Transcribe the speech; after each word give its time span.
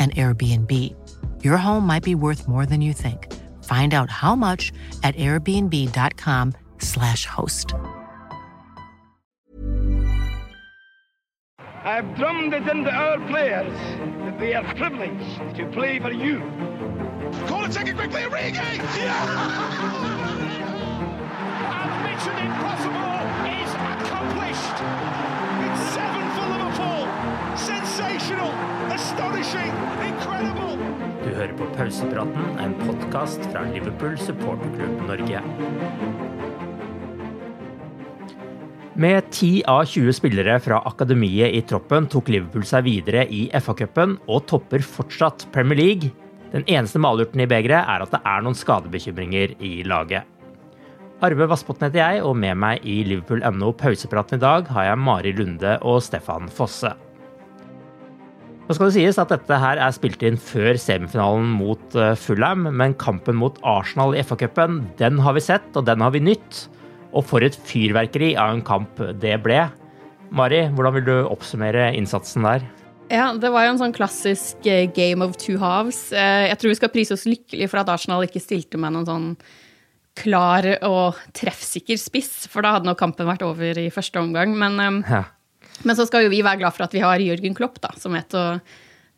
an 0.00 0.10
Airbnb. 0.12 0.94
Your 1.44 1.58
home 1.58 1.86
might 1.86 2.02
be 2.02 2.14
worth 2.14 2.48
more 2.48 2.64
than 2.64 2.80
you 2.80 2.94
think. 2.94 3.30
Find 3.64 3.92
out 3.92 4.08
how 4.08 4.34
much 4.34 4.72
at 5.02 5.14
airbnb.com/slash 5.16 7.26
host. 7.26 7.74
I've 11.84 12.14
drummed 12.16 12.54
it 12.54 12.66
into 12.66 12.90
our 12.90 13.18
players 13.28 13.72
that 14.24 14.38
they 14.38 14.54
are 14.54 14.64
privileged 14.74 15.56
to 15.56 15.66
play 15.66 15.98
for 15.98 16.12
you. 16.12 16.40
Call 17.46 17.64
it 17.64 17.72
second 17.72 17.96
quickly, 17.96 18.22
Origi! 18.22 18.80
And 21.80 22.02
Mission 22.02 22.36
Impossible 22.36 23.09
Du 29.20 29.26
hører 31.36 31.50
på 31.52 31.66
Pausepraten, 31.74 32.54
en 32.56 32.72
podkast 32.80 33.42
fra 33.50 33.66
Liverpool 33.68 34.14
supporterklubb 34.16 35.02
Norge. 35.10 35.42
Med 38.96 39.28
10 39.28 39.50
av 39.68 39.82
20 39.92 40.16
spillere 40.16 40.54
fra 40.64 40.78
akademiet 40.88 41.52
i 41.52 41.60
troppen 41.68 42.08
tok 42.08 42.30
Liverpool 42.32 42.64
seg 42.64 42.86
videre 42.88 43.26
i 43.28 43.42
FA-cupen 43.60 44.16
og 44.24 44.46
topper 44.48 44.80
fortsatt 44.80 45.44
Premier 45.52 45.82
League. 45.82 46.14
Den 46.54 46.64
eneste 46.64 47.02
malurten 47.04 47.44
i 47.44 47.48
begeret 47.50 47.92
er 47.92 48.06
at 48.06 48.16
det 48.16 48.22
er 48.24 48.40
noen 48.46 48.56
skadebekymringer 48.56 49.52
i 49.60 49.82
laget. 49.84 50.24
Arve 51.20 51.44
Vassbotn 51.52 51.90
heter 51.90 52.00
jeg, 52.00 52.24
og 52.24 52.40
med 52.40 52.56
meg 52.56 52.88
i 52.88 53.02
Liverpool.no 53.04 53.74
pausepraten 53.76 54.40
i 54.40 54.44
dag 54.48 54.72
har 54.72 54.88
jeg 54.88 55.04
Mari 55.04 55.36
Lunde 55.36 55.76
og 55.84 56.00
Stefan 56.08 56.48
Fosse. 56.48 56.96
Nå 58.70 58.74
skal 58.76 58.86
det 58.86 58.94
sies 59.00 59.16
at 59.18 59.32
dette 59.32 59.56
her 59.58 59.80
er 59.82 59.90
spilt 59.90 60.20
inn 60.22 60.36
før 60.38 60.76
semifinalen 60.78 61.48
mot 61.58 61.94
eh, 61.98 62.12
Fulham, 62.14 62.68
men 62.78 62.92
kampen 63.02 63.34
mot 63.34 63.56
Arsenal 63.66 64.12
i 64.14 64.20
FA-cupen, 64.22 64.76
den 65.00 65.16
har 65.24 65.34
vi 65.34 65.42
sett, 65.42 65.64
og 65.74 65.88
den 65.88 65.98
har 66.04 66.12
vi 66.14 66.20
nytt. 66.22 66.68
Og 67.10 67.24
for 67.26 67.42
et 67.42 67.56
fyrverkeri 67.66 68.28
av 68.38 68.52
en 68.54 68.62
kamp 68.62 69.00
det 69.18 69.32
ble. 69.42 69.64
Mari, 70.30 70.60
hvordan 70.70 70.94
vil 71.00 71.08
du 71.08 71.16
oppsummere 71.32 71.88
innsatsen 71.98 72.46
der? 72.46 72.62
Ja, 73.10 73.32
det 73.34 73.50
var 73.50 73.66
jo 73.66 73.72
en 73.72 73.80
sånn 73.82 73.96
klassisk 73.96 74.62
eh, 74.70 74.84
game 74.94 75.26
of 75.26 75.34
two 75.34 75.58
halves. 75.58 76.12
Eh, 76.14 76.46
Jeg 76.52 76.60
tror 76.62 76.70
vi 76.70 76.78
skal 76.78 76.94
prise 76.94 77.18
oss 77.18 77.26
lykkelig 77.26 77.66
for 77.74 77.82
at 77.82 77.90
Arsenal 77.90 78.22
ikke 78.28 78.44
stilte 78.44 78.78
med 78.78 78.94
noen 78.94 79.10
sånn 79.10 79.28
klar 80.22 80.70
og 80.86 81.18
treffsikker 81.34 81.98
spiss, 81.98 82.46
for 82.46 82.62
da 82.62 82.76
hadde 82.78 82.86
nok 82.86 83.02
kampen 83.02 83.26
vært 83.34 83.42
over 83.50 83.82
i 83.82 83.90
første 83.90 84.22
omgang. 84.22 84.54
Men, 84.54 85.02
Ja. 85.10 85.24
Men 85.86 85.96
så 85.98 86.06
skal 86.08 86.26
jo 86.26 86.32
vi 86.32 86.44
være 86.46 86.62
glad 86.62 86.76
for 86.76 86.86
at 86.86 86.94
vi 86.96 87.02
har 87.04 87.22
Jørgen 87.22 87.56
Klopp, 87.56 87.80
da, 87.82 87.92
som 87.98 88.16
vet 88.16 88.36
å 88.36 88.46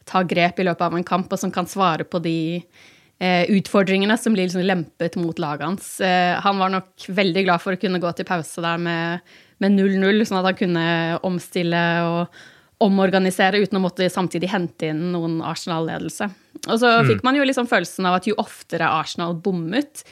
ta 0.08 0.24
grep 0.26 0.58
i 0.58 0.66
løpet 0.66 0.88
av 0.88 0.98
en 0.98 1.06
kamp, 1.06 1.30
og 1.32 1.40
som 1.40 1.52
kan 1.54 1.68
svare 1.70 2.04
på 2.08 2.18
de 2.22 2.36
eh, 2.58 3.44
utfordringene 3.54 4.16
som 4.18 4.34
blir 4.34 4.48
liksom 4.48 4.66
lempet 4.66 5.18
mot 5.20 5.38
laget 5.42 5.68
hans. 5.68 5.94
Eh, 6.02 6.34
han 6.42 6.58
var 6.58 6.74
nok 6.74 7.08
veldig 7.08 7.46
glad 7.46 7.62
for 7.62 7.74
å 7.74 7.80
kunne 7.80 8.02
gå 8.02 8.12
til 8.18 8.28
pause 8.28 8.64
der 8.64 8.82
med 8.82 9.32
med 9.62 9.78
0-0, 9.78 10.24
sånn 10.26 10.40
at 10.40 10.50
han 10.50 10.58
kunne 10.58 10.86
omstille 11.26 11.82
og 12.08 12.42
omorganisere 12.82 13.60
uten 13.62 13.78
å 13.78 13.84
måtte 13.84 14.08
samtidig 14.10 14.50
hente 14.50 14.90
inn 14.90 15.12
noen 15.14 15.38
Arsenal-ledelse. 15.46 16.26
Og 16.66 16.80
så 16.82 16.90
fikk 17.06 17.22
man 17.26 17.38
jo 17.38 17.46
liksom 17.46 17.68
følelsen 17.70 18.08
av 18.10 18.18
at 18.18 18.26
jo 18.26 18.34
oftere 18.42 18.90
Arsenal 18.90 19.36
bommet, 19.38 20.02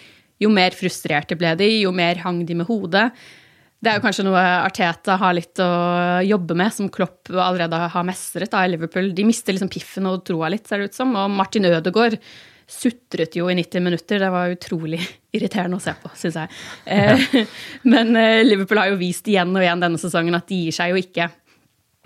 jo 0.41 0.53
mer 0.55 0.75
frustrerte 0.77 1.37
ble 1.39 1.57
de, 1.59 1.67
jo 1.83 1.91
mer 1.95 2.23
hang 2.23 2.45
de 2.47 2.57
med 2.61 2.71
hodet. 2.71 3.09
Det 3.81 3.89
er 3.89 3.97
jo 3.97 4.05
kanskje 4.05 4.27
noe 4.27 4.41
Arteta 4.61 5.17
har 5.21 5.33
litt 5.33 5.61
å 5.65 5.71
jobbe 6.27 6.57
med, 6.59 6.73
som 6.77 6.91
Klopp 6.93 7.31
allerede 7.33 7.79
har 7.95 8.05
mestret 8.05 8.53
da, 8.53 8.67
i 8.67 8.73
Liverpool. 8.75 9.09
De 9.17 9.25
mister 9.25 9.57
liksom 9.57 9.71
piffen 9.73 10.09
og 10.11 10.21
troa 10.29 10.51
litt, 10.53 10.67
ser 10.69 10.83
det 10.83 10.91
ut 10.91 10.99
som. 10.99 11.15
Og 11.17 11.33
Martin 11.33 11.69
Ødegaard 11.71 12.19
sutret 12.71 13.35
jo 13.39 13.49
i 13.51 13.57
90 13.57 13.85
minutter. 13.87 14.21
Det 14.21 14.31
var 14.33 14.53
utrolig 14.53 15.01
irriterende 15.37 15.81
å 15.81 15.83
se 15.83 15.95
på, 15.97 16.13
syns 16.19 16.37
jeg. 16.43 16.59
Ja. 16.87 17.47
Men 17.93 18.13
eh, 18.21 18.43
Liverpool 18.45 18.83
har 18.83 18.91
jo 18.93 18.99
vist 19.01 19.29
igjen 19.33 19.55
og 19.55 19.65
igjen 19.65 19.81
denne 19.83 20.01
sesongen 20.03 20.37
at 20.37 20.49
de 20.51 20.67
gir 20.67 20.77
seg 20.77 20.93
jo 20.93 21.01
ikke. 21.01 21.31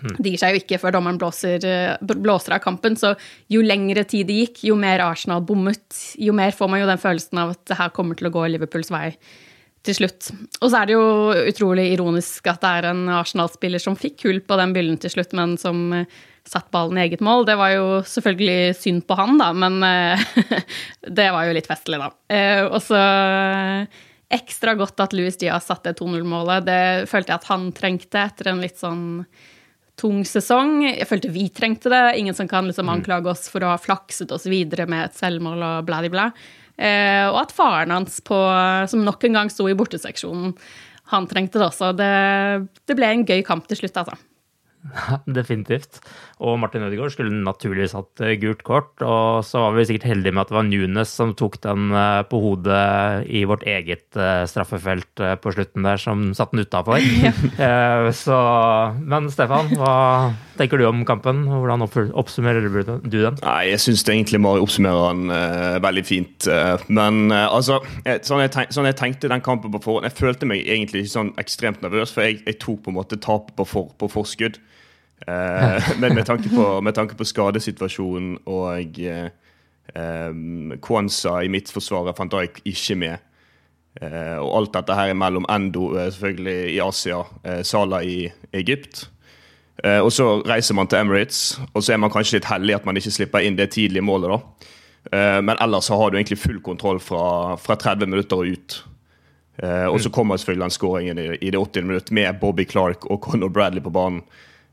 De 0.05 0.31
gir 0.31 0.39
seg 0.39 0.53
jo 0.53 0.61
ikke 0.61 0.79
før 0.79 0.95
dommeren 0.95 1.19
blåser, 1.19 1.65
eh, 1.67 2.13
blåser 2.15 2.55
av 2.55 2.63
kampen. 2.63 2.95
Så 2.99 3.11
jo 3.51 3.63
lengre 3.65 4.05
tid 4.07 4.29
det 4.31 4.39
gikk, 4.39 4.63
jo 4.69 4.77
mer 4.79 5.03
Arsenal 5.03 5.43
bommet, 5.43 5.83
jo 6.23 6.35
mer 6.35 6.55
får 6.55 6.71
man 6.71 6.85
jo 6.85 6.87
den 6.87 7.03
følelsen 7.03 7.43
av 7.43 7.51
at 7.57 7.65
det 7.67 7.79
her 7.83 7.91
kommer 7.95 8.15
til 8.15 8.31
å 8.31 8.33
gå 8.35 8.47
Liverpools 8.53 8.95
vei 8.95 9.09
til 9.85 9.97
slutt. 9.99 10.29
Og 10.61 10.69
så 10.69 10.79
er 10.79 10.89
det 10.89 10.95
jo 10.95 11.07
utrolig 11.51 11.89
ironisk 11.93 12.47
at 12.51 12.63
det 12.63 12.71
er 12.79 12.87
en 12.91 13.03
Arsenal-spiller 13.19 13.81
som 13.81 13.97
fikk 13.99 14.25
hull 14.27 14.41
på 14.45 14.57
den 14.59 14.73
byllen 14.75 14.97
til 15.01 15.13
slutt, 15.13 15.35
men 15.37 15.55
som 15.61 15.85
eh, 15.95 16.09
satt 16.45 16.69
ballen 16.73 16.99
i 16.99 17.05
eget 17.05 17.23
mål. 17.25 17.45
Det 17.47 17.57
var 17.59 17.73
jo 17.73 17.85
selvfølgelig 18.09 18.75
synd 18.79 19.05
på 19.09 19.17
han, 19.19 19.39
da, 19.41 19.51
men 19.55 19.79
eh, 19.85 20.25
det 21.21 21.29
var 21.33 21.47
jo 21.47 21.55
litt 21.57 21.69
festlig, 21.69 22.01
da. 22.01 22.11
Eh, 22.33 22.63
Og 22.65 22.81
så 22.85 23.01
ekstra 24.35 24.73
godt 24.77 24.99
at 25.03 25.13
Louis 25.15 25.37
Diaz 25.37 25.69
satte 25.69 25.93
2-0-målet. 25.95 26.65
Det 26.65 26.81
følte 27.09 27.31
jeg 27.33 27.41
at 27.41 27.51
han 27.51 27.69
trengte 27.77 28.23
etter 28.25 28.51
en 28.51 28.63
litt 28.63 28.81
sånn 28.81 29.05
tung 29.95 30.25
sesong. 30.27 30.81
Jeg 30.89 31.07
følte 31.07 31.31
vi 31.31 31.45
trengte 31.55 31.91
det. 31.93 32.03
Ingen 32.19 32.35
som 32.35 32.49
kan 32.51 32.67
liksom 32.67 32.89
anklage 32.91 33.31
oss 33.31 33.45
for 33.51 33.63
å 33.63 33.71
ha 33.71 33.79
flakset 33.79 34.33
oss 34.35 34.49
videre 34.49 34.89
med 34.91 35.07
et 35.07 35.19
selvmål 35.21 35.61
og 35.63 35.87
bladibla. 35.87 36.31
bla, 36.33 36.64
og 36.75 37.37
at 37.39 37.53
faren 37.55 37.93
hans, 37.93 38.19
på, 38.25 38.35
som 38.91 39.05
nok 39.05 39.23
en 39.23 39.37
gang 39.39 39.51
sto 39.53 39.69
i 39.71 39.77
borteseksjonen, 39.77 40.55
han 41.13 41.27
trengte 41.29 41.61
det 41.61 41.67
også. 41.69 41.91
Det, 41.95 42.11
det 42.89 42.97
ble 42.97 43.11
en 43.13 43.25
gøy 43.27 43.43
kamp 43.47 43.67
til 43.69 43.79
slutt, 43.79 44.01
altså. 44.01 44.17
Definitivt. 45.37 45.99
Og 46.43 46.57
Martin 46.59 46.83
Ødegaard 46.85 47.13
skulle 47.13 47.33
naturligvis 47.45 47.95
hatt 47.95 48.21
eh, 48.23 48.35
gult 48.41 48.63
kort. 48.67 48.93
Og 49.01 49.45
så 49.47 49.63
var 49.63 49.75
vi 49.77 49.85
sikkert 49.89 50.09
heldige 50.11 50.35
med 50.35 50.45
at 50.45 50.51
det 50.51 50.57
var 50.57 50.67
Nunes 50.67 51.13
som 51.15 51.33
tok 51.37 51.57
den 51.63 51.89
eh, 51.95 52.21
på 52.29 52.41
hodet 52.43 53.25
i 53.25 53.45
vårt 53.47 53.65
eget 53.69 54.19
eh, 54.19 54.43
straffefelt 54.49 55.23
på 55.41 55.53
slutten 55.55 55.87
der, 55.87 56.01
som 56.01 56.27
satte 56.37 56.57
den 56.57 56.65
utafor. 56.65 56.99
Så 58.25 58.35
Men 59.05 59.29
Stefan, 59.31 59.71
hva 59.79 59.95
tenker 60.59 60.79
du 60.79 60.85
om 60.87 61.03
kampen? 61.07 61.45
Hvordan 61.49 61.85
oppsummerer 61.85 62.67
du 62.67 63.17
den? 63.17 63.39
Nei, 63.41 63.71
jeg 63.71 63.81
syns 63.83 64.05
egentlig 64.05 64.41
Mari 64.43 64.63
oppsummerer 64.63 65.15
den 65.15 65.81
veldig 65.83 66.05
fint. 66.07 66.47
men 66.87 67.31
altså, 67.31 67.79
sånn, 68.27 68.43
jeg 68.45 68.53
tenk, 68.53 68.73
sånn 68.75 68.89
jeg 68.89 68.97
tenkte 68.99 69.31
den 69.31 69.43
kampen 69.45 69.73
på 69.73 69.81
forhånd 69.83 70.07
Jeg 70.09 70.17
følte 70.17 70.49
meg 70.49 70.63
egentlig 70.63 71.05
ikke 71.05 71.15
sånn 71.15 71.33
ekstremt 71.41 71.83
nervøs, 71.85 72.13
for 72.15 72.27
jeg, 72.27 72.41
jeg 72.45 72.59
tok 72.63 72.83
på 72.85 72.93
en 72.93 72.99
måte 72.99 73.19
tapet 73.21 73.55
på, 73.57 73.67
for, 73.69 73.91
på 73.99 74.11
forskudd. 74.11 74.59
Eh, 75.21 75.99
men 75.99 76.15
med 76.15 76.25
tanke, 76.25 76.49
på, 76.49 76.81
med 76.81 76.95
tanke 76.95 77.15
på 77.15 77.25
skadesituasjonen 77.25 78.35
og 78.51 78.99
eh, 78.99 79.29
eh, 79.95 80.33
Kwanza 80.83 81.39
i 81.43 81.51
midtforsvaret, 81.51 82.17
fant 82.17 82.33
Dijk 82.33 82.61
ikke 82.65 82.99
med. 83.05 83.31
Og 83.95 84.49
alt 84.57 84.73
dette 84.75 84.95
her 84.97 85.13
mellom 85.15 85.45
Endo 85.47 85.85
selvfølgelig 86.11 86.73
i 86.73 86.79
Asia, 86.83 87.21
Salah 87.63 88.03
i 88.03 88.25
Egypt. 88.51 89.05
Og 90.03 90.09
så 90.11 90.25
reiser 90.43 90.75
man 90.75 90.89
til 90.91 90.99
Emirates, 90.99 91.61
og 91.71 91.79
så 91.79 91.93
er 91.93 92.01
man 92.03 92.11
kanskje 92.11 92.41
litt 92.41 92.49
heldig 92.49 92.75
at 92.75 92.89
man 92.89 92.99
ikke 92.99 93.13
slipper 93.15 93.45
inn 93.47 93.55
det 93.55 93.69
tidlige 93.71 94.03
målet. 94.03 94.33
da. 94.33 95.39
Men 95.39 95.55
ellers 95.63 95.87
så 95.87 95.95
har 95.95 96.11
du 96.11 96.17
egentlig 96.17 96.41
full 96.41 96.59
kontroll 96.59 96.99
fra, 96.99 97.55
fra 97.55 97.79
30 97.79 98.11
minutter 98.11 98.43
og 98.43 98.51
ut. 98.51 98.77
Og 99.63 100.01
så 100.03 100.11
kommer 100.11 100.43
selvfølgelig 100.43 100.65
den 100.65 100.75
skåringen 100.75 101.23
i, 101.23 101.29
i 101.39 101.55
det 101.55 101.63
80. 101.63 101.87
minutt 101.87 102.11
med 102.11 102.35
Bobby 102.43 102.67
Clark 102.67 103.07
og 103.07 103.23
Conor 103.23 103.47
Bradley 103.47 103.79
på 103.79 103.95
banen. 103.95 104.25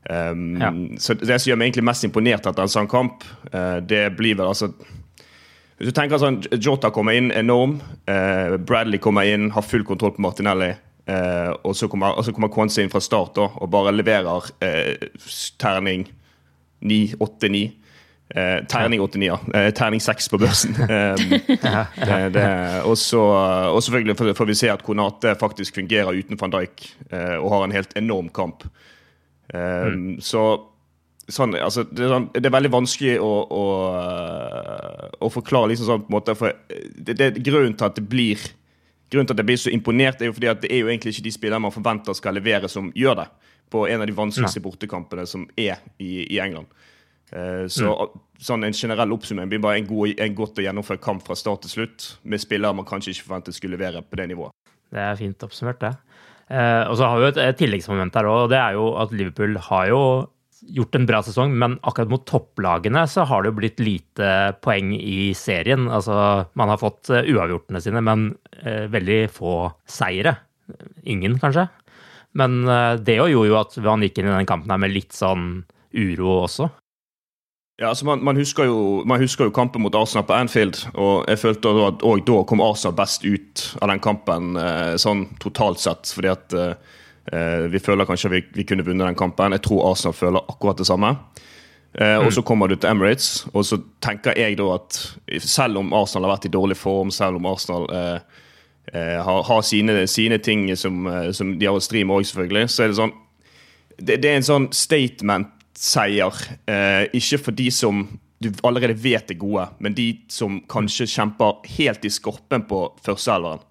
Um, 0.09 0.57
ja. 0.59 0.71
Så 0.99 1.15
Det 1.15 1.37
som 1.39 1.49
gjør 1.49 1.59
meg 1.59 1.69
egentlig 1.69 1.85
mest 1.87 2.03
imponert 2.03 2.47
etter 2.49 2.65
en 2.65 2.71
sånn 2.71 2.89
kamp, 2.91 3.23
uh, 3.53 3.79
det 3.79 4.09
blir 4.17 4.35
vel 4.35 4.49
altså 4.49 4.73
Hvis 5.77 5.89
du 5.89 5.95
tenker 5.95 6.19
sånn, 6.19 6.41
Jota 6.59 6.91
kommer 6.93 7.15
inn 7.17 7.31
enorm. 7.31 7.79
Uh, 8.07 8.59
Bradley 8.59 8.99
kommer 9.01 9.27
inn, 9.27 9.49
har 9.55 9.65
full 9.65 9.85
kontroll 9.87 10.13
på 10.15 10.23
Martinelli. 10.23 10.73
Uh, 11.09 11.51
og 11.67 11.73
så 11.75 11.89
kommer, 11.91 12.15
og 12.15 12.23
så 12.23 12.31
kommer 12.31 12.51
Kwanza 12.53 12.83
inn 12.83 12.91
fra 12.91 13.01
start 13.03 13.33
da, 13.35 13.49
og 13.59 13.71
bare 13.73 13.91
leverer 13.95 14.51
terning 15.59 16.05
9-8-9. 16.83 17.71
Eh, 18.35 18.65
terning 18.65 19.01
89, 19.01 19.25
ja. 19.25 19.71
Terning 19.71 20.01
6 20.01 20.29
på 20.29 20.37
børsen. 20.37 20.75
Eh, 20.83 22.85
og, 22.89 22.97
så, 22.97 23.21
og 23.69 23.83
selvfølgelig 23.83 24.35
får, 24.37 24.45
vi 24.45 24.55
se 24.57 24.71
at 24.71 24.83
Konate 24.83 25.35
faktisk 25.39 25.75
fungerer 25.75 26.17
uten 26.17 26.39
van 26.39 26.53
Dijk 26.53 26.85
og 27.39 27.49
har 27.53 27.65
en 27.65 27.75
helt 27.75 27.97
enorm 27.97 28.29
kamp. 28.33 28.65
Eh, 29.51 29.89
mm. 29.93 30.21
Så 30.23 30.43
sånn, 31.31 31.55
altså, 31.59 31.85
det, 31.87 32.05
er 32.05 32.11
sånn, 32.11 32.27
det, 32.35 32.45
er 32.47 32.55
veldig 32.55 32.73
vanskelig 32.73 33.15
å, 33.23 33.31
å, 33.47 33.63
å 35.23 35.31
forklare 35.31 35.71
liksom 35.71 35.89
sånn 35.89 36.03
på 36.05 36.11
en 36.11 36.17
måte. 36.17 36.35
For 36.39 36.55
det, 36.67 37.15
det, 37.19 37.31
grunnen 37.39 37.77
til 37.77 37.89
at 37.89 37.97
det 37.99 38.05
blir 38.09 38.51
Grunnen 39.13 39.27
til 39.29 39.35
at 39.35 39.41
jeg 39.43 39.45
blir 39.45 39.59
så 39.61 39.69
imponert, 39.69 40.21
er 40.23 40.31
jo 40.31 40.33
fordi 40.33 40.47
at 40.49 40.61
det 40.63 40.71
er 40.73 40.79
jo 40.81 40.87
egentlig 40.89 41.11
ikke 41.13 41.25
de 41.27 41.31
spillerne 41.35 41.61
man 41.67 41.73
forventer 41.75 42.15
skal 42.17 42.33
levere, 42.33 42.65
som 42.71 42.87
gjør 42.97 43.19
det 43.19 43.25
på 43.69 43.83
en 43.85 44.01
av 44.01 44.09
de 44.09 44.15
vanskeligste 44.17 44.63
bortekampene 44.63 45.25
som 45.29 45.43
er 45.53 45.83
i, 46.01 46.23
i 46.33 46.39
England. 46.41 46.71
Uh, 47.29 47.67
så 47.69 47.91
mm. 47.93 48.23
sånn 48.41 48.65
en 48.65 48.73
generell 48.73 49.13
oppsummering 49.13 49.51
blir 49.51 49.61
bare 49.61 49.83
en, 49.83 49.85
god, 49.85 50.15
en 50.17 50.39
godt 50.39 50.57
å 50.57 50.65
gjennomføre 50.65 51.01
kamp 51.03 51.21
fra 51.27 51.37
start 51.37 51.61
til 51.67 51.75
slutt, 51.75 52.07
med 52.25 52.41
spillere 52.41 52.73
man 52.79 52.89
kanskje 52.89 53.13
ikke 53.13 53.27
forventet 53.27 53.59
skulle 53.59 53.77
levere 53.77 54.01
på 54.01 54.17
det 54.17 54.27
nivået. 54.33 54.57
Det 54.93 55.05
er 55.05 55.21
fint 55.21 55.45
oppsummert, 55.45 55.81
det. 55.81 55.93
Eh, 56.51 56.83
og 56.89 56.97
så 56.99 57.09
har 57.09 57.21
vi 57.21 57.29
et, 57.31 57.41
et 57.41 57.59
tilleggsmoment 57.61 58.15
her 58.19 58.29
òg, 58.29 58.45
og 58.45 58.53
det 58.53 58.59
er 58.59 58.77
jo 58.77 58.93
at 59.01 59.13
Liverpool 59.15 59.59
har 59.69 59.89
jo 59.91 60.03
gjort 60.71 60.95
en 60.95 61.05
bra 61.07 61.19
sesong, 61.25 61.53
men 61.59 61.77
akkurat 61.83 62.11
mot 62.11 62.23
topplagene 62.27 63.03
så 63.09 63.25
har 63.27 63.43
det 63.43 63.51
jo 63.51 63.57
blitt 63.57 63.81
lite 63.83 64.29
poeng 64.63 64.93
i 64.95 65.33
serien. 65.37 65.89
Altså, 65.91 66.15
man 66.59 66.71
har 66.71 66.81
fått 66.81 67.11
uh, 67.11 67.19
uavgjortene 67.19 67.81
sine, 67.83 68.03
men 68.05 68.29
eh, 68.61 68.85
veldig 68.91 69.21
få 69.33 69.57
seire. 69.89 70.37
Ingen, 71.09 71.35
kanskje. 71.41 71.67
Men 72.39 72.63
eh, 72.69 72.95
det 73.03 73.19
gjorde 73.19 73.49
jo 73.49 73.59
at 73.59 73.75
han 73.83 74.05
gikk 74.05 74.21
inn 74.21 74.31
i 74.31 74.37
den 74.37 74.49
kampen 74.49 74.71
her 74.73 74.81
med 74.81 74.93
litt 74.95 75.15
sånn 75.15 75.63
uro 75.93 76.39
også. 76.45 76.69
Ja, 77.83 77.89
altså 77.89 78.05
man, 78.05 78.23
man, 78.23 78.37
husker 78.39 78.63
jo, 78.63 79.03
man, 79.05 79.19
husker 79.19 79.49
jo, 79.49 79.51
kampen 79.51 79.81
mot 79.83 79.95
Arsenal 79.95 80.23
på 80.23 80.33
Anfield, 80.33 80.77
og 80.93 81.25
jeg 81.27 81.39
følte 81.41 81.71
at 81.83 82.03
òg 82.07 82.21
da 82.23 82.37
kom 82.47 82.61
Arsenal 82.63 82.93
best 82.95 83.25
ut 83.27 83.63
av 83.81 83.89
den 83.91 83.99
kampen 83.99 84.53
eh, 84.55 84.93
sånn 85.03 85.25
totalt 85.43 85.81
sett. 85.83 86.13
fordi 86.15 86.29
at 86.31 86.55
eh, 86.55 87.01
eh 87.27 87.65
vi 87.73 87.81
føler 87.83 88.07
kanskje 88.07 88.31
vi, 88.31 88.39
vi 88.55 88.63
kunne 88.63 88.85
vunnet 88.87 89.09
den 89.09 89.17
kampen. 89.19 89.51
Jeg 89.51 89.65
tror 89.67 89.89
Arsenal 89.89 90.15
føler 90.15 90.47
akkurat 90.47 90.79
det 90.79 90.87
samme. 90.87 91.09
Eh, 91.91 92.13
mm. 92.21 92.27
Og 92.27 92.31
så 92.33 92.41
kommer 92.41 92.71
du 92.71 92.77
til 92.77 92.89
Emirates, 92.89 93.47
og 93.51 93.65
så 93.67 93.81
tenker 93.99 94.39
jeg 94.39 94.55
da 94.61 94.69
at 94.77 95.01
selv 95.43 95.81
om 95.81 95.91
Arsenal 95.93 96.29
har 96.29 96.37
vært 96.37 96.47
i 96.47 96.53
dårlig 96.55 96.77
form, 96.79 97.11
selv 97.11 97.41
om 97.41 97.49
Arsenal 97.51 97.89
eh, 97.91 98.45
eh 98.93 99.19
har, 99.27 99.41
har 99.43 99.61
sine, 99.61 100.07
sine, 100.07 100.37
ting 100.37 100.69
som, 100.77 101.03
som 101.33 101.51
de 101.59 101.67
har 101.67 101.75
å 101.75 101.83
stri 101.83 102.05
med 102.07 102.15
òg, 102.15 102.29
selvfølgelig, 102.31 102.69
så 102.69 102.83
er 102.83 102.93
det 102.93 102.99
sånn 103.01 103.13
det, 103.99 104.21
det 104.23 104.31
er 104.31 104.39
en 104.39 104.47
sånn 104.47 104.71
statement 104.71 105.51
seier. 105.77 106.39
Eh, 106.69 107.09
ikke 107.17 107.41
for 107.47 107.57
de 107.57 107.69
som 107.73 108.05
du 108.43 108.49
allerede 108.67 108.97
vet 108.99 109.31
er 109.31 109.39
gode, 109.39 109.67
men 109.79 109.95
de 109.95 110.07
som 110.31 110.59
kanskje 110.69 111.07
kjemper 111.07 111.61
helt 111.77 112.03
i 112.05 112.11
skorpen 112.11 112.65
på 112.67 112.85
førsteelveren. 113.05 113.63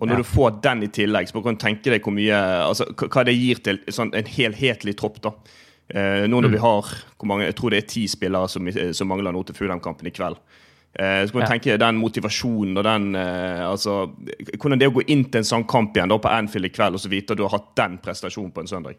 Og 0.00 0.08
når 0.08 0.20
ja. 0.20 0.22
du 0.22 0.28
får 0.30 0.60
den 0.64 0.84
i 0.86 0.92
tillegg, 0.94 1.28
så 1.28 1.42
kan 1.44 1.58
du 1.58 1.60
tenke 1.60 1.92
deg 1.92 2.04
hvor 2.04 2.14
mye, 2.16 2.36
altså, 2.64 2.86
hva 2.94 3.24
det 3.26 3.34
gir 3.36 3.60
til 3.64 3.82
sånn, 3.92 4.14
en 4.16 4.30
helhetlig 4.30 4.94
tropp. 4.96 5.18
da. 5.26 5.34
Eh, 5.90 6.24
nå 6.30 6.38
når 6.38 6.48
mm. 6.48 6.54
vi 6.54 6.62
har 6.62 6.92
mange, 7.28 7.48
jeg 7.50 7.58
tror 7.58 7.74
det 7.74 7.82
er 7.82 7.90
ti 7.90 8.06
spillere 8.08 8.48
som, 8.48 8.70
som 8.96 9.10
mangler 9.10 9.34
nå 9.34 9.42
til 9.44 9.58
Fulham-kampen 9.58 10.08
i 10.08 10.14
kveld. 10.14 10.38
Eh, 10.94 11.26
så 11.26 11.34
kan 11.34 11.42
du 11.42 11.44
ja. 11.44 11.50
tenke 11.52 11.76
den 11.78 11.98
motivasjonen 12.00 12.80
og 12.80 12.82
den 12.82 13.12
eh, 13.14 13.60
altså, 13.62 14.08
Hvordan 14.56 14.80
det 14.80 14.88
er 14.88 14.90
å 14.90 14.96
gå 14.96 15.04
inn 15.14 15.28
til 15.30 15.38
en 15.38 15.46
sånn 15.46 15.66
kamp 15.70 15.94
igjen 15.94 16.10
da 16.10 16.16
på 16.18 16.32
Anfield 16.32 16.66
i 16.66 16.72
kveld 16.74 16.98
og 16.98 17.02
så 17.04 17.10
vite 17.12 17.36
at 17.36 17.38
du 17.38 17.44
har 17.46 17.54
hatt 17.54 17.68
den 17.78 18.00
prestasjonen 18.02 18.50
på 18.56 18.64
en 18.64 18.70
søndag. 18.72 18.98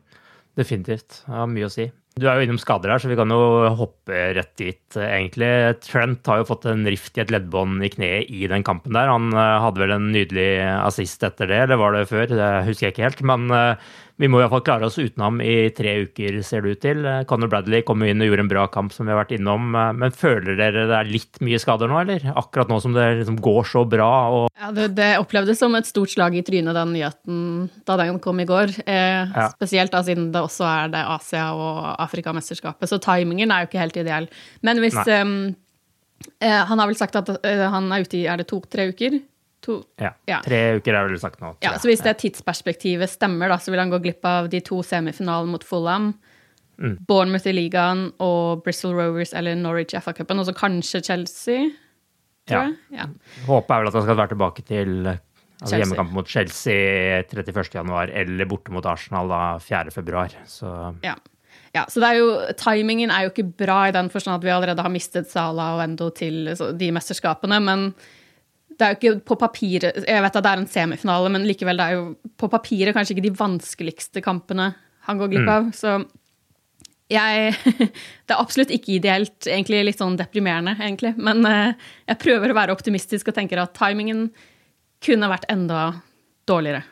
Definitivt. 0.56 1.24
Det 1.26 1.36
har 1.36 1.50
mye 1.52 1.68
å 1.68 1.74
si. 1.74 1.90
Du 2.20 2.26
er 2.28 2.36
jo 2.36 2.44
innom 2.44 2.60
skader 2.60 2.92
her, 2.92 3.00
så 3.00 3.08
vi 3.08 3.16
kan 3.16 3.32
jo 3.32 3.40
hoppe 3.80 4.18
rett 4.36 4.52
dit, 4.60 4.98
egentlig. 5.00 5.48
Trent 5.86 6.28
har 6.28 6.42
jo 6.42 6.50
fått 6.50 6.68
en 6.68 6.84
rift 6.84 7.16
i 7.16 7.24
et 7.24 7.32
leddbånd 7.32 7.80
i 7.88 7.92
kneet 7.94 8.34
i 8.36 8.50
den 8.52 8.66
kampen 8.68 8.98
der. 8.98 9.08
Han 9.08 9.32
eh, 9.32 9.58
hadde 9.64 9.80
vel 9.80 9.96
en 9.96 10.12
nydelig 10.12 10.50
assist 10.82 11.24
etter 11.24 11.48
det, 11.48 11.64
eller 11.66 11.80
var 11.80 11.96
det 11.96 12.10
før? 12.12 12.28
Det 12.28 12.54
husker 12.68 12.90
jeg 12.90 12.98
ikke 12.98 13.08
helt. 13.08 13.24
Men 13.32 13.48
eh, 13.56 13.94
vi 14.22 14.28
må 14.30 14.38
iallfall 14.38 14.62
klare 14.62 14.86
oss 14.86 15.00
uten 15.00 15.24
ham 15.24 15.40
i 15.42 15.72
tre 15.74 15.96
uker, 16.04 16.36
ser 16.46 16.62
det 16.62 16.76
ut 16.76 16.82
til. 16.84 17.08
Conor 17.30 17.50
Bradley 17.50 17.82
kom 17.88 18.04
inn 18.06 18.22
og 18.22 18.28
gjorde 18.28 18.44
en 18.46 18.52
bra 18.52 18.66
kamp, 18.70 18.94
som 18.94 19.08
vi 19.08 19.16
har 19.16 19.22
vært 19.24 19.34
innom. 19.34 19.72
Men 19.72 20.14
føler 20.14 20.60
dere 20.60 20.84
det 20.92 20.98
er 21.00 21.10
litt 21.10 21.40
mye 21.42 21.58
skader 21.62 21.90
nå, 21.90 21.98
eller? 22.04 22.28
Akkurat 22.38 22.70
nå 22.70 22.78
som 22.84 22.94
det 22.94 23.08
liksom 23.24 23.40
går 23.42 23.66
så 23.72 23.82
bra? 23.90 24.12
Og... 24.36 24.46
Ja, 24.62 24.70
det, 24.76 24.92
det, 25.00 25.10
opplevdes 25.24 25.58
som 25.64 25.74
et 25.80 25.90
stort 25.90 26.14
slag 26.14 26.38
i 26.38 26.44
trynet, 26.46 26.78
den 26.78 26.94
nyheten, 26.94 27.40
da 27.88 27.98
den 28.04 28.22
kom 28.22 28.44
i 28.44 28.46
går. 28.50 28.76
Eh, 28.86 29.32
ja. 29.32 29.48
Spesielt 29.56 29.96
da 29.96 30.04
siden 30.06 30.30
det 30.36 30.46
også 30.46 30.68
er 30.70 30.94
det 30.94 31.02
Asia- 31.16 31.50
og 31.58 31.82
Afrikamesterskapet, 32.04 32.90
så 32.90 33.00
timingen 33.02 33.52
er 33.52 33.64
jo 33.64 33.72
ikke 33.72 33.82
helt 33.82 34.00
ideell. 34.02 34.30
Men 34.66 34.82
hvis 34.84 34.98
um, 35.08 35.36
eh, 36.40 36.62
Han 36.70 36.80
har 36.80 36.90
vel 36.90 37.00
sagt 37.00 37.18
at 37.20 37.30
uh, 37.30 37.68
han 37.74 37.92
er 37.92 38.06
ute 38.06 38.20
i 38.22 38.26
er 38.30 38.42
det 38.42 38.50
to-tre 38.52 38.90
uker? 38.92 39.20
To, 39.62 39.78
ja. 40.02 40.10
ja. 40.26 40.40
Tre 40.42 40.60
uker 40.80 40.96
er 40.98 41.06
vel 41.06 41.20
sagt 41.22 41.42
nå. 41.42 41.54
Ja, 41.62 41.76
så 41.78 41.90
Hvis 41.92 42.02
det 42.02 42.16
tidsperspektivet 42.24 43.12
stemmer, 43.12 43.52
da, 43.52 43.60
så 43.62 43.74
vil 43.74 43.84
han 43.84 43.94
gå 43.94 44.02
glipp 44.02 44.26
av 44.26 44.50
de 44.50 44.62
to 44.66 44.82
semifinalene 44.86 45.54
mot 45.54 45.66
Fulham, 45.66 46.12
mm. 46.82 46.96
Bournemouth 47.06 47.46
i 47.50 47.54
ligaen 47.54 48.08
og 48.26 48.64
Bristol 48.66 48.96
Rovers 48.98 49.36
eller 49.38 49.60
Norwich 49.60 49.94
FA-cupen, 49.94 50.42
og 50.42 50.50
så 50.50 50.56
kanskje 50.58 51.04
Chelsea. 51.06 51.70
Tror 52.50 52.72
ja. 52.72 53.04
ja. 53.04 53.06
Håpet 53.46 53.76
er 53.76 53.84
vel 53.84 53.92
at 53.92 54.00
han 54.00 54.08
skal 54.08 54.18
være 54.18 54.34
tilbake 54.34 54.66
til 54.66 54.96
altså 55.12 55.78
hjemmekamp 55.78 56.16
mot 56.16 56.30
Chelsea 56.30 57.22
31.1 57.30 58.16
eller 58.24 58.50
borte 58.50 58.74
mot 58.74 58.86
Arsenal 58.90 59.30
da 59.30 59.44
4.2. 59.62 60.26
Så 60.50 60.74
ja. 61.06 61.14
Ja, 61.76 61.86
så 61.88 62.02
er 62.04 62.18
jo, 62.20 62.32
Timingen 62.60 63.14
er 63.14 63.26
jo 63.26 63.32
ikke 63.32 63.48
bra 63.64 63.86
i 63.88 63.94
den 63.96 64.10
forstand 64.12 64.36
at 64.40 64.44
vi 64.44 64.52
allerede 64.52 64.84
har 64.84 64.92
mistet 64.92 65.30
Sala 65.32 65.70
og 65.78 65.84
Endo 65.86 66.10
til 66.16 66.50
de 66.52 66.90
mesterskapene, 66.92 67.62
men 67.64 67.92
det 68.76 68.88
er 68.88 68.94
jo 68.94 68.98
ikke 68.98 69.26
på 69.30 69.38
papiret 69.38 70.00
Jeg 70.08 70.24
vet 70.24 70.38
at 70.40 70.44
det 70.44 70.52
er 70.52 70.62
en 70.64 70.72
semifinale, 70.72 71.30
men 71.32 71.46
likevel, 71.48 71.80
det 71.80 71.86
er 71.86 72.00
jo 72.00 72.34
på 72.40 72.50
papiret 72.52 72.96
kanskje 72.96 73.16
ikke 73.16 73.28
de 73.30 73.38
vanskeligste 73.40 74.24
kampene 74.26 74.72
han 75.08 75.18
går 75.22 75.32
glipp 75.32 75.48
mm. 75.48 75.54
av. 75.54 75.70
Mm. 75.70 75.74
Så 75.74 75.94
jeg 77.12 77.56
Det 78.28 78.36
er 78.36 78.40
absolutt 78.40 78.74
ikke 78.74 78.96
ideelt. 78.98 79.38
Egentlig 79.48 79.84
litt 79.88 80.02
sånn 80.02 80.18
deprimerende, 80.20 80.76
egentlig. 80.80 81.14
Men 81.18 81.44
uh, 81.48 81.74
jeg 82.10 82.22
prøver 82.22 82.52
å 82.52 82.58
være 82.58 82.76
optimistisk 82.76 83.32
og 83.32 83.38
tenker 83.38 83.62
at 83.64 83.76
timingen 83.78 84.30
kunne 85.02 85.30
vært 85.32 85.48
enda 85.52 85.88
dårligere. 86.50 86.84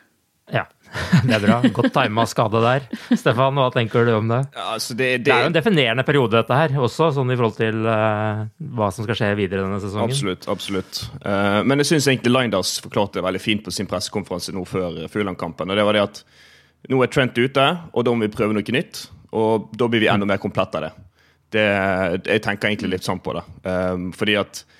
Ja. 0.50 0.66
Det 1.26 1.34
er 1.36 1.42
bra. 1.42 1.58
Godt 1.74 1.92
tima 1.94 2.24
skade 2.28 2.60
der. 2.64 2.86
Stefan, 3.18 3.58
hva 3.58 3.68
tenker 3.74 4.06
du 4.06 4.12
om 4.16 4.30
det? 4.30 4.40
Ja, 4.56 4.66
altså 4.74 4.96
det, 4.96 5.08
det... 5.20 5.24
det, 5.28 5.34
er 5.34 5.44
jo 5.44 5.50
en 5.50 5.56
definerende 5.56 6.04
periode, 6.06 6.38
dette 6.38 6.58
her, 6.58 6.74
også, 6.82 7.10
sånn 7.16 7.30
i 7.32 7.36
forhold 7.38 7.58
til 7.58 7.86
uh, 7.86 8.42
hva 8.78 8.90
som 8.94 9.06
skal 9.06 9.18
skje 9.20 9.30
videre 9.38 9.66
denne 9.66 9.80
sesongen. 9.82 10.10
Absolutt. 10.10 10.48
absolutt. 10.50 11.02
Uh, 11.24 11.60
men 11.66 11.82
jeg 11.82 11.92
syns 11.92 12.10
egentlig 12.10 12.34
Lindas 12.34 12.76
forklarte 12.84 13.20
det 13.20 13.26
veldig 13.28 13.42
fint 13.42 13.64
på 13.66 13.74
sin 13.74 13.90
pressekonferanse 13.90 14.54
nå 14.56 14.64
før 14.68 15.04
Fugland-kampen. 15.12 15.70
og 15.70 15.80
det 15.80 15.86
var 15.88 15.98
det 15.98 16.06
at 16.08 16.24
Nå 16.88 16.96
er 17.04 17.10
Trent 17.12 17.36
ute, 17.36 17.64
og 17.92 18.04
da 18.06 18.12
må 18.16 18.24
vi 18.24 18.32
prøve 18.32 18.56
noe 18.56 18.72
nytt. 18.72 19.02
Og 19.36 19.68
da 19.76 19.84
blir 19.90 20.00
vi 20.00 20.08
enda 20.08 20.24
mer 20.26 20.38
komplette 20.40 20.80
av 20.80 20.86
det. 20.86 20.92
det 21.52 21.64
jeg 22.24 22.40
tenker 22.46 22.70
egentlig 22.70 22.94
litt 22.94 23.04
sånn 23.04 23.20
på 23.20 23.34
det. 23.36 23.42
Um, 23.68 24.06
fordi 24.16 24.38
at 24.40 24.62
Eh, 24.62 24.78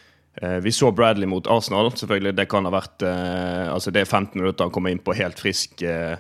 vi 0.63 0.73
så 0.73 0.93
Bradley 0.93 1.27
mot 1.27 1.47
Arsenal. 1.47 1.91
selvfølgelig 1.93 2.37
Det 2.37 2.49
kan 2.49 2.65
ha 2.65 2.71
vært, 2.71 3.03
eh, 3.03 3.73
altså 3.73 3.91
det 3.91 4.01
er 4.01 4.05
15 4.05 4.41
minutter 4.41 4.65
han 4.65 4.73
kommer 4.73 4.91
inn 4.91 5.03
på 5.03 5.15
helt 5.15 5.39
frisk. 5.39 5.83
Eh, 5.83 6.17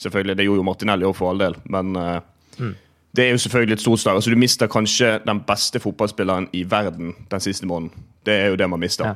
selvfølgelig, 0.00 0.36
Det 0.36 0.44
gjorde 0.44 0.62
jo 0.62 0.62
Martinelli 0.62 1.04
òg, 1.04 1.14
for 1.16 1.30
all 1.30 1.38
del. 1.38 1.54
Men 1.64 1.92
mm. 1.92 2.74
det 3.12 3.24
er 3.24 3.30
jo 3.30 3.42
selvfølgelig 3.44 3.72
et 3.72 3.80
stort 3.80 4.00
slag. 4.00 4.14
Altså, 4.14 4.30
du 4.30 4.36
mister 4.36 4.66
kanskje 4.66 5.20
den 5.26 5.40
beste 5.46 5.78
fotballspilleren 5.78 6.48
i 6.52 6.64
verden 6.64 7.14
den 7.30 7.40
siste 7.40 7.66
måneden. 7.66 7.92
Det 8.24 8.34
er 8.34 8.48
jo 8.48 8.56
det 8.56 8.70
man 8.70 8.80
mister. 8.80 9.04
Ja. 9.04 9.14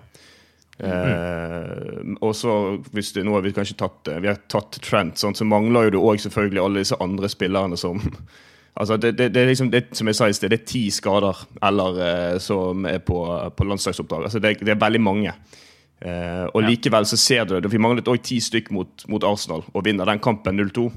Mm. 0.78 0.90
Uh, 0.90 2.16
og 2.20 2.34
så, 2.34 2.80
hvis 2.90 3.12
det, 3.12 3.22
Nå 3.24 3.36
har 3.36 3.44
vi 3.44 3.52
kanskje 3.54 3.76
tatt 3.78 4.08
vi 4.20 4.26
har 4.26 4.40
tatt 4.50 4.80
Trent, 4.82 5.14
sånn, 5.22 5.36
så 5.38 5.46
mangler 5.46 5.84
jo 5.86 5.92
du 5.94 5.98
òg 6.00 6.18
selvfølgelig 6.18 6.62
alle 6.64 6.82
disse 6.82 6.98
andre 6.98 7.30
spillerne 7.30 7.78
som 7.78 8.02
Altså, 8.75 8.97
det, 8.97 9.12
det, 9.19 9.28
det, 9.35 9.43
er 9.43 9.47
liksom, 9.47 9.71
det, 9.71 9.85
som 9.95 10.09
jeg 10.11 10.19
sa 10.19 10.28
i 10.28 10.35
sted, 10.35 10.50
det 10.50 10.61
er 10.61 10.66
ti 10.66 10.85
skader 10.90 11.45
eller 11.62 12.00
eh, 12.02 12.38
som 12.43 12.87
er 12.90 12.99
på, 13.07 13.21
på 13.54 13.66
landslagsoppdrag. 13.69 14.26
Altså, 14.26 14.43
det, 14.43 14.57
det, 14.61 14.73
er 14.75 14.81
veldig 14.81 15.00
mange. 15.00 15.35
Eh, 16.02 16.45
og 16.50 16.62
ja. 16.62 16.69
likevel 16.69 17.07
så 17.07 17.19
ser 17.21 17.47
du 17.47 17.54
det. 17.54 17.71
Vi 17.71 17.78
manglet 17.78 18.11
òg 18.11 18.23
ti 18.26 18.40
stykk 18.43 18.73
mot, 18.75 19.07
mot, 19.09 19.26
Arsenal 19.26 19.62
og 19.71 19.87
vinner 19.87 20.11
den 20.11 20.23
kampen 20.23 20.59
0-2. 20.59 20.88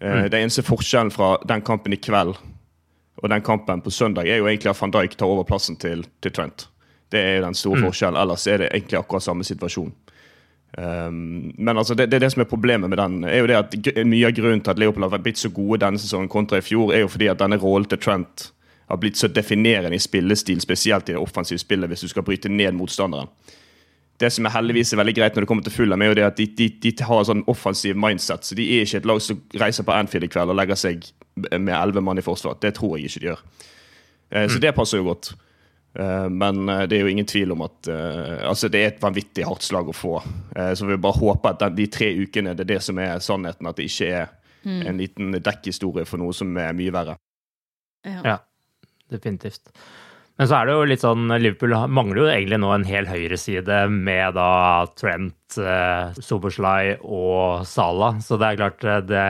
Eh, 0.00 0.16
mm. 0.16 0.24
Det 0.32 0.40
eneste 0.40 0.66
forskjellen 0.66 1.14
fra 1.14 1.36
den 1.46 1.62
kampen 1.62 1.94
i 1.94 2.00
kveld 2.02 2.34
og 3.20 3.28
den 3.28 3.42
kampen 3.44 3.82
på 3.84 3.92
søndag 3.92 4.28
er 4.28 4.40
jo 4.40 4.48
egentlig 4.48 4.70
at 4.72 4.80
van 4.80 4.92
Dijk 4.94 5.16
tar 5.18 5.28
over 5.28 5.44
plassen 5.44 5.76
til, 5.76 6.06
til 6.24 6.32
Trent. 6.32 6.68
Det 7.12 7.20
er 7.20 7.36
jo 7.36 7.44
den 7.44 7.58
store 7.58 7.80
mm. 7.80 7.86
forskjellen. 7.88 8.20
Ellers 8.20 8.46
er 8.46 8.62
det 8.62 8.70
egentlig 8.72 8.98
akkurat 8.98 9.24
samme 9.24 9.44
situasjon. 9.44 9.92
Um, 10.78 11.52
men 11.58 11.78
altså 11.78 11.96
det, 11.98 12.06
det, 12.12 12.20
det, 12.22 12.30
som 12.30 12.44
er 12.44 12.50
problemet 12.50 12.90
med 12.90 12.98
den, 12.98 13.24
er 13.24 13.40
jo 13.42 13.48
det 13.50 13.56
at 13.58 13.74
mye 14.06 14.28
av 14.28 14.36
grunnen 14.36 14.62
til 14.62 14.70
at 14.70 14.78
Leopold 14.78 15.10
har 15.10 15.22
blitt 15.22 15.40
så 15.40 15.50
gode 15.50 15.80
denne 15.82 15.98
sesongen 15.98 16.30
kontra 16.30 16.60
i 16.60 16.64
fjor, 16.64 16.92
er 16.94 17.02
jo 17.02 17.10
fordi 17.10 17.26
at 17.32 17.40
denne 17.42 17.58
rollen 17.58 17.88
til 17.90 17.98
Trent 17.98 18.50
har 18.90 18.98
blitt 18.98 19.18
så 19.18 19.28
definerende 19.30 19.98
i 19.98 20.02
spillestil, 20.02 20.60
spesielt 20.62 21.08
i 21.08 21.14
det 21.14 21.22
offensive 21.22 21.58
spillet, 21.58 21.90
hvis 21.90 22.06
du 22.06 22.12
skal 22.12 22.26
bryte 22.26 22.50
ned 22.50 22.74
motstanderen. 22.78 23.30
Det 24.20 24.28
som 24.34 24.46
er 24.46 24.52
heldigvis 24.52 24.92
er 24.92 25.00
veldig 25.00 25.14
greit 25.16 25.36
når 25.36 25.44
det 25.44 25.48
kommer 25.48 25.64
til 25.64 25.72
Fulham, 25.72 26.02
er 26.02 26.10
jo 26.10 26.16
det 26.18 26.24
at 26.26 26.38
de, 26.38 26.46
de, 26.58 26.68
de 26.82 26.92
har 27.08 27.22
sånn 27.24 27.44
offensiv 27.48 27.96
mindset. 27.96 28.44
så 28.44 28.58
De 28.58 28.66
er 28.76 28.84
ikke 28.84 29.00
et 29.00 29.06
lag 29.08 29.22
som 29.24 29.38
reiser 29.62 29.86
på 29.86 29.94
Anfield 29.96 30.26
i 30.26 30.32
kveld 30.32 30.52
og 30.52 30.58
legger 30.58 30.78
seg 30.78 31.06
med 31.54 31.72
elleve 31.72 32.02
mann 32.04 32.20
i 32.20 32.24
forsvar. 32.24 32.58
Det 32.60 32.74
tror 32.76 32.98
jeg 32.98 33.08
ikke 33.08 33.22
de 33.22 33.30
gjør. 33.30 33.44
Uh, 34.30 34.42
mm. 34.42 34.50
Så 34.52 34.60
det 34.60 34.74
passer 34.76 35.00
jo 35.00 35.06
godt. 35.08 35.32
Eh, 35.98 36.28
men 36.28 36.68
eh, 36.68 36.82
det 36.88 36.96
er 36.96 37.04
jo 37.04 37.10
ingen 37.10 37.26
tvil 37.26 37.52
om 37.52 37.64
at 37.66 37.88
uh, 37.90 38.48
altså 38.48 38.68
det 38.70 38.80
er 38.80 38.92
et 38.92 39.02
vanvittig 39.02 39.46
hardt 39.46 39.66
slag 39.66 39.90
å 39.90 39.96
få. 39.96 40.18
Så 40.74 40.86
vi 40.86 40.98
bare 41.00 41.18
håper 41.18 41.56
at 41.56 41.74
de 41.76 41.86
tre 41.90 42.12
ukene 42.20 42.54
det 42.54 42.66
er 42.66 42.74
det 42.74 42.82
som 42.84 42.98
er 43.02 43.18
sannheten, 43.24 43.66
at 43.66 43.78
det 43.78 43.88
ikke 43.90 44.10
er 44.20 44.30
mm. 44.62 44.82
en 44.86 45.00
liten 45.00 45.40
dekkhistorie 45.40 46.06
for 46.08 46.22
noe 46.22 46.36
som 46.36 46.52
er 46.60 46.76
mye 46.76 46.94
verre. 46.94 47.16
Ja, 48.06 48.20
ja 48.24 48.38
definitivt. 49.10 49.72
Men 50.40 50.48
så 50.48 50.56
er 50.56 50.68
det 50.70 50.72
jo 50.72 50.84
litt 50.88 51.02
sånn 51.04 51.28
Liverpool 51.36 51.74
mangler 51.92 52.22
jo 52.22 52.28
egentlig 52.32 52.56
nå 52.62 52.70
en 52.72 52.84
hel 52.88 53.04
høyreside 53.04 53.82
med 53.92 54.38
da 54.38 54.86
Trent, 54.96 55.58
eh, 55.60 56.14
Soberslay 56.16 56.94
og 57.04 57.66
Sala. 57.68 58.14
Så 58.24 58.38
det 58.40 58.48
er 58.48 58.60
klart 58.62 58.86
eh, 58.88 59.02
det 59.04 59.24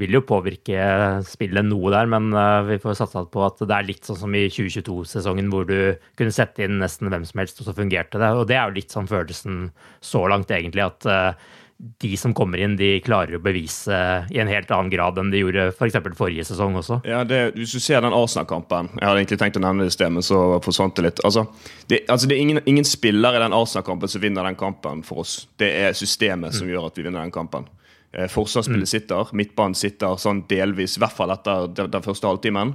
vil 0.00 0.16
jo 0.18 0.24
påvirke 0.26 0.88
spillet 1.28 1.68
noe 1.68 1.92
der, 1.94 2.10
men 2.10 2.34
eh, 2.34 2.64
vi 2.72 2.80
får 2.82 2.98
satse 2.98 3.22
på 3.30 3.44
at 3.46 3.62
det 3.62 3.76
er 3.76 3.86
litt 3.92 4.10
sånn 4.10 4.18
som 4.24 4.34
i 4.34 4.48
2022-sesongen 4.50 5.52
hvor 5.54 5.70
du 5.70 5.76
kunne 6.18 6.34
sette 6.34 6.66
inn 6.66 6.80
nesten 6.82 7.14
hvem 7.14 7.28
som 7.30 7.44
helst, 7.44 7.62
og 7.62 7.70
så 7.70 7.76
fungerte 7.78 8.18
det. 8.18 8.32
Og 8.34 8.50
det 8.50 8.58
er 8.58 8.66
jo 8.66 8.80
litt 8.80 8.98
sånn 8.98 9.06
følelsen 9.12 9.68
så 10.02 10.24
langt, 10.34 10.50
egentlig, 10.50 10.82
at 10.82 11.38
de 11.76 12.16
som 12.16 12.32
kommer 12.34 12.60
inn, 12.64 12.76
de 12.76 12.94
klarer 13.04 13.36
å 13.36 13.42
bevise 13.42 13.96
i 14.32 14.38
en 14.40 14.48
helt 14.48 14.70
annen 14.72 14.88
grad 14.92 15.18
enn 15.20 15.28
de 15.32 15.42
gjorde 15.42 15.66
f.eks. 15.74 15.98
For 16.00 16.16
forrige 16.16 16.46
sesong 16.48 16.78
også. 16.80 17.02
Ja, 17.04 17.20
det, 17.28 17.40
Hvis 17.58 17.74
du 17.76 17.82
ser 17.84 18.00
den 18.00 18.16
Arsenal-kampen 18.16 18.88
Jeg 18.94 19.04
hadde 19.04 19.20
egentlig 19.20 19.38
tenkt 19.42 19.58
å 19.60 19.62
nevne 19.64 19.84
det 19.84 19.92
i 19.92 19.96
sted, 19.96 20.14
men 20.14 20.24
så 20.24 20.40
forsvant 20.64 20.96
det 20.96 21.04
litt. 21.04 21.20
Altså, 21.28 21.44
det, 21.90 22.06
altså, 22.08 22.30
det 22.30 22.38
er 22.38 22.44
ingen, 22.46 22.62
ingen 22.64 22.88
spiller 22.88 23.36
i 23.36 23.42
den 23.44 23.56
Arsenal-kampen 23.56 24.08
som 24.08 24.24
vinner 24.24 24.48
den 24.48 24.56
kampen 24.56 25.04
for 25.04 25.24
oss. 25.24 25.42
Det 25.60 25.68
er 25.84 25.96
systemet 25.98 26.54
mm. 26.54 26.58
som 26.60 26.72
gjør 26.72 26.88
at 26.88 26.96
vi 26.96 27.04
vinner 27.04 27.20
den 27.20 27.34
kampen. 27.34 27.68
Eh, 28.16 28.28
Forsvarsspillet 28.32 28.88
mm. 28.88 28.92
sitter, 28.94 29.36
midtbanen 29.36 29.76
sitter 29.76 30.16
sånn 30.20 30.46
delvis, 30.48 30.96
i 30.96 31.04
hvert 31.04 31.16
fall 31.16 31.34
etter 31.34 31.68
den, 31.76 32.04
første 32.04 32.30
halvtimen. 32.30 32.72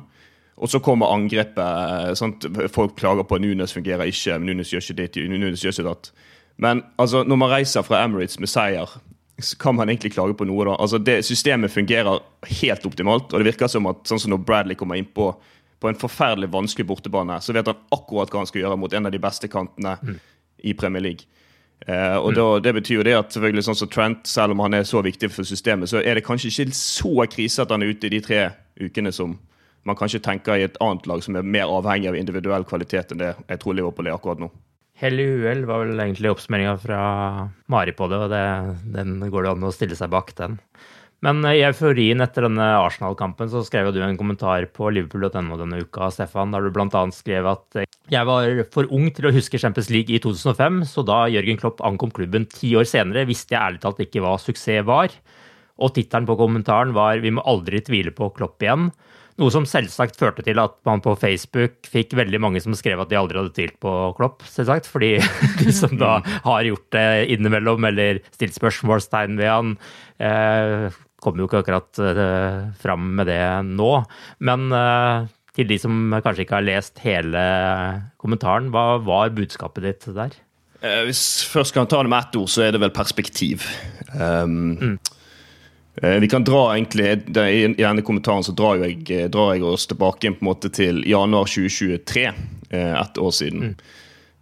Og 0.62 0.70
så 0.70 0.78
kommer 0.84 1.10
angrepet. 1.16 2.14
Sant? 2.20 2.46
Folk 2.70 2.94
klager 3.00 3.26
på 3.26 3.40
at 3.40 3.42
Nunes 3.42 3.74
fungerer 3.74 4.06
ikke, 4.12 4.38
men 4.38 4.52
Nunes 4.52 4.70
gjør 4.76 4.84
ikke 4.86 5.00
det, 5.00 5.26
Nunes 5.32 5.64
gjør 5.66 5.74
ikke 5.74 5.90
det. 5.90 6.28
Men 6.58 6.84
altså, 6.98 7.24
når 7.24 7.40
man 7.40 7.52
reiser 7.52 7.86
fra 7.86 8.04
Emirates 8.04 8.40
med 8.40 8.50
seier, 8.50 8.90
så 9.42 9.58
kan 9.58 9.76
man 9.76 9.90
egentlig 9.90 10.14
klage 10.14 10.36
på 10.38 10.46
noe. 10.46 10.66
da. 10.66 10.76
Altså, 10.80 10.98
det 10.98 11.24
Systemet 11.26 11.72
fungerer 11.72 12.20
helt 12.62 12.86
optimalt, 12.86 13.34
og 13.34 13.40
det 13.40 13.54
virker 13.54 13.72
som 13.72 13.90
at 13.90 14.06
sånn 14.10 14.22
som 14.22 14.34
når 14.34 14.44
Bradley 14.46 14.78
kommer 14.78 15.00
innpå 15.00 15.32
på 15.82 15.90
en 15.90 15.98
forferdelig 15.98 16.52
vanskelig 16.54 16.86
bortebane, 16.88 17.40
så 17.42 17.54
vet 17.58 17.68
han 17.68 17.80
akkurat 17.90 18.30
hva 18.30 18.44
han 18.44 18.50
skal 18.50 18.62
gjøre 18.62 18.78
mot 18.78 18.94
en 18.94 19.10
av 19.10 19.14
de 19.14 19.22
beste 19.22 19.50
kantene 19.50 19.96
mm. 19.98 20.18
i 20.70 20.76
Premier 20.78 21.02
League. 21.02 21.26
Eh, 21.88 22.18
og 22.20 22.32
mm. 22.32 22.36
da, 22.38 22.60
Det 22.60 22.74
betyr 22.74 22.96
jo 23.00 23.06
det 23.08 23.16
at 23.18 23.34
selvfølgelig 23.34 23.64
sånn 23.66 23.80
som 23.80 23.90
Trent, 23.90 24.28
selv 24.30 24.54
om 24.54 24.62
han 24.62 24.78
er 24.78 24.86
så 24.86 25.02
viktig 25.02 25.32
for 25.34 25.48
systemet, 25.48 25.90
så 25.90 26.04
er 26.04 26.20
det 26.20 26.26
kanskje 26.28 26.52
ikke 26.52 26.78
så 26.78 27.26
krise 27.26 27.66
at 27.66 27.74
han 27.74 27.82
er 27.82 27.96
ute 27.96 28.12
i 28.12 28.14
de 28.14 28.22
tre 28.22 28.44
ukene 28.78 29.14
som 29.16 29.40
man 29.90 29.98
kanskje 29.98 30.22
tenker 30.22 30.60
i 30.60 30.68
et 30.68 30.78
annet 30.84 31.08
lag 31.10 31.24
som 31.26 31.36
er 31.36 31.48
mer 31.56 31.72
avhengig 31.74 32.12
av 32.12 32.18
individuell 32.20 32.68
kvalitet 32.70 33.16
enn 33.16 33.24
det 33.24 33.32
jeg 33.34 33.62
tror 33.64 33.74
Liverpool 33.74 34.12
er 34.12 34.14
akkurat 34.14 34.44
nå. 34.44 34.52
Hell 35.02 35.18
i 35.18 35.26
uhell 35.42 35.64
var 35.66 35.82
vel 35.82 35.98
egentlig 35.98 36.30
oppsummeringa 36.30 36.76
fra 36.78 37.02
Mari 37.74 37.94
på 37.98 38.06
det, 38.12 38.20
og 38.22 38.30
det, 38.30 38.42
den 38.94 39.16
går 39.34 39.48
det 39.48 39.54
an 39.56 39.66
å 39.66 39.74
stille 39.74 39.98
seg 39.98 40.12
bak, 40.14 40.30
den. 40.38 40.60
Men 41.26 41.42
i 41.46 41.62
euforien 41.66 42.22
etter 42.22 42.46
denne 42.48 42.68
Arsenal-kampen 42.82 43.50
så 43.50 43.62
skrev 43.66 43.92
du 43.94 44.00
en 44.02 44.18
kommentar 44.18 44.66
på 44.74 44.90
liverpool.no 44.94 45.58
denne 45.58 45.82
uka, 45.82 46.10
Stefan, 46.14 46.54
der 46.54 46.66
du 46.66 46.72
bl.a. 46.74 47.02
skrev 47.14 47.50
at 47.50 47.82
jeg 48.12 48.28
var 48.30 48.62
for 48.74 48.90
ung 48.94 49.08
til 49.14 49.30
å 49.30 49.34
huske 49.34 49.62
Champions 49.62 49.90
League 49.94 50.14
i 50.14 50.22
2005, 50.22 50.82
så 50.90 51.06
da 51.06 51.24
Jørgen 51.34 51.62
Klopp 51.62 51.82
ankom 51.86 52.14
klubben 52.14 52.46
ti 52.50 52.74
år 52.78 52.90
senere, 52.90 53.28
visste 53.30 53.56
jeg 53.56 53.62
ærlig 53.62 53.82
talt 53.82 54.02
ikke 54.06 54.22
hva 54.22 54.34
suksess 54.42 54.86
var. 54.86 55.14
Og 55.82 55.94
tittelen 55.96 56.30
på 56.30 56.38
kommentaren 56.38 56.94
var 56.94 57.18
'Vi 57.18 57.34
må 57.34 57.42
aldri 57.46 57.82
tvile 57.82 58.14
på 58.14 58.30
Klopp 58.38 58.62
igjen'. 58.62 58.92
Noe 59.40 59.54
som 59.54 59.68
selvsagt 59.70 60.20
førte 60.20 60.44
til 60.46 60.60
at 60.62 60.74
man 60.88 61.04
på 61.04 61.14
Facebook 61.20 61.88
fikk 61.90 62.16
veldig 62.20 62.42
mange 62.44 62.62
som 62.64 62.76
skrev 62.78 63.00
at 63.02 63.12
de 63.12 63.20
aldri 63.20 63.40
hadde 63.40 63.54
tvilt 63.56 63.78
på 63.84 63.94
Klopp, 64.18 64.44
selvsagt. 64.50 64.90
Fordi 64.92 65.14
de 65.62 65.76
som 65.76 65.96
da 66.02 66.18
har 66.46 66.68
gjort 66.68 66.90
det 66.96 67.08
innimellom, 67.36 67.88
eller 67.92 68.22
stilt 68.34 68.58
spørsmålstegn 68.58 69.40
ved 69.40 69.52
han, 69.52 69.76
eh, 70.20 70.90
kommer 71.22 71.44
jo 71.44 71.50
ikke 71.50 71.62
akkurat 71.64 72.04
eh, 72.04 72.72
fram 72.82 73.12
med 73.20 73.30
det 73.32 73.44
nå. 73.72 73.92
Men 74.44 74.72
eh, 74.76 75.32
til 75.58 75.68
de 75.72 75.80
som 75.82 76.16
kanskje 76.24 76.46
ikke 76.46 76.60
har 76.60 76.68
lest 76.68 77.02
hele 77.04 77.42
kommentaren, 78.22 78.72
hva 78.74 78.96
var 79.04 79.36
budskapet 79.36 79.88
ditt 79.88 80.10
der? 80.16 80.36
Eh, 80.82 81.04
hvis 81.06 81.44
først 81.46 81.76
kan 81.76 81.90
ta 81.90 82.02
det 82.02 82.10
med 82.12 82.26
ett 82.26 82.38
ord, 82.40 82.50
så 82.50 82.66
er 82.66 82.74
det 82.74 82.82
vel 82.82 82.94
perspektiv. 82.94 83.68
Um, 84.16 84.78
mm. 84.80 84.96
Eh, 85.96 86.20
vi 86.20 86.28
kan 86.28 86.44
dra 86.44 86.76
egentlig, 86.76 87.38
I 87.38 87.68
denne 87.78 88.02
kommentaren 88.02 88.44
så 88.44 88.54
drar 88.56 88.80
jeg, 88.80 89.04
eh, 89.12 89.28
drar 89.30 89.54
jeg 89.56 89.66
oss 89.68 89.88
tilbake 89.92 90.32
på 90.32 90.46
en 90.46 90.48
måte 90.48 90.72
til 90.72 91.04
januar 91.08 91.46
2023, 91.46 92.32
eh, 92.70 93.02
ett 93.02 93.18
år 93.18 93.32
siden. 93.32 93.60
Mm. 93.62 93.76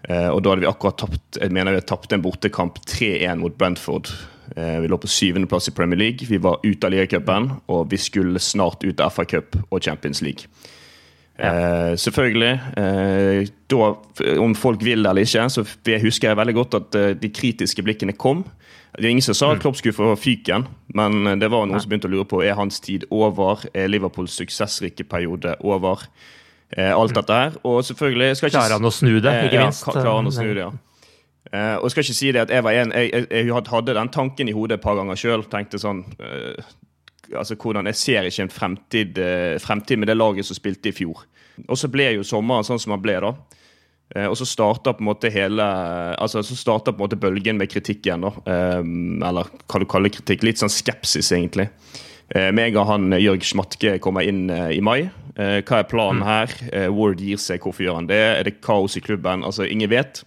Og 0.10 0.42
Da 0.42 0.50
hadde 0.50 0.62
vi 0.62 0.68
akkurat 0.68 0.98
tapt 0.98 1.38
jeg 1.42 1.52
mener 1.52 1.74
vi 1.74 1.82
tapte 1.82 2.14
en 2.16 2.22
bortekamp 2.22 2.80
3-1 2.86 3.42
mot 3.42 3.58
Brentford. 3.58 4.08
Vi 4.56 4.88
lå 4.88 4.98
på 4.98 5.08
syvendeplass 5.08 5.68
i 5.68 5.72
Premier 5.72 5.98
League, 6.00 6.26
vi 6.26 6.38
var 6.38 6.58
ute 6.64 6.88
av 6.88 6.92
ligacupen, 6.92 7.60
og 7.68 7.90
vi 7.92 7.98
skulle 7.98 8.40
snart 8.40 8.82
ut 8.84 9.00
av 9.02 9.12
FA 9.12 9.26
Cup 9.26 9.58
og 9.70 9.84
Champions 9.84 10.22
League. 10.22 10.48
Ja. 11.38 11.96
selvfølgelig. 11.96 12.60
da, 13.68 13.96
om 14.40 14.56
folk 14.56 14.84
vil 14.84 15.04
det 15.04 15.10
eller 15.10 15.22
ikke, 15.22 15.50
så 15.50 15.66
husker 16.02 16.30
jeg 16.30 16.38
veldig 16.38 16.56
godt 16.56 16.74
at 16.74 17.22
de 17.22 17.30
kritiske 17.30 17.84
blikkene 17.84 18.14
kom. 18.14 18.46
Det 18.98 19.06
er 19.06 19.14
ingen 19.14 19.24
som 19.24 19.38
sa 19.38 19.52
at 19.54 19.60
mm. 19.60 19.62
Klopp 19.64 19.78
skulle 19.78 19.96
få 19.96 20.16
fyken, 20.18 20.66
men 20.98 21.40
det 21.40 21.52
var 21.54 21.68
noen 21.70 21.82
som 21.82 21.92
begynte 21.92 22.10
å 22.10 22.14
lure 22.14 22.28
på 22.28 22.42
er 22.44 22.58
hans 22.58 22.82
tid 22.82 23.06
over. 23.14 23.62
Er 23.78 23.92
Liverpools 23.92 24.34
suksessrike 24.42 25.06
periode 25.08 25.54
over? 25.62 26.08
Eh, 26.70 26.92
alt 26.94 27.16
dette 27.16 27.34
her. 27.34 27.58
Og 27.64 27.82
selvfølgelig 27.86 28.36
ikke, 28.36 28.52
Klarer 28.54 28.78
han 28.78 28.86
å 28.86 28.94
snu 28.94 29.16
det, 29.18 29.34
ikke 29.48 29.64
minst? 29.64 29.86
Ja, 29.88 29.94
klarer 29.94 30.20
han 30.20 30.30
å 30.30 30.34
snu 30.34 30.52
det, 30.52 30.62
ja. 30.68 30.72
Uh, 31.50 31.80
og 31.80 31.88
jeg 31.88 31.94
skal 31.94 32.04
ikke 32.04 32.14
si 32.20 32.28
det 32.36 32.42
at 32.44 32.52
jeg 32.54 32.62
var 32.62 32.76
en 32.78 32.92
Jeg, 32.94 33.08
jeg, 33.10 33.26
jeg 33.48 33.70
hadde 33.72 33.94
den 33.98 34.10
tanken 34.14 34.50
i 34.52 34.54
hodet 34.54 34.76
et 34.78 34.84
par 34.84 35.00
ganger 35.00 35.18
sjøl. 35.18 35.46
Tenkte 35.50 35.80
sånn 35.82 36.04
uh, 36.22 36.68
altså 37.34 37.58
hvordan 37.58 37.90
Jeg 37.90 37.98
ser 37.98 38.28
ikke 38.30 38.46
en 38.46 38.54
fremtid, 38.54 39.18
uh, 39.18 39.56
fremtid 39.64 39.98
med 39.98 40.12
det 40.12 40.18
laget 40.20 40.46
som 40.46 40.58
spilte 40.58 40.92
i 40.92 40.94
fjor. 40.94 41.24
Og 41.66 41.80
så 41.80 41.90
ble 41.90 42.12
jo 42.20 42.28
sommeren 42.28 42.68
sånn 42.68 42.82
som 42.82 42.94
han 42.94 43.02
ble, 43.02 43.18
da. 43.24 43.34
Eh, 44.16 44.26
og 44.26 44.38
så 44.40 44.48
starta 44.48 44.96
på 44.96 45.04
en 45.04 45.10
måte 45.12 45.30
hele 45.34 45.66
altså 46.18 46.42
så 46.46 46.58
starta 46.58 46.94
på 46.94 46.98
en 46.98 47.06
måte 47.06 47.20
bølgen 47.20 47.60
med 47.62 47.70
kritikk 47.70 48.08
igjen. 48.08 48.26
da, 48.26 48.32
um, 48.80 49.22
Eller 49.22 49.50
hva 49.70 49.82
du 49.82 49.86
kaller 49.90 50.14
kritikk. 50.14 50.46
Litt 50.48 50.62
sånn 50.62 50.74
skepsis, 50.74 51.32
egentlig. 51.36 51.70
Med 52.30 52.60
en 52.62 52.74
gang 52.76 52.86
han 52.86 53.14
Jørg 53.18 53.42
Schmatke 53.42 53.96
kommer 53.98 54.22
inn 54.22 54.52
i 54.54 54.78
mai. 54.86 55.10
Hva 55.34 55.80
er 55.80 55.88
planen 55.90 56.20
mm. 56.22 56.28
her? 56.28 56.52
Ward 56.94 57.24
gir 57.26 57.40
seg, 57.42 57.64
hvorfor 57.64 57.82
gjør 57.88 57.98
han 57.98 58.10
det? 58.12 58.20
Er 58.22 58.46
det 58.46 58.60
kaos 58.62 59.00
i 59.00 59.02
klubben? 59.02 59.42
Altså, 59.42 59.66
Ingen 59.66 59.90
vet. 59.90 60.22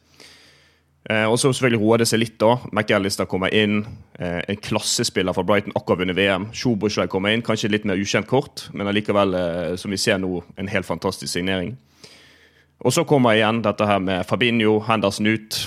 og 1.07 1.37
så 1.39 1.53
selvfølgelig 1.53 1.79
roer 1.79 2.03
det 2.03 2.09
seg 2.11 2.25
litt. 2.25 2.35
da. 2.43 2.57
McAllister 2.73 3.31
kommer 3.31 3.55
inn. 3.55 3.85
en 4.19 4.59
klassespiller 4.67 5.31
fra 5.33 5.47
Brighton, 5.47 5.77
akkurat 5.79 6.03
vunnet 6.03 6.19
VM. 6.19 6.49
Sjoboslaj 6.51 7.07
kommer 7.07 7.31
inn, 7.31 7.47
kanskje 7.47 7.71
litt 7.71 7.87
mer 7.87 8.03
ukjent 8.03 8.27
kort, 8.27 8.67
men 8.75 8.91
allikevel, 8.91 9.39
som 9.79 9.95
vi 9.95 10.03
ser 10.03 10.19
nå, 10.19 10.43
en 10.59 10.75
helt 10.75 10.91
fantastisk 10.91 11.31
signering. 11.31 11.77
Og 12.83 12.91
så 12.95 13.05
kommer 13.07 13.37
igjen 13.37 13.61
dette 13.63 13.87
her 13.87 14.01
med 14.03 14.27
Fabinho, 14.27 14.81
Henderson 14.89 15.31
ut. 15.31 15.59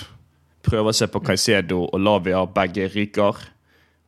Prøver 0.66 0.92
å 0.92 0.98
se 0.98 1.08
på 1.08 1.22
Caicedo 1.24 1.86
og 1.86 2.02
Lavia, 2.02 2.42
begge 2.52 2.90
ryker. 2.92 3.40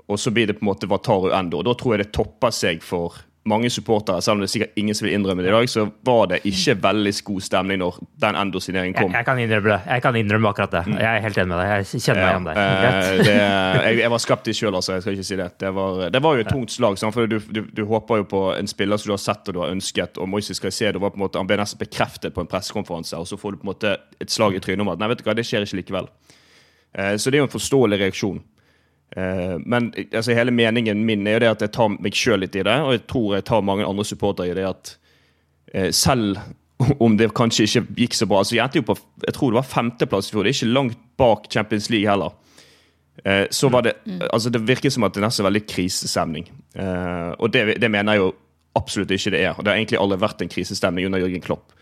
Og 0.08 0.20
så 0.20 0.32
blir 0.32 0.50
det 0.50 0.58
på 0.58 0.66
en 0.66 0.72
måte 0.72 0.90
Wataru 0.92 1.30
Endo. 1.36 1.62
Da 1.64 1.76
tror 1.78 1.96
jeg 1.96 2.04
det 2.04 2.14
topper 2.16 2.52
seg 2.56 2.84
for 2.84 3.16
mange 3.48 3.70
supportere, 3.74 4.22
selv 4.22 4.38
om 4.38 4.44
det 4.44 4.48
er 4.50 4.54
sikkert 4.54 4.80
ingen 4.80 4.98
som 4.98 5.08
vil 5.08 5.16
innrømme 5.18 5.44
det 5.46 5.52
i 5.52 5.56
dag, 5.56 5.70
så 5.72 5.86
var 6.06 6.30
det 6.32 6.40
ikke 6.48 6.76
veldig 6.84 7.14
god 7.30 7.46
stemning 7.48 7.82
når 7.82 8.00
den 8.24 8.40
Endo-signeringen 8.42 8.98
kom. 8.98 9.12
Jeg, 9.12 9.22
jeg, 9.22 9.28
kan 9.30 9.42
innrømme 9.44 9.72
det. 9.74 9.80
Jeg 9.88 10.04
kan 10.06 10.20
innrømme 10.22 10.52
akkurat 10.52 10.76
det. 10.76 10.84
Jeg 10.94 11.10
er 11.10 11.24
helt 11.26 11.40
enig 11.42 11.52
med 11.52 11.62
deg. 11.62 11.72
Jeg 11.94 12.04
kjenner 12.06 12.22
meg 12.24 12.32
igjen 12.32 12.48
ja, 12.48 12.58
der. 12.58 13.22
det. 13.22 13.36
Jeg, 13.38 14.00
jeg, 14.02 14.12
var 14.14 14.24
skeptisk 14.24 14.62
sjøl, 14.62 14.80
altså. 14.80 14.98
Jeg 14.98 15.06
skal 15.06 15.18
ikke 15.18 15.28
si 15.30 15.40
det. 15.40 15.50
Det 15.64 15.72
var, 15.80 16.04
det 16.14 16.24
var 16.28 16.38
jo 16.38 16.46
et 16.46 16.52
tungt 16.52 16.74
slag. 16.74 17.00
For 17.16 17.32
du, 17.32 17.38
du, 17.40 17.62
du, 17.72 17.84
håper 17.88 18.24
jo 18.24 18.28
på 18.36 18.44
en 18.56 18.70
spiller 18.70 19.02
som 19.02 19.12
du 19.12 19.16
har 19.16 19.24
sett 19.24 19.48
og 19.48 19.58
du 19.58 19.62
har 19.64 19.74
ønsket. 19.74 20.20
og 20.22 20.30
Moises 20.32 20.62
Caicedo 20.64 21.02
var 21.04 21.16
på 21.16 21.22
en 21.22 21.26
måte, 21.26 21.42
han 21.42 21.50
ble 21.50 21.60
nesten 21.62 21.82
bekreftet 21.82 22.36
på 22.36 22.44
en 22.44 22.52
pressekonferanse, 22.52 23.18
og 23.18 23.30
så 23.30 23.40
får 23.40 23.56
du 23.56 23.62
på 23.62 23.68
en 23.68 23.74
måte 23.74 23.96
et 24.22 24.34
slag 24.34 24.58
i 24.58 24.64
trynet 24.64 24.86
om 24.86 24.94
at 24.94 25.02
nei, 25.02 25.12
vet 25.14 25.24
du 25.24 25.28
hva, 25.28 25.38
det 25.38 25.48
skjer 25.48 25.66
ikke 25.66 25.82
likevel. 25.82 26.12
Eh, 26.98 27.16
så 27.18 27.32
det 27.32 27.40
er 27.40 27.46
jo 27.46 27.50
en 27.50 27.56
forståelig 27.58 28.02
reaksjon. 28.04 28.42
Eh, 29.16 29.58
men 29.66 29.94
altså, 30.12 30.36
hele 30.36 30.52
meningen 30.52 31.06
min 31.06 31.28
er 31.28 31.38
jo 31.38 31.44
det 31.46 31.52
at 31.56 31.66
jeg 31.66 31.76
tar 31.78 31.94
meg 31.96 32.16
sjøl 32.18 32.42
litt 32.44 32.56
i 32.60 32.66
det, 32.68 32.78
og 32.84 32.96
jeg 32.96 33.04
tror 33.10 33.36
jeg 33.38 33.48
tar 33.48 33.66
mange 33.66 33.88
andre 33.88 34.06
supportere 34.08 34.52
i 34.52 34.58
det 34.58 34.66
at 34.68 34.96
eh, 35.74 35.92
selv 35.96 36.42
om 37.04 37.16
det 37.18 37.32
kanskje 37.38 37.66
ikke 37.66 37.86
gikk 38.04 38.14
så 38.14 38.28
bra 38.30 38.44
altså 38.44 38.54
Jeg 38.54 38.68
endte 38.68 38.78
jo 38.78 38.86
på 38.92 38.98
jeg 39.26 39.34
tror 39.34 39.50
det 39.50 39.58
var 39.58 39.72
femteplass 39.72 40.28
i 40.30 40.36
fjor, 40.36 40.46
det 40.46 40.52
er 40.52 40.60
ikke 40.60 40.76
langt 40.76 41.00
bak 41.18 41.48
Champions 41.54 41.90
League 41.94 42.10
heller. 42.10 42.36
Eh, 43.24 43.46
så 43.50 43.72
var 43.74 43.88
det 43.88 43.96
altså 44.30 44.52
Det 44.54 44.62
virker 44.68 44.94
som 44.94 45.08
at 45.08 45.16
det 45.16 45.24
nesten 45.24 45.46
er 45.46 45.50
veldig 45.50 45.64
krisestemning. 45.72 46.52
Og 47.42 47.50
det, 47.50 47.80
det 47.82 47.90
mener 47.90 48.14
jeg 48.14 48.22
jo 48.22 48.34
absolutt 48.78 49.12
ikke 49.12 49.34
det 49.34 49.40
er. 49.42 49.58
Det 49.58 49.72
har 49.72 49.80
egentlig 49.80 49.98
aldri 49.98 50.20
vært 50.22 50.44
en 50.44 50.52
krisestemning 50.54 51.08
under 51.08 51.24
Jørgen 51.24 51.42
Klopp. 51.42 51.74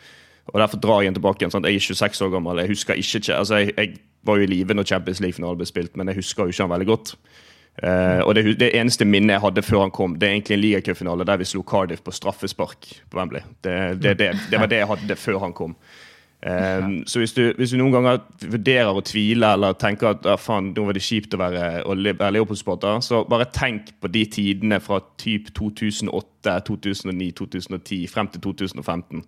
Og 0.53 0.59
Derfor 0.61 0.79
drar 0.79 1.03
jeg 1.03 1.15
tilbake 1.17 1.41
igjen. 1.41 1.51
Sant? 1.51 1.67
Jeg 1.67 1.81
er 1.81 1.87
26 1.91 2.21
år 2.23 2.31
gammel. 2.37 2.61
Jeg 2.61 2.71
husker 2.71 2.99
ikke, 3.01 3.35
altså 3.35 3.59
jeg, 3.59 3.73
jeg 3.75 3.97
var 4.25 4.39
jo 4.39 4.45
i 4.45 4.51
live 4.51 4.75
når 4.75 4.87
Champions 4.89 5.21
League-finalen 5.23 5.59
ble 5.59 5.67
spilt, 5.69 5.95
men 5.95 6.11
jeg 6.11 6.21
husker 6.21 6.45
jo 6.45 6.55
ikke 6.55 6.65
han 6.65 6.73
veldig 6.75 6.89
godt. 6.89 7.15
Uh, 7.83 8.21
og 8.23 8.35
det, 8.37 8.45
det, 8.61 8.69
eneste 8.79 9.03
minnet 9.03 9.35
jeg 9.35 9.43
hadde 9.43 9.63
før 9.67 9.81
han 9.83 9.91
kom, 9.91 10.13
det 10.15 10.29
er 10.29 10.37
egentlig 10.37 10.55
en 10.55 10.61
ligacupfinale 10.63 11.25
der 11.27 11.41
vi 11.41 11.47
slo 11.49 11.59
Cardiff 11.67 12.05
på 12.05 12.13
straffespark 12.15 12.87
på 13.11 13.19
Wembley. 13.19 13.43
Det, 13.63 13.77
det, 14.01 14.15
det 14.51 14.59
var 14.59 14.71
det 14.71 14.79
jeg 14.79 14.91
hadde 14.93 15.17
før 15.19 15.41
han 15.43 15.55
kom. 15.55 15.75
Um, 16.45 17.07
så 17.07 17.19
hvis 17.19 17.33
du, 17.33 17.41
hvis 17.57 17.71
du, 17.73 17.79
noen 17.79 17.95
ganger 17.95 18.19
vurderer 18.51 18.93
å 18.93 19.01
tvile 19.03 19.49
eller 19.55 19.77
tenker 19.81 20.11
at 20.11 20.27
ah, 20.29 20.37
faen, 20.37 20.67
nå 20.75 20.83
var 20.85 20.93
det 20.93 21.01
kjipt 21.01 21.33
å 21.33 21.39
være, 21.41 21.63
være 22.05 22.31
Leopold-supporter, 22.35 22.99
så 23.01 23.23
bare 23.25 23.47
tenk 23.55 23.95
på 23.99 24.11
de 24.13 24.21
tidene 24.29 24.77
fra 24.83 24.99
typ 25.17 25.49
2008, 25.57 26.59
2009, 26.67 27.31
2010 27.39 28.03
frem 28.13 28.29
til 28.29 28.43
2015. 28.45 29.25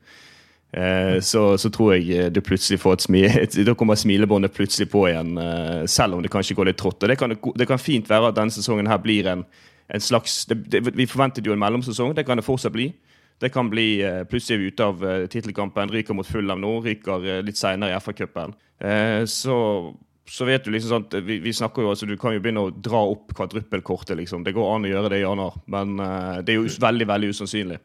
Eh, 0.73 1.19
så, 1.21 1.57
så, 1.57 1.69
tror 1.71 1.93
jeg 1.95 2.09
eh, 2.11 2.29
du 2.31 2.41
plutselig 2.43 2.81
får 2.81 2.97
et 2.97 3.05
smil, 3.05 3.27
da 3.69 3.75
kommer 3.77 3.95
smilebåndet 3.95 4.55
plutselig 4.55 4.89
på 4.91 5.05
igjen, 5.07 5.37
eh, 5.39 5.85
selv 5.87 6.17
om 6.17 6.23
det 6.23 6.31
kanskje 6.33 6.57
går 6.57 6.71
litt 6.71 6.79
trått. 6.81 7.03
Og 7.03 7.11
det 7.11 7.17
kan, 7.19 7.33
det 7.33 7.69
kan 7.69 7.81
fint 7.81 8.09
være 8.09 8.31
at 8.31 8.39
denne 8.39 8.53
sesongen 8.53 8.89
her 8.91 8.99
blir 9.03 9.29
en, 9.31 9.45
en 9.87 10.03
slags 10.03 10.43
det, 10.49 10.59
det, 10.67 10.83
Vi 10.97 11.07
forventet 11.07 11.47
jo 11.47 11.55
en 11.55 11.63
mellomsesong, 11.63 12.15
det 12.17 12.27
kan 12.27 12.39
det 12.39 12.47
fortsatt 12.47 12.75
bli. 12.75 12.91
Det 13.39 13.51
kan 13.53 13.69
bli 13.69 14.01
plutselig 14.25 14.57
vi 14.57 14.69
ute 14.71 14.85
av 14.85 15.03
tittelkampen, 15.29 15.91
ryker 15.93 16.15
mot 16.17 16.25
Fulham 16.25 16.57
nå, 16.57 16.71
ryker 16.81 17.43
litt 17.45 17.59
seinere 17.59 17.93
i 17.93 17.99
FA-cupen. 18.01 18.55
Så, 19.29 19.57
så, 20.25 20.47
vet 20.49 20.65
du 20.65 20.71
liksom 20.73 20.89
sånn 20.95 21.21
vi, 21.21 21.35
vi, 21.43 21.53
snakker 21.53 21.85
jo, 21.85 21.91
altså 21.93 22.09
Du 22.09 22.15
kan 22.17 22.33
jo 22.33 22.41
begynne 22.41 22.63
å 22.65 22.71
dra 22.73 23.03
opp 23.11 23.35
kvadruppelkortet, 23.37 24.17
liksom. 24.17 24.41
Det 24.41 24.55
går 24.57 24.71
an 24.71 24.89
å 24.89 24.89
gjøre 24.89 25.11
det, 25.13 25.19
i 25.21 25.27
januar, 25.27 25.53
men 25.69 25.93
det 26.41 26.55
er 26.55 26.57
jo 26.57 26.65
veldig, 26.81 27.07
veldig 27.13 27.29
usannsynlig. 27.37 27.77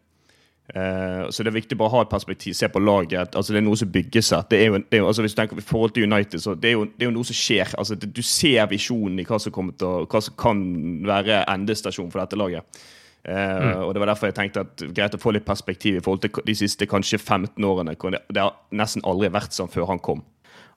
Uh, 0.73 1.29
så 1.29 1.45
det 1.45 1.51
er 1.51 1.59
viktig 1.59 1.77
bare 1.77 1.91
å 1.91 1.97
ha 1.99 2.03
et 2.07 2.13
perspektiv, 2.13 2.55
se 2.57 2.69
på 2.73 2.81
laget. 2.81 3.35
altså 3.37 3.53
Det 3.53 3.61
er 3.61 3.67
noe 3.67 3.77
som 3.77 3.91
bygger 3.93 4.25
seg. 4.25 4.47
det 4.49 4.61
er 4.63 4.71
jo, 4.71 4.79
det 4.79 4.97
er 4.97 5.03
jo 5.03 5.07
altså 5.11 5.23
Hvis 5.23 5.35
du 5.35 5.41
tenker 5.41 5.61
i 5.61 5.65
forhold 5.69 5.93
til 5.93 6.07
United, 6.09 6.41
så 6.41 6.55
det 6.55 6.71
er 6.71 6.73
jo, 6.73 6.87
det 6.87 7.05
er 7.05 7.11
jo 7.11 7.17
noe 7.19 7.29
som 7.29 7.37
skjer. 7.37 7.75
altså 7.79 7.95
det, 7.95 8.15
Du 8.17 8.23
ser 8.23 8.67
visjonen 8.71 9.21
i 9.21 9.27
hva 9.29 9.39
som, 9.39 9.53
til, 9.53 10.07
hva 10.09 10.23
som 10.25 10.39
kan 10.41 10.65
være 11.05 11.45
endestasjon 11.53 12.11
for 12.11 12.25
dette 12.25 12.41
laget. 12.41 12.83
Uh, 13.29 13.35
mm. 13.35 13.83
og 13.85 13.95
Det 13.95 14.01
var 14.01 14.11
derfor 14.15 14.27
jeg 14.27 14.35
tenkte 14.35 14.65
at 14.65 14.85
greit 14.97 15.15
å 15.15 15.21
få 15.21 15.35
litt 15.37 15.47
perspektiv 15.47 16.01
i 16.01 16.03
forhold 16.03 16.25
til 16.25 16.47
de 16.47 16.55
siste 16.57 16.89
kanskje 16.89 17.21
15 17.21 17.65
årene. 17.65 17.95
Det, 17.95 18.25
det 18.33 18.43
har 18.43 18.57
nesten 18.73 19.05
aldri 19.05 19.29
vært 19.31 19.53
sånn 19.53 19.71
før 19.71 19.93
han 19.93 20.01
kom. 20.03 20.25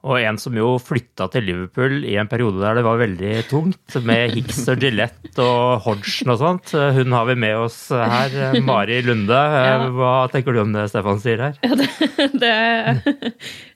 Og 0.06 0.20
en 0.20 0.38
som 0.38 0.54
jo 0.58 0.76
flytta 0.82 1.28
til 1.34 1.48
Liverpool 1.48 2.04
i 2.06 2.18
en 2.22 2.30
periode 2.30 2.62
der 2.62 2.78
det 2.78 2.86
var 2.86 3.00
veldig 3.02 3.32
tungt, 3.50 3.98
med 4.06 4.36
Hicks 4.36 4.60
og 4.70 4.84
Gillette 4.84 5.42
og 5.42 5.86
Hodgson 5.86 6.34
og 6.34 6.42
sånt. 6.42 6.74
Hun 6.74 7.16
har 7.16 7.26
vi 7.30 7.38
med 7.42 7.58
oss 7.64 7.80
her. 7.90 8.60
Mari 8.66 9.00
Lunde, 9.06 9.40
hva 9.98 10.16
tenker 10.34 10.54
du 10.54 10.62
om 10.62 10.76
det 10.76 10.88
Stefan 10.92 11.22
sier 11.24 11.42
her? 11.48 11.58
Ja, 11.66 11.80
det, 11.80 11.90
det, 12.36 12.54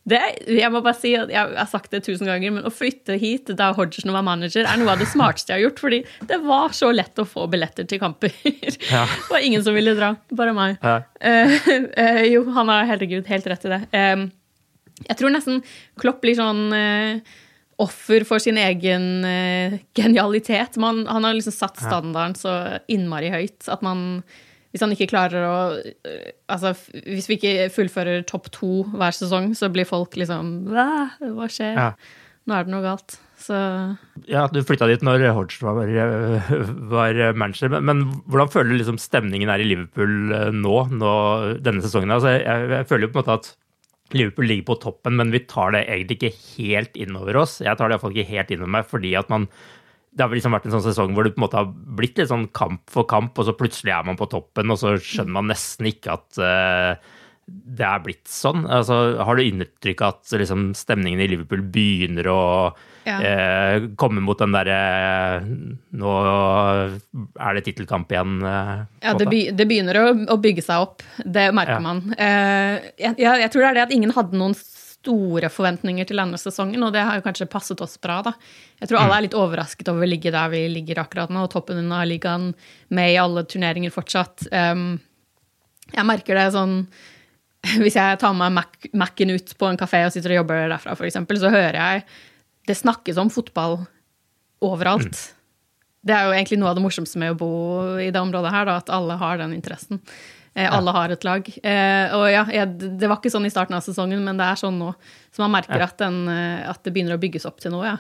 det, 0.10 0.22
jeg 0.60 0.72
må 0.74 0.84
bare 0.86 0.98
si 1.00 1.16
at 1.18 1.34
jeg 1.34 1.56
har 1.58 1.70
sagt 1.70 1.92
det 1.94 2.04
tusen 2.06 2.30
ganger, 2.30 2.54
men 2.56 2.68
å 2.68 2.74
flytte 2.74 3.18
hit 3.22 3.50
da 3.58 3.72
Hodgson 3.78 4.14
var 4.14 4.26
manager, 4.26 4.68
er 4.70 4.80
noe 4.82 4.94
av 4.94 5.02
det 5.02 5.10
smarteste 5.10 5.54
jeg 5.54 5.60
har 5.60 5.68
gjort. 5.70 5.84
Fordi 5.84 6.02
det 6.30 6.42
var 6.46 6.76
så 6.78 6.92
lett 6.94 7.22
å 7.22 7.28
få 7.28 7.48
billetter 7.52 7.90
til 7.90 8.02
kamper. 8.02 8.34
Ja. 8.90 9.04
Det 9.06 9.30
var 9.30 9.44
ingen 9.46 9.62
som 9.64 9.76
ville 9.76 9.92
dra, 9.98 10.14
bare 10.34 10.54
meg. 10.56 10.78
Ja. 10.82 11.02
Uh, 11.22 11.68
uh, 11.94 12.22
jo, 12.26 12.42
han 12.56 12.72
har 12.72 12.88
herregud 12.90 13.28
helt 13.30 13.48
rett 13.52 13.66
i 13.68 13.72
det. 13.72 13.80
Um, 13.94 14.24
jeg 15.08 15.20
tror 15.20 15.34
nesten 15.34 15.62
Klopp 16.00 16.22
blir 16.24 16.38
sånn 16.38 16.68
uh, 16.74 17.38
offer 17.80 18.26
for 18.28 18.44
sin 18.44 18.60
egen 18.60 19.10
uh, 19.24 19.80
genialitet. 19.98 20.80
Man, 20.82 21.06
han 21.08 21.28
har 21.28 21.38
liksom 21.38 21.56
satt 21.56 21.80
standarden 21.80 22.38
så 22.40 22.56
innmari 22.92 23.32
høyt 23.34 23.70
at 23.72 23.86
man 23.86 24.24
Hvis 24.74 24.84
han 24.86 24.92
ikke 24.94 25.10
klarer 25.10 25.48
å 25.48 25.58
uh, 25.80 26.28
Altså, 26.52 26.76
hvis 27.06 27.30
vi 27.30 27.40
ikke 27.40 27.70
fullfører 27.74 28.28
topp 28.30 28.52
to 28.56 28.84
hver 28.92 29.16
sesong, 29.16 29.54
så 29.58 29.72
blir 29.72 29.88
folk 29.90 30.20
liksom 30.20 30.70
Hva, 30.74 30.90
hva 31.24 31.50
skjer? 31.52 31.80
Ja. 31.80 31.92
Nå 32.50 32.56
er 32.56 32.66
det 32.66 32.74
noe 32.74 32.82
galt. 32.82 33.20
Så 33.40 33.56
Ja, 34.28 34.48
du 34.52 34.60
flytta 34.66 34.88
dit 34.90 35.04
når 35.06 35.22
Hodgson 35.38 35.70
var, 35.70 35.92
var 36.92 37.20
manager. 37.38 37.70
Men, 37.72 37.86
men, 37.86 38.02
hvordan 38.28 38.50
føler 38.52 38.74
du 38.74 38.80
liksom 38.82 38.98
stemningen 39.00 39.52
er 39.54 39.62
i 39.62 39.68
Liverpool 39.70 40.34
nå, 40.58 40.76
nå 40.98 41.14
denne 41.62 41.84
sesongen? 41.86 42.12
Altså, 42.16 42.34
jeg, 42.40 42.72
jeg 42.74 42.90
føler 42.90 43.06
jo 43.06 43.14
på 43.14 43.20
en 43.20 43.22
måte 43.22 43.38
at 43.38 43.52
Liverpool 44.16 44.48
ligger 44.50 44.70
på 44.72 44.80
toppen, 44.86 45.18
men 45.20 45.34
vi 45.34 45.44
tar 45.50 45.76
det 45.76 45.84
egentlig 45.86 46.18
ikke 46.18 46.46
helt 46.58 46.96
innover 46.98 47.42
oss. 47.44 47.60
Jeg 47.62 47.78
tar 47.78 47.90
det 47.90 47.98
iallfall 47.98 48.16
ikke 48.16 48.34
helt 48.34 48.54
innover 48.56 48.74
meg, 48.80 48.88
fordi 48.90 49.14
at 49.20 49.30
man 49.34 49.50
det 50.10 50.26
har 50.26 50.34
liksom 50.34 50.56
vært 50.56 50.66
en 50.66 50.74
sånn 50.74 50.88
sesong 50.88 51.14
hvor 51.14 51.24
det 51.24 51.36
på 51.36 51.40
en 51.40 51.44
måte 51.46 51.60
har 51.60 51.68
blitt 51.70 52.18
litt 52.18 52.32
sånn 52.32 52.48
kamp 52.58 52.82
for 52.92 53.06
kamp, 53.08 53.38
og 53.38 53.46
så 53.46 53.54
plutselig 53.56 53.94
er 53.94 54.08
man 54.08 54.18
på 54.20 54.28
toppen, 54.32 54.74
og 54.74 54.80
så 54.82 54.96
skjønner 54.98 55.36
man 55.38 55.52
nesten 55.52 55.90
ikke 55.92 56.16
at 56.18 56.40
uh, 56.42 57.12
det 57.50 57.86
er 57.86 58.02
blitt 58.04 58.26
sånn. 58.30 58.66
Altså, 58.66 58.98
har 59.26 59.38
du 59.38 59.44
inntrykk 59.46 60.04
av 60.06 60.18
at 60.18 60.34
liksom, 60.42 60.72
stemningen 60.78 61.22
i 61.24 61.30
Liverpool 61.30 61.62
begynner 61.74 62.30
å 62.34 62.42
ja. 63.08 63.20
eh, 63.22 63.88
komme 64.00 64.24
mot 64.24 64.40
den 64.40 64.54
derre 64.56 64.80
Nå 66.00 66.16
er 66.20 67.58
det 67.58 67.64
tittelkamp 67.68 68.12
igjen? 68.12 68.40
Eh, 68.46 68.74
ja, 69.06 69.16
det, 69.20 69.30
be, 69.32 69.42
det, 69.56 69.68
begynner 69.70 70.02
å, 70.02 70.06
å, 70.36 70.38
bygge 70.42 70.66
seg 70.66 70.84
opp. 70.84 71.06
Det 71.24 71.50
merker 71.56 71.80
ja. 71.80 71.86
man. 71.86 72.04
Eh, 72.18 72.92
jeg, 73.00 73.16
jeg, 73.20 73.50
tror 73.54 73.66
det 73.66 73.72
er 73.72 73.80
det 73.80 73.88
at 73.88 73.96
ingen 73.96 74.14
hadde 74.16 74.40
noen 74.40 74.58
store 75.00 75.50
forventninger 75.52 76.08
til 76.08 76.20
denne 76.20 76.40
sesongen, 76.40 76.82
og 76.84 76.94
det 76.96 77.04
har 77.08 77.20
jo 77.20 77.26
kanskje 77.26 77.48
passet 77.52 77.82
oss 77.84 77.96
bra, 78.02 78.20
da. 78.26 78.34
Jeg 78.82 78.92
tror 78.92 79.02
alle 79.02 79.20
er 79.20 79.26
litt 79.28 79.38
overrasket 79.38 79.92
over 79.92 80.04
å 80.04 80.10
ligge 80.10 80.34
der 80.36 80.52
vi 80.52 80.66
ligger 80.72 81.04
akkurat 81.04 81.32
nå, 81.32 81.46
og 81.46 81.54
toppen 81.54 81.92
av 81.96 82.08
ligaen, 82.10 82.52
med 82.96 83.14
i 83.14 83.20
alle 83.22 83.46
turneringer 83.48 83.94
fortsatt. 83.96 84.50
Um, 84.52 84.98
jeg 85.94 86.06
merker 86.06 86.38
det 86.38 86.52
sånn 86.54 86.84
Hvis 87.82 87.98
jeg 87.98 88.20
tar 88.22 88.36
med 88.38 88.54
Mac-en 88.56 89.34
ut 89.34 89.50
på 89.60 89.68
en 89.68 89.80
kafé 89.80 90.06
og 90.06 90.14
sitter 90.14 90.32
og 90.32 90.42
jobber 90.44 90.70
derfra, 90.72 90.94
f.eks., 90.96 91.18
så 91.42 91.50
hører 91.52 91.76
jeg 91.76 92.04
det 92.70 92.78
snakkes 92.78 93.20
om 93.22 93.32
fotball 93.34 93.82
overalt. 94.66 95.18
Mm. 95.18 95.38
Det 96.10 96.16
er 96.16 96.28
jo 96.28 96.36
egentlig 96.36 96.60
noe 96.62 96.72
av 96.72 96.78
det 96.78 96.84
morsomste 96.86 97.20
med 97.20 97.34
å 97.34 97.40
bo 97.40 97.54
i 98.00 98.12
det 98.14 98.22
området 98.22 98.54
her, 98.54 98.68
da, 98.70 98.78
at 98.80 98.92
alle 98.94 99.18
har 99.20 99.42
den 99.42 99.56
interessen. 99.58 100.00
Eh, 100.54 100.66
ja. 100.66 100.74
Alle 100.78 100.94
har 100.96 101.14
et 101.14 101.26
lag. 101.28 101.48
Eh, 101.64 102.16
og 102.16 102.28
ja, 102.32 102.46
det 102.66 103.10
var 103.10 103.20
ikke 103.20 103.32
sånn 103.34 103.48
i 103.48 103.54
starten 103.54 103.78
av 103.78 103.84
sesongen, 103.86 104.22
men 104.26 104.40
det 104.40 104.48
er 104.48 104.60
sånn 104.60 104.80
nå. 104.80 104.94
Så 105.36 105.44
man 105.44 105.54
merker 105.58 105.82
ja. 105.82 105.90
at, 105.90 105.98
den, 106.02 106.22
eh, 106.32 106.70
at, 106.70 106.82
det 106.86 106.94
begynner 106.96 107.18
å 107.18 107.22
bygges 107.22 107.48
opp 107.50 107.60
til 107.64 107.76
noe, 107.76 107.96
ja. 107.96 107.98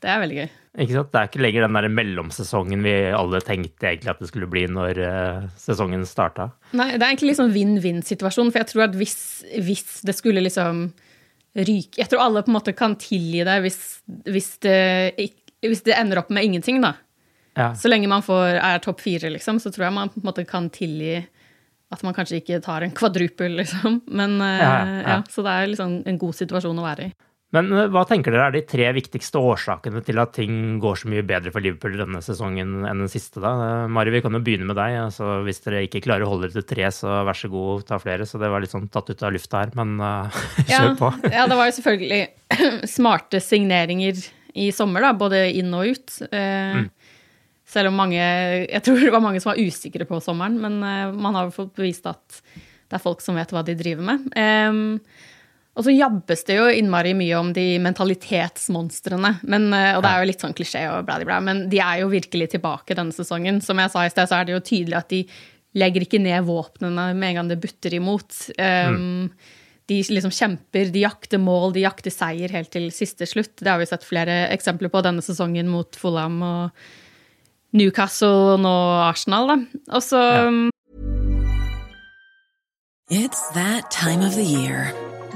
Det 0.00 0.08
er 0.08 0.20
veldig 0.22 0.36
gøy. 0.38 0.50
Ikke 0.80 0.94
sant? 0.96 1.10
Det 1.12 1.20
er 1.20 1.28
ikke 1.28 1.42
lenger 1.44 1.66
den 1.66 1.76
der 1.76 1.86
mellomsesongen 1.92 2.84
vi 2.86 2.94
alle 3.12 3.40
tenkte 3.44 3.90
egentlig 3.90 4.14
at 4.14 4.22
det 4.22 4.30
skulle 4.30 4.48
bli 4.48 4.62
når 4.70 5.00
uh, 5.02 5.48
sesongen 5.60 6.06
starta. 6.08 6.46
Nei, 6.72 6.94
det 6.94 7.02
er 7.02 7.10
egentlig 7.10 7.34
liksom 7.34 7.50
vinn-vinn-situasjon. 7.52 8.48
For 8.48 8.62
jeg 8.62 8.70
tror 8.70 8.86
at 8.86 8.96
hvis, 8.96 9.18
hvis, 9.60 9.84
det 10.08 10.14
skulle 10.16 10.40
liksom 10.46 10.86
ryke 11.56 11.98
Jeg 11.98 12.10
tror 12.10 12.22
alle 12.24 12.42
på 12.46 12.52
en 12.52 12.58
måte 12.58 12.74
kan 12.76 12.96
tilgi 13.00 13.42
det 13.46 13.56
hvis, 13.64 13.80
hvis, 14.28 14.52
det, 14.62 14.78
hvis 15.66 15.84
det, 15.86 15.96
ender 15.98 16.22
opp 16.22 16.30
med 16.30 16.46
ingenting, 16.46 16.80
da. 16.84 16.94
Ja. 17.58 17.72
Så 17.74 17.90
lenge 17.90 18.08
man 18.08 18.22
får, 18.22 18.60
er 18.62 18.82
topp 18.84 19.02
fire, 19.02 19.32
liksom, 19.34 19.58
så 19.60 19.72
tror 19.74 19.88
jeg 19.88 19.96
man 19.96 20.12
på 20.12 20.22
en 20.22 20.28
måte 20.30 20.46
kan 20.48 20.70
tilgi 20.72 21.18
at 21.90 22.04
man 22.06 22.14
kanskje 22.14 22.38
ikke 22.38 22.60
tar 22.62 22.84
en 22.86 22.94
kvadrupel, 22.94 23.56
liksom. 23.58 23.98
Men 24.06 24.36
uh, 24.38 24.60
ja, 24.60 24.74
ja. 25.02 25.16
Så 25.26 25.42
det 25.42 25.50
er 25.50 25.72
liksom 25.72 25.96
en 26.06 26.20
god 26.22 26.36
situasjon 26.38 26.78
å 26.78 26.86
være 26.86 27.08
i. 27.08 27.14
Men 27.54 27.70
eh, 27.74 27.88
hva 27.90 28.04
tenker 28.06 28.34
dere 28.34 28.48
er 28.48 28.54
de 28.54 28.62
tre 28.68 28.86
viktigste 28.94 29.40
årsakene 29.42 30.02
til 30.06 30.20
at 30.22 30.34
ting 30.36 30.78
går 30.82 31.00
så 31.00 31.10
mye 31.10 31.24
bedre 31.26 31.52
for 31.54 31.64
Liverpool 31.64 31.96
denne 31.98 32.22
sesongen 32.24 32.84
enn 32.86 33.02
den 33.04 33.10
siste? 33.10 33.42
da? 33.42 33.52
Eh, 33.66 33.86
Mari, 33.90 34.12
vi 34.14 34.22
kan 34.24 34.36
jo 34.36 34.42
begynne 34.46 34.68
med 34.68 34.78
deg. 34.78 34.98
Altså, 35.02 35.40
hvis 35.46 35.62
dere 35.64 35.82
ikke 35.86 36.04
klarer 36.04 36.26
å 36.26 36.32
holde 36.32 36.48
dere 36.48 36.60
til 36.60 36.68
tre, 36.70 36.86
så 36.94 37.20
vær 37.26 37.38
så 37.38 37.50
god, 37.52 37.86
ta 37.88 37.98
flere. 38.02 38.28
Så 38.28 38.38
det 38.42 38.52
var 38.52 38.62
litt 38.62 38.74
sånn 38.74 38.90
tatt 38.92 39.10
ut 39.10 39.26
av 39.26 39.34
lufta 39.34 39.64
her, 39.64 39.74
men 39.78 39.96
uh, 40.04 40.42
kjør 40.68 40.94
på. 41.00 41.12
ja, 41.32 41.46
det 41.50 41.58
var 41.58 41.70
jo 41.70 41.76
selvfølgelig 41.80 42.22
smarte 42.96 43.42
signeringer 43.42 44.24
i 44.58 44.70
sommer, 44.74 45.06
da, 45.06 45.14
både 45.18 45.44
inn 45.58 45.74
og 45.74 45.90
ut. 45.90 46.18
Uh, 46.30 46.84
mm. 46.84 46.90
Selv 47.70 47.92
om 47.92 48.00
mange 48.02 48.18
Jeg 48.18 48.82
tror 48.82 48.98
det 48.98 49.12
var 49.14 49.22
mange 49.22 49.38
som 49.42 49.52
var 49.52 49.60
usikre 49.62 50.06
på 50.06 50.18
sommeren, 50.22 50.58
men 50.62 50.78
uh, 50.82 51.10
man 51.14 51.38
har 51.38 51.50
jo 51.50 51.58
fått 51.62 51.74
bevist 51.78 52.06
at 52.10 52.42
det 52.90 52.98
er 52.98 53.02
folk 53.02 53.20
som 53.22 53.36
vet 53.38 53.52
hva 53.54 53.62
de 53.62 53.76
driver 53.78 54.02
med. 54.02 54.24
Um, 54.34 54.96
og 55.80 55.86
så 55.86 55.94
jabbes 55.94 56.42
det 56.44 56.58
jo 56.58 56.66
innmari 56.76 57.14
mye 57.16 57.36
om 57.38 57.54
de 57.56 57.64
mentalitetsmonstrene. 57.80 59.30
Men, 59.48 59.70
uh, 59.72 59.94
og 59.96 60.02
det 60.04 60.10
er 60.10 60.20
jo 60.20 60.28
litt 60.28 60.44
sånn 60.44 60.56
klisjé, 60.56 60.82
og 60.92 61.06
bla, 61.08 61.16
bla, 61.24 61.38
men 61.44 61.64
de 61.72 61.80
er 61.80 62.02
jo 62.02 62.10
virkelig 62.12 62.50
tilbake 62.52 62.96
denne 62.98 63.16
sesongen. 63.16 63.62
Som 63.64 63.80
jeg 63.80 63.92
sa 63.94 64.04
i 64.04 64.12
sted, 64.12 64.28
så 64.28 64.36
er 64.36 64.44
det 64.44 64.58
jo 64.58 64.66
tydelig 64.66 64.98
at 64.98 65.08
de 65.14 65.22
legger 65.80 66.04
ikke 66.04 66.20
ned 66.20 66.44
våpnene 66.44 67.06
med 67.16 67.30
en 67.30 67.38
gang 67.40 67.48
det 67.48 67.60
butter 67.62 67.96
imot. 67.96 68.36
Um, 68.60 69.00
mm. 69.00 69.56
De 69.88 70.00
liksom 70.12 70.34
kjemper, 70.36 70.90
de 70.92 71.04
jakter 71.06 71.40
mål, 71.40 71.72
de 71.74 71.86
jakter 71.86 72.12
seier 72.12 72.52
helt 72.52 72.70
til 72.74 72.90
siste 72.94 73.24
slutt. 73.26 73.56
Det 73.56 73.72
har 73.72 73.80
vi 73.80 73.88
sett 73.88 74.04
flere 74.04 74.42
eksempler 74.52 74.92
på 74.92 75.00
denne 75.06 75.24
sesongen 75.24 75.70
mot 75.72 75.96
Fulham 75.98 76.42
og 76.44 76.84
Newcastle 77.72 78.58
og 78.58 78.60
nå 78.66 78.74
Arsenal, 79.06 79.48
da. 79.54 79.58
Og 79.96 80.04
så 80.04 80.20
ja. 80.20 80.52
It's 83.10 83.48
that 83.54 83.90
time 83.90 84.22
of 84.22 84.36
the 84.36 84.44
year. 84.44 85.09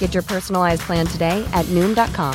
Get 0.00 0.12
your 0.12 0.24
personalized 0.24 0.82
plan 0.82 1.06
today 1.06 1.46
at 1.52 1.66
noom.com. 1.66 2.34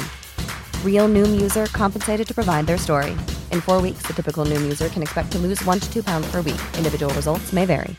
Real 0.86 1.10
noom 1.10 1.42
user 1.42 1.66
compensated 1.74 2.28
to 2.28 2.34
provide 2.34 2.66
their 2.66 2.78
story. 2.78 3.12
In 3.52 3.62
four 3.62 3.82
weeks, 3.82 4.08
the 4.08 4.14
typical 4.14 4.46
noom 4.46 4.64
user 4.64 4.88
can 4.88 5.04
expect 5.04 5.32
to 5.34 5.40
lose 5.40 5.64
one 5.66 5.80
to 5.80 5.94
two 5.94 6.04
pounds 6.04 6.32
per 6.32 6.42
week. 6.42 6.62
Individual 6.78 7.14
results 7.14 7.52
may 7.52 7.66
vary. 7.66 7.96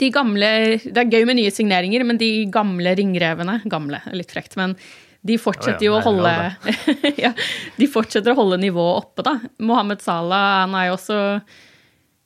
De 0.00 0.08
gamle, 0.08 0.80
Det 0.80 0.96
er 0.96 1.10
gøy 1.12 1.26
med 1.28 1.36
nye 1.36 1.50
signeringer, 1.52 2.04
men 2.08 2.16
de 2.16 2.46
gamle 2.48 2.94
ringrevene 2.96 3.58
Gamle, 3.68 4.00
litt 4.16 4.30
frekt, 4.32 4.56
men 4.56 4.72
de 5.20 5.36
fortsetter 5.36 5.84
jo 5.84 5.98
å 5.98 6.00
holde 6.00 6.30
ja, 7.24 7.34
De 7.76 7.88
fortsetter 7.92 8.32
å 8.32 8.38
holde 8.38 8.62
nivået 8.62 9.02
oppe, 9.02 9.26
da. 9.26 9.34
Mohammed 9.60 10.00
Salah 10.00 10.62
han 10.62 10.76
er 10.78 10.88
jo 10.88 10.94
også 10.96 11.18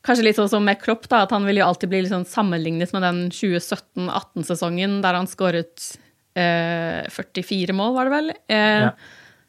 Kanskje 0.04 0.26
litt 0.26 0.36
sånn 0.36 0.50
som 0.52 0.64
med 0.66 0.80
Klopp, 0.82 1.06
da, 1.08 1.22
at 1.24 1.32
han 1.32 1.46
vil 1.48 1.62
jo 1.62 1.66
alltid 1.66 1.88
bli 1.92 2.02
liksom 2.04 2.26
sammenlignet 2.28 2.92
med 2.92 3.04
den 3.06 3.20
2017-18-sesongen 3.32 4.98
der 5.04 5.16
han 5.16 5.28
skåret 5.30 5.94
eh, 6.36 7.06
44 7.08 7.76
mål, 7.76 7.94
var 7.96 8.08
det 8.08 8.12
vel? 8.12 8.32
Eh, 8.52 8.84
ja. 8.84 8.90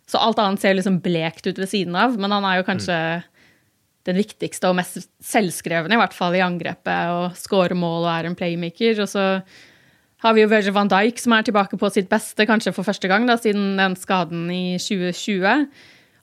Så 0.07 0.21
alt 0.21 0.39
annet 0.39 0.61
ser 0.61 0.77
liksom 0.77 1.01
blekt 1.03 1.47
ut 1.49 1.59
ved 1.59 1.67
siden 1.67 1.97
av, 1.97 2.15
men 2.21 2.31
han 2.31 2.45
er 2.47 2.59
jo 2.59 2.67
kanskje 2.67 2.95
mm. 2.95 3.29
den 4.07 4.19
viktigste 4.21 4.69
og 4.69 4.77
mest 4.77 5.09
selvskrevne, 5.25 5.97
i 5.97 5.99
hvert 5.99 6.15
fall 6.15 6.37
i 6.37 6.43
angrepet, 6.45 7.11
og 7.11 7.39
skårer 7.39 7.75
mål 7.75 8.05
og 8.05 8.11
er 8.13 8.29
en 8.29 8.37
playmaker. 8.37 9.01
Og 9.01 9.09
så 9.11 9.25
har 10.23 10.37
vi 10.37 10.45
jo 10.45 10.51
Virgil 10.51 10.75
van 10.77 10.91
Dijk 10.91 11.19
som 11.21 11.35
er 11.35 11.47
tilbake 11.47 11.79
på 11.81 11.89
sitt 11.93 12.07
beste, 12.11 12.47
kanskje 12.47 12.73
for 12.75 12.87
første 12.87 13.09
gang 13.11 13.27
da, 13.27 13.35
siden 13.41 13.75
den 13.81 13.97
skaden 13.99 14.47
i 14.53 14.77
2020. 14.79 15.67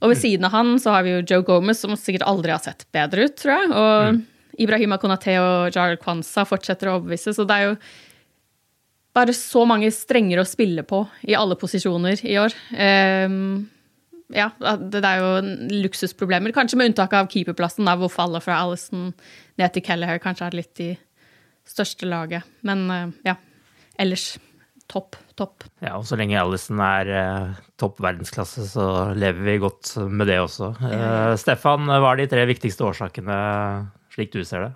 Og 0.02 0.10
ved 0.10 0.18
siden 0.18 0.46
av 0.48 0.54
han 0.56 0.74
så 0.82 0.96
har 0.96 1.04
vi 1.06 1.14
jo 1.14 1.22
Joe 1.22 1.46
Gomez, 1.46 1.80
som 1.82 1.94
sikkert 1.98 2.26
aldri 2.26 2.50
har 2.50 2.62
sett 2.62 2.84
bedre 2.94 3.28
ut, 3.28 3.36
tror 3.38 3.52
jeg. 3.54 3.68
Og 3.70 4.16
mm. 4.16 4.22
Ibrahima 4.64 4.98
Konate 5.00 5.36
og 5.40 5.76
Jarl 5.76 5.98
Kwanza 6.02 6.44
fortsetter 6.48 6.90
å 6.90 6.96
overbevise. 6.98 7.34
Så 7.36 7.46
det 7.48 7.58
er 7.58 7.70
jo 7.70 7.76
bare 9.14 9.34
så 9.36 9.62
mange 9.68 9.92
strenger 9.94 10.40
å 10.40 10.48
spille 10.48 10.82
på 10.88 11.04
i 11.28 11.36
alle 11.38 11.56
posisjoner 11.60 12.24
i 12.26 12.34
år. 12.40 12.56
Um, 12.72 13.68
ja, 14.32 14.48
det 14.80 15.04
er 15.04 15.20
jo 15.20 15.32
luksusproblemer. 15.84 16.54
Kanskje 16.56 16.80
med 16.80 16.90
unntak 16.90 17.14
av 17.16 17.28
keeperplassen, 17.32 17.86
da, 17.86 17.94
hvor 18.00 18.12
fallet 18.12 18.44
fra 18.44 18.62
Alison 18.64 19.10
ned 19.60 19.74
til 19.74 19.84
Kelleher 19.86 20.22
kanskje 20.22 20.48
er 20.48 20.58
litt 20.58 20.82
i 20.82 20.92
største 21.68 22.08
laget. 22.08 22.48
Men 22.66 22.88
uh, 22.90 23.04
ja, 23.28 23.36
ellers 24.00 24.32
topp, 24.92 25.16
topp. 25.38 25.66
Ja, 25.80 25.96
og 25.96 26.06
så 26.08 26.18
lenge 26.20 26.40
Alison 26.40 26.80
er 26.84 27.10
eh, 27.16 27.58
topp 27.80 28.02
verdensklasse, 28.04 28.66
så 28.74 28.86
lever 29.16 29.42
vi 29.46 29.58
godt 29.62 29.94
med 30.04 30.28
det 30.28 30.38
også. 30.42 30.74
Eh, 30.88 31.34
Stefan, 31.40 31.88
hva 31.88 32.12
er 32.12 32.22
de 32.22 32.30
tre 32.32 32.46
viktigste 32.50 32.86
årsakene, 32.90 33.36
slik 34.12 34.34
du 34.34 34.42
ser 34.44 34.68
det? 34.68 34.72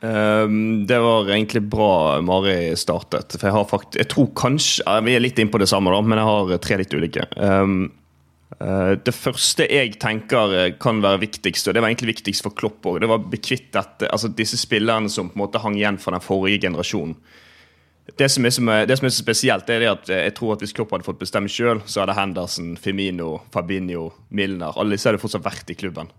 Um, 0.00 0.86
det 0.88 0.96
var 0.98 1.28
egentlig 1.28 1.60
bra 1.68 2.20
Mari 2.24 2.72
startet. 2.80 3.34
For 3.36 3.50
jeg 3.50 3.52
har 3.52 3.66
fakt 3.68 3.98
Jeg 4.00 4.08
tror 4.08 4.30
kanskje 4.32 4.94
Vi 5.04 5.12
er 5.12 5.20
litt 5.20 5.36
inne 5.36 5.52
på 5.52 5.60
det 5.60 5.68
samme, 5.68 5.92
da, 5.92 5.98
men 6.00 6.16
jeg 6.16 6.28
har 6.30 6.62
tre 6.64 6.78
litt 6.80 6.94
ulike. 6.96 7.26
Um, 7.36 7.90
uh, 8.56 8.96
det 8.96 9.12
første 9.12 9.66
jeg 9.68 9.98
tenker 10.00 10.56
eh, 10.56 10.70
kan 10.80 11.02
være 11.04 11.20
viktigst, 11.26 11.68
og 11.68 11.76
det 11.76 11.84
var 11.84 11.92
egentlig 11.92 12.14
viktigst 12.14 12.46
for 12.46 12.56
Klopp 12.56 12.88
òg, 12.88 13.02
det 13.02 13.10
var 13.12 13.20
å 13.20 13.28
bli 13.28 13.42
kvitt 13.44 13.68
dette, 13.76 14.08
altså 14.08 14.32
disse 14.32 14.56
spillerne 14.60 15.12
som 15.12 15.28
på 15.28 15.36
en 15.36 15.44
måte 15.44 15.60
hang 15.60 15.76
igjen 15.76 16.00
fra 16.00 16.16
den 16.16 16.24
forrige 16.24 16.64
generasjonen. 16.64 17.18
Det 18.18 18.28
som, 18.28 18.46
er, 18.46 18.86
det 18.86 18.96
som 18.98 19.06
er 19.06 19.12
så 19.12 19.22
spesielt, 19.22 19.70
er 19.70 19.86
at 19.90 20.10
eh, 20.10 20.24
jeg 20.28 20.34
tror 20.38 20.54
at 20.54 20.64
hvis 20.64 20.74
Klopp 20.76 20.94
hadde 20.94 21.06
fått 21.06 21.20
bestemme 21.20 21.50
sjøl, 21.52 21.82
så 21.86 22.02
hadde 22.02 22.16
Henderson, 22.16 22.74
Femino, 22.80 23.40
Fabinho, 23.54 24.10
Milner 24.30 24.78
Alle 24.80 24.96
disse 24.96 25.10
hadde 25.10 25.22
fortsatt 25.22 25.44
vært 25.44 25.72
i 25.72 25.78
klubben. 25.78 26.10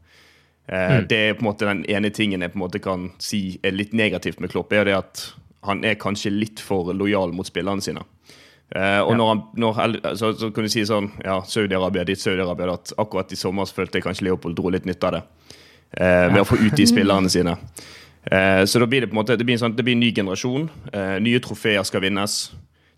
Mm. 0.71 1.08
Det 1.10 1.17
er 1.17 1.34
på 1.36 1.41
en 1.41 1.49
måte 1.49 1.67
den 1.67 1.82
ene 1.89 2.12
tingen 2.15 2.43
jeg 2.45 2.54
på 2.54 2.60
en 2.60 2.63
måte 2.63 2.80
kan 2.80 3.10
si 3.19 3.58
er 3.65 3.73
litt 3.75 3.95
negativt 3.97 4.39
med 4.39 4.54
Klopp, 4.54 4.71
er 4.71 4.86
det 4.88 4.93
at 4.95 5.23
han 5.67 5.82
er 5.84 5.97
kanskje 5.99 6.32
litt 6.32 6.62
for 6.63 6.93
lojal 6.95 7.34
mot 7.36 7.49
spillerne 7.49 7.84
sine. 7.84 8.06
Og 8.71 9.10
ja. 9.12 9.15
når 9.17 9.27
han, 9.27 9.41
når, 9.60 9.82
så, 10.15 10.30
så, 10.38 10.51
kan 10.56 10.63
du 10.63 10.71
si 10.71 10.86
sånn 10.88 11.10
ja, 11.25 11.41
Saudi-Arabia 11.43 12.06
ditt, 12.08 12.21
Saudi-Arabia 12.21 12.77
at 12.77 12.93
Akkurat 13.04 13.34
i 13.36 13.39
sommer 13.39 13.67
følte 13.67 13.99
jeg 13.99 14.06
kanskje 14.06 14.30
Leopold 14.30 14.56
dro 14.56 14.71
litt 14.71 14.88
nytte 14.88 15.10
av 15.10 15.17
det. 15.17 15.23
med 15.99 16.38
med 16.38 16.45
å 16.45 16.47
få 16.47 16.62
ut 16.62 16.77
de 16.77 16.88
spillerne 16.88 17.30
sine. 17.36 17.58
Uh, 18.27 18.63
så 18.69 18.81
da 18.81 18.88
blir 18.89 19.01
det 19.01 19.10
på 19.10 19.15
en 19.15 19.21
måte 19.23 19.34
Det 19.34 19.45
blir 19.47 19.57
en, 19.57 19.63
sånn, 19.63 19.75
det 19.77 19.86
blir 19.86 19.97
en 19.97 20.03
ny 20.03 20.12
generasjon. 20.13 20.67
nye 21.25 21.39
trofeer 21.41 21.84
skal 21.88 22.03
vinnes. 22.05 22.36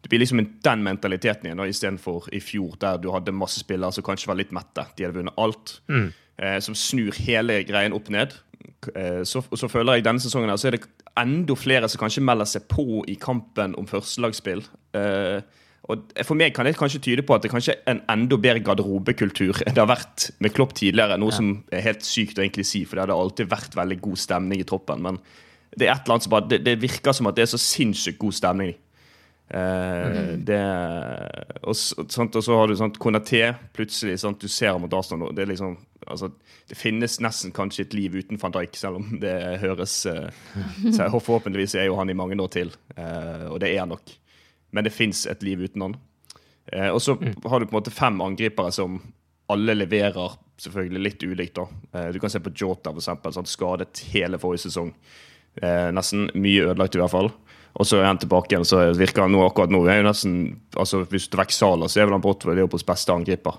Det 0.03 0.11
blir 0.11 0.19
liksom 0.19 0.41
den 0.65 0.83
mentaliteten 0.83 1.47
igjen 1.47 1.61
istedenfor 1.63 2.27
i 2.35 2.41
fjor, 2.43 2.75
der 2.81 2.97
du 2.99 3.07
hadde 3.13 3.31
masse 3.31 3.61
spillere 3.63 3.95
som 3.95 4.03
kanskje 4.03 4.27
var 4.27 4.39
litt 4.41 4.51
mette. 4.51 4.83
De 4.97 5.05
hadde 5.05 5.15
vunnet 5.15 5.39
alt. 5.39 5.79
Mm. 5.87 6.11
som 6.65 6.75
snur 6.75 7.13
hele 7.23 7.59
greien 7.63 7.93
opp 7.93 8.09
ned. 8.09 8.33
Så, 9.23 9.43
så, 9.53 9.67
føler 9.69 9.99
jeg 9.99 10.03
denne 10.07 10.19
sesongen 10.19 10.49
her, 10.49 10.57
så 10.57 10.67
er 10.67 10.75
det 10.75 10.87
enda 11.19 11.55
flere 11.55 11.89
som 11.89 12.01
kanskje 12.01 12.23
melder 12.25 12.49
seg 12.49 12.65
på 12.71 13.03
i 13.07 13.15
kampen 13.21 13.75
om 13.79 13.87
førstelagsspill. 13.89 14.63
Uh, 14.97 15.39
og 15.91 16.13
For 16.23 16.39
meg 16.39 16.53
kan 16.55 16.63
det 16.63 16.77
kanskje 16.79 17.01
tyde 17.03 17.25
på 17.27 17.35
at 17.35 17.43
det 17.43 17.51
kanskje 17.51 17.73
er 17.75 17.91
en 17.91 18.03
enda 18.13 18.37
bedre 18.39 18.61
garderobekultur 18.63 19.57
enn 19.65 19.75
det 19.75 19.81
har 19.81 19.89
vært 19.91 20.29
med 20.39 20.53
Klopp 20.55 20.71
tidligere. 20.79 21.17
Noe 21.19 21.33
ja. 21.33 21.39
som 21.41 21.49
er 21.75 21.83
helt 21.83 22.05
sykt 22.07 22.39
å 22.39 22.45
egentlig 22.45 22.63
si, 22.69 22.85
for 22.87 22.95
det 22.95 23.03
hadde 23.03 23.17
alltid 23.19 23.51
vært 23.51 23.75
veldig 23.75 23.99
god 24.05 24.21
stemning 24.23 24.63
i 24.63 24.67
troppen. 24.69 25.03
Men 25.03 25.19
det 25.75 25.89
er 25.89 25.97
et 25.97 26.05
eller 26.05 26.15
annet 26.15 26.27
som 26.29 26.35
bare, 26.37 26.47
det, 26.53 26.61
det 26.63 26.77
virker 26.79 27.15
som 27.17 27.27
at 27.27 27.35
det 27.35 27.43
er 27.43 27.51
så 27.51 27.59
sinnssykt 27.59 28.21
god 28.21 28.37
stemning. 28.39 28.71
Eh, 29.53 30.07
mm. 30.07 30.45
det, 30.47 30.61
og, 31.61 31.75
sant, 31.75 32.31
og, 32.31 32.45
så 32.45 32.55
har 32.57 32.71
du 32.71 32.77
sånt 32.79 33.01
Konaté 33.03 33.43
plutselig. 33.75 34.15
Sant, 34.23 34.39
du 34.39 34.47
ser 34.47 34.79
mot 34.79 34.95
Arsenal. 34.95 35.35
Det, 35.35 35.49
liksom, 35.51 35.75
altså, 36.07 36.31
det 36.71 36.79
finnes 36.79 37.19
nesten 37.21 37.51
kanskje 37.51 37.89
et 37.89 37.99
liv 37.99 38.15
uten 38.23 38.39
van 38.39 38.55
Dijk, 38.55 38.79
selv 38.79 39.03
om 39.03 39.19
det 39.21 39.35
høres 39.67 39.99
eh, 40.09 40.31
Forhåpentligvis 41.11 41.75
er 41.75 41.91
jo 41.91 41.99
han 41.99 42.09
i 42.09 42.17
mange 42.17 42.39
år 42.39 42.55
til, 42.55 42.71
eh, 42.95 43.49
og 43.51 43.59
det 43.59 43.75
er 43.75 43.83
han 43.83 43.97
nok 43.97 44.19
men 44.73 44.85
det 44.85 44.93
fins 44.95 45.25
et 45.29 45.43
liv 45.45 45.61
uten 45.63 45.87
han. 45.87 45.97
Eh, 46.71 46.89
og 46.89 47.01
så 47.01 47.15
mm. 47.19 47.43
har 47.45 47.59
du 47.59 47.67
på 47.67 47.75
en 47.75 47.79
måte 47.79 47.93
fem 47.93 48.21
angripere 48.25 48.73
som 48.73 48.99
alle 49.53 49.75
leverer 49.75 50.37
selvfølgelig 50.61 51.03
litt 51.03 51.23
ulikt. 51.23 51.59
da. 51.59 51.67
Eh, 51.99 52.09
du 52.15 52.19
kan 52.19 52.31
se 52.33 52.41
på 52.43 52.53
Jota, 52.55 52.91
for 52.91 53.01
eksempel, 53.03 53.35
sånn, 53.35 53.49
skadet 53.49 54.05
hele 54.13 54.39
forrige 54.41 54.67
sesong. 54.67 54.93
Eh, 55.61 55.89
nesten 55.93 56.29
mye 56.33 56.69
ødelagt, 56.69 56.97
i 56.97 57.03
hvert 57.03 57.13
fall. 57.13 57.31
Og 57.73 57.89
så 57.89 57.99
er 57.99 58.09
han 58.09 58.21
tilbake 58.21 58.53
igjen, 58.53 58.65
så 58.69 58.83
virker 58.93 59.25
han 59.25 59.33
nå 59.33 59.41
akkurat 59.47 59.71
nå 59.73 59.81
er 59.89 60.03
jo 60.03 60.09
nesten, 60.09 60.33
altså 60.77 61.03
Hvis 61.09 61.25
du 61.29 61.39
vekker 61.39 61.55
Sala, 61.55 61.89
så 61.89 62.01
er 62.01 62.07
vel 62.07 62.19
han 62.19 62.25
Brotwell 62.25 62.59
Leopolds 62.61 62.85
beste 62.85 63.13
angriper. 63.13 63.57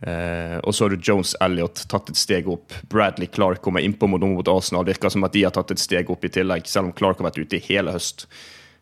Eh, 0.00 0.56
og 0.62 0.74
så 0.74 0.84
har 0.84 0.92
du 0.92 1.00
Jones 1.00 1.34
Elliot 1.40 1.86
tatt 1.88 2.10
et 2.12 2.20
steg 2.20 2.48
opp. 2.52 2.72
Bradley 2.92 3.28
Clark 3.32 3.62
kommer 3.64 3.84
innpå 3.84 4.08
mot 4.08 4.48
Arsenal. 4.48 4.86
Virker 4.88 5.12
som 5.12 5.24
at 5.24 5.36
de 5.36 5.44
har 5.44 5.54
tatt 5.56 5.72
et 5.72 5.80
steg 5.80 6.10
opp 6.12 6.24
i 6.24 6.32
tillegg, 6.32 6.68
selv 6.68 6.90
om 6.90 6.96
Clark 6.96 7.20
har 7.20 7.30
vært 7.30 7.40
ute 7.44 7.60
i 7.60 7.64
hele 7.68 7.92
høst. 7.96 8.26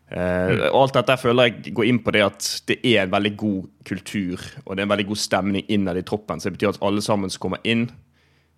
Uh, 0.05 0.69
og 0.69 0.83
alt 0.83 0.97
dette 0.99 1.15
føler 1.17 1.47
jeg 1.49 1.71
går 1.73 1.87
inn 1.89 1.99
på 2.05 2.11
det 2.13 2.21
at 2.21 2.47
det 2.69 2.75
er 2.85 2.99
en 3.01 3.13
veldig 3.15 3.31
god 3.41 3.63
kultur 3.89 4.37
og 4.61 4.75
det 4.75 4.83
er 4.83 4.85
en 4.85 4.91
veldig 4.91 5.07
god 5.09 5.19
stemning 5.19 5.65
innad 5.73 5.97
i 5.97 6.05
troppen. 6.05 6.39
Så 6.39 6.49
det 6.49 6.59
betyr 6.59 6.75
at 6.75 6.83
alle 6.85 7.01
sammen 7.01 7.33
som 7.33 7.41
kommer 7.47 7.63
inn, 7.65 7.87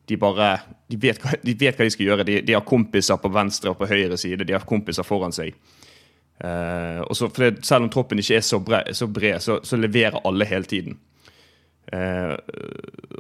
de 0.08 0.18
bare 0.20 0.58
de 0.92 1.00
vet, 1.00 1.20
hva, 1.24 1.36
de 1.44 1.56
vet 1.56 1.76
hva 1.76 1.88
de 1.88 1.94
skal 1.94 2.10
gjøre. 2.10 2.28
De, 2.28 2.40
de, 2.44 2.56
har 2.56 2.68
kompiser 2.68 3.20
på 3.20 3.32
venstre 3.32 3.72
og 3.72 3.80
på 3.80 3.90
høyre 3.90 4.20
side. 4.20 4.48
De 4.48 4.56
har 4.56 4.68
kompiser 4.68 5.08
foran 5.08 5.36
seg. 5.36 5.56
Uh, 6.44 7.02
og 7.08 7.16
så, 7.18 7.32
det, 7.40 7.66
Selv 7.66 7.88
om 7.88 7.92
troppen 7.92 8.20
ikke 8.22 8.38
er 8.38 8.46
så 8.46 8.60
bred, 8.62 8.94
så, 8.96 9.08
bred, 9.10 9.40
så, 9.44 9.58
så 9.66 9.80
leverer 9.80 10.22
alle 10.28 10.48
hele 10.48 10.70
tiden. 10.70 11.00
Uh, 11.88 12.36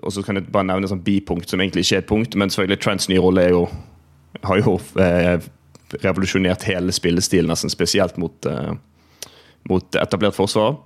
og 0.03 0.11
så 0.11 0.21
kan 0.23 0.35
jeg 0.35 0.51
bare 0.51 0.67
nevne 0.67 0.87
et 0.87 0.91
sånt 0.91 1.05
bipunkt 1.05 1.49
som 1.49 1.63
egentlig 1.63 1.85
ikke 1.85 1.95
er 1.95 2.03
et 2.03 2.09
punkt, 2.09 2.35
men 2.35 2.51
selvfølgelig 2.51 2.81
Trents 2.83 3.09
nye 3.09 3.23
rolle 3.23 3.45
er 3.47 3.55
jo, 3.55 3.61
har 4.43 4.59
jo 4.59 4.77
revolusjonert 6.03 6.65
hele 6.67 6.93
spillestilen, 6.95 7.49
nesten 7.51 7.71
spesielt 7.71 8.17
mot, 8.21 8.45
uh, 8.45 8.73
mot 9.69 9.99
etablert 9.99 10.35
forsvar. 10.35 10.79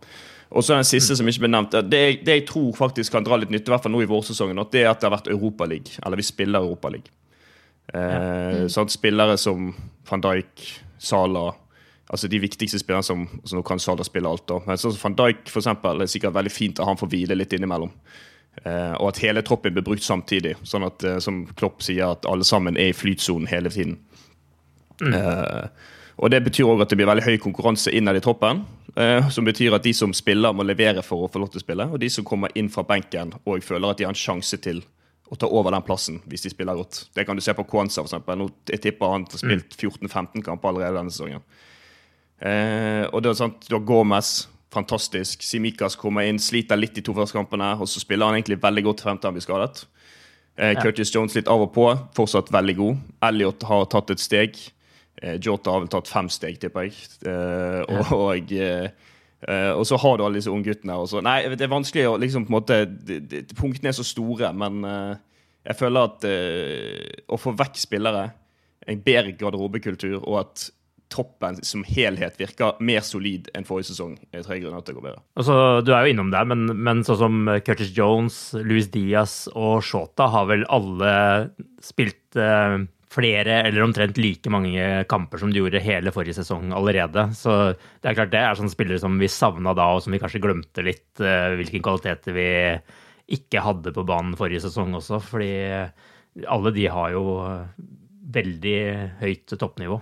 Og 0.52 0.66
så 0.66 0.76
den 0.76 0.88
siste 0.88 1.16
som 1.16 1.28
ikke 1.32 1.46
ble 1.46 1.52
nevnt. 1.54 1.78
Det, 1.88 2.02
det, 2.26 2.36
jeg 2.42 2.46
tror 2.50 2.74
faktisk 2.76 3.16
kan 3.16 3.24
dra 3.24 3.40
litt 3.40 3.54
nytte, 3.54 3.70
i 3.70 3.74
hvert 3.74 3.86
fall 3.86 3.94
nå 3.94 4.04
i 4.04 4.10
vårsesongen, 4.10 4.60
det 4.74 4.84
er 4.84 4.92
at 4.92 5.00
det 5.00 5.08
har 5.08 5.16
vært 5.16 5.32
Europaliga. 5.32 5.96
Eller 6.04 6.20
vi 6.20 6.28
spiller 6.28 6.66
Europaliga. 6.66 7.14
Eh, 7.94 8.68
sånn, 8.72 8.92
spillere 8.92 9.38
som 9.40 9.72
van 10.08 10.24
Dijk, 10.24 10.62
Sala 11.02 11.50
Altså 12.12 12.28
de 12.28 12.40
viktigste 12.44 12.80
spillerne 12.80 13.04
som 13.04 13.22
altså 13.24 13.56
Nå 13.58 13.62
kan 13.68 13.80
Sala 13.80 14.04
spille 14.04 14.28
alt, 14.28 14.44
da. 14.50 14.58
Men 14.66 14.80
sånn 14.80 14.92
som 14.92 15.06
van 15.06 15.16
Dijk 15.16 15.46
for 15.48 15.62
eksempel, 15.62 16.04
er 16.04 16.12
sikkert 16.12 16.36
veldig 16.36 16.52
fint 16.52 16.80
at 16.80 16.90
han 16.90 17.00
får 17.00 17.08
hvile 17.14 17.38
litt 17.40 17.56
innimellom. 17.56 17.94
Eh, 18.66 18.96
og 18.98 19.14
at 19.14 19.22
hele 19.24 19.44
troppen 19.48 19.72
blir 19.78 19.86
brukt 19.88 20.04
samtidig. 20.04 20.58
Sånn 20.68 20.84
at, 20.84 21.04
eh, 21.08 21.22
som 21.24 21.46
Klopp 21.56 21.80
sier, 21.86 22.12
at 22.12 22.28
alle 22.28 22.44
sammen 22.48 22.76
er 22.76 22.92
i 22.92 22.98
flytsonen 22.98 23.48
hele 23.48 23.72
tiden. 23.72 23.96
Mm. 25.02 25.16
Uh, 25.18 25.98
og 26.22 26.30
Det 26.30 26.44
betyr 26.46 26.70
også 26.70 26.86
at 26.86 26.92
det 26.94 26.98
blir 27.00 27.10
veldig 27.10 27.26
høy 27.26 27.38
konkurranse 27.42 27.92
innad 27.98 28.20
i 28.20 28.24
troppen. 28.24 28.64
Uh, 28.94 29.28
som 29.34 29.48
betyr 29.48 29.74
at 29.78 29.86
de 29.86 29.94
som 29.96 30.14
spiller, 30.14 30.54
må 30.54 30.66
levere 30.68 31.04
for 31.06 31.26
å 31.26 31.32
få 31.32 31.42
lov 31.42 31.54
til 31.54 31.62
å 31.62 31.66
spille. 31.66 31.88
Og 31.90 32.02
de 32.02 32.10
som 32.12 32.28
kommer 32.28 32.54
inn 32.56 32.70
fra 32.70 32.86
benken 32.88 33.34
og 33.42 33.64
føler 33.66 33.90
at 33.94 34.02
de 34.02 34.08
har 34.08 34.14
en 34.14 34.26
sjanse 34.26 34.60
til 34.62 34.84
å 35.32 35.38
ta 35.40 35.48
over 35.48 35.72
den 35.72 35.86
plassen 35.88 36.20
hvis 36.28 36.44
de 36.46 36.52
spiller 36.52 36.76
godt. 36.76 37.06
Det 37.16 37.26
kan 37.26 37.40
du 37.40 37.44
se 37.44 37.56
på 37.56 37.64
Kwanza, 37.64 38.04
f.eks. 38.04 38.42
Jeg 38.70 38.84
tipper 38.84 39.14
han 39.14 39.28
har 39.32 39.40
spilt 39.40 39.78
14-15 39.78 40.44
kamper 40.44 40.74
allerede 40.74 41.00
denne 41.00 41.14
sesongen. 41.14 41.46
Uh, 42.42 43.06
og 43.14 43.22
det 43.22 43.32
er 43.32 43.38
sant, 43.38 43.70
Du 43.70 43.78
har 43.78 43.86
Gomez, 43.86 44.50
fantastisk. 44.74 45.46
Simikas 45.46 45.96
kommer 46.00 46.28
inn, 46.28 46.42
sliter 46.42 46.80
litt 46.80 46.98
i 47.00 47.06
to 47.06 47.16
første 47.16 47.38
kampene, 47.38 47.74
og 47.80 47.88
så 47.90 48.04
spiller 48.04 48.28
han 48.28 48.40
egentlig 48.40 48.60
veldig 48.62 48.86
godt 48.90 49.06
frem 49.06 49.20
til 49.20 49.30
han 49.30 49.38
blir 49.38 49.46
skadet. 49.46 49.86
Uh, 50.60 50.74
Curtis 50.82 51.14
Jones 51.16 51.38
litt 51.38 51.50
av 51.50 51.64
og 51.64 51.72
på, 51.76 51.88
fortsatt 52.18 52.52
veldig 52.52 52.78
god. 52.82 53.02
Elliot 53.32 53.68
har 53.72 53.88
tatt 53.94 54.12
et 54.12 54.24
steg. 54.24 54.60
Eh, 55.22 55.38
Jota 55.42 55.76
har 55.76 55.84
vel 55.84 55.92
tatt 55.94 56.10
fem 56.10 56.30
steg, 56.34 56.58
tipper 56.62 56.88
jeg. 56.88 56.98
Eh, 57.30 57.82
og, 57.86 58.14
og, 58.18 58.54
eh, 58.58 59.72
og, 59.76 59.86
så 59.88 60.00
har 60.02 60.18
du 60.18 60.26
alle 60.26 60.42
disse 60.42 60.54
ungguttene. 60.54 60.98
Nei, 61.28 61.38
det 61.54 61.68
er 61.68 61.72
vanskelig 61.72 62.10
å 62.10 62.18
liksom 62.22 62.48
på 62.48 62.54
en 62.54 62.58
måte 62.58 62.82
Punktene 63.58 63.94
er 63.94 63.98
så 63.98 64.06
store, 64.06 64.52
men 64.58 64.84
jeg 65.62 65.78
føler 65.78 66.10
at 66.10 66.28
å 67.30 67.38
få 67.42 67.54
vekk 67.58 67.82
spillere, 67.82 68.30
en 68.90 69.02
bedre 69.06 69.36
garderobekultur 69.38 70.24
og 70.24 70.38
at 70.40 70.70
troppen 71.12 71.58
som 71.68 71.84
helhet 71.86 72.38
virker 72.40 72.80
mer 72.82 73.04
solid 73.04 73.50
enn 73.54 73.66
forrige 73.68 73.92
sesong. 73.92 74.16
er 74.32 74.46
tre 74.46 74.58
grunner 74.62 74.82
til 74.86 74.96
å 74.96 75.02
gå 75.02 75.04
bedre. 75.10 75.22
Altså, 75.38 75.56
du 75.84 75.92
er 75.92 76.08
jo 76.08 76.14
innom 76.16 76.32
det, 76.32 76.42
men, 76.48 76.64
men 76.72 77.04
sånn 77.06 77.20
som 77.20 77.52
Curtis 77.68 77.92
Jones, 77.94 78.40
Louis 78.56 78.88
Diaz 78.94 79.44
og 79.52 79.84
Shota 79.86 80.30
har 80.32 80.48
vel 80.50 80.64
alle 80.72 81.14
spilt 81.84 82.40
flere 83.12 83.62
eller 83.68 83.84
omtrent 83.84 84.20
like 84.22 84.52
mange 84.54 84.86
kamper 85.12 85.42
som 85.42 85.52
de 85.52 85.60
gjorde 85.60 85.84
hele 85.84 86.14
forrige 86.16 86.38
sesong 86.40 86.72
allerede. 86.76 87.28
Så 87.36 87.74
det 87.76 88.12
er 88.12 88.18
klart 88.18 88.32
det 88.32 88.40
er 88.42 88.58
sånne 88.58 88.72
spillere 88.72 89.02
som 89.04 89.18
vi 89.20 89.30
savna 89.32 89.76
da, 89.78 89.90
og 89.92 90.04
som 90.06 90.16
vi 90.16 90.22
kanskje 90.22 90.44
glemte 90.44 90.86
litt 90.86 91.24
uh, 91.24 91.52
hvilke 91.60 91.84
kvaliteter 91.84 92.38
vi 92.38 92.48
ikke 93.36 93.64
hadde 93.64 93.94
på 93.96 94.06
banen 94.08 94.38
forrige 94.40 94.64
sesong 94.64 94.96
også. 95.00 95.20
Fordi 95.24 95.52
alle 96.48 96.72
de 96.76 96.88
har 96.92 97.12
jo 97.16 97.26
veldig 98.32 98.80
høyt 99.20 99.56
toppnivå. 99.60 100.00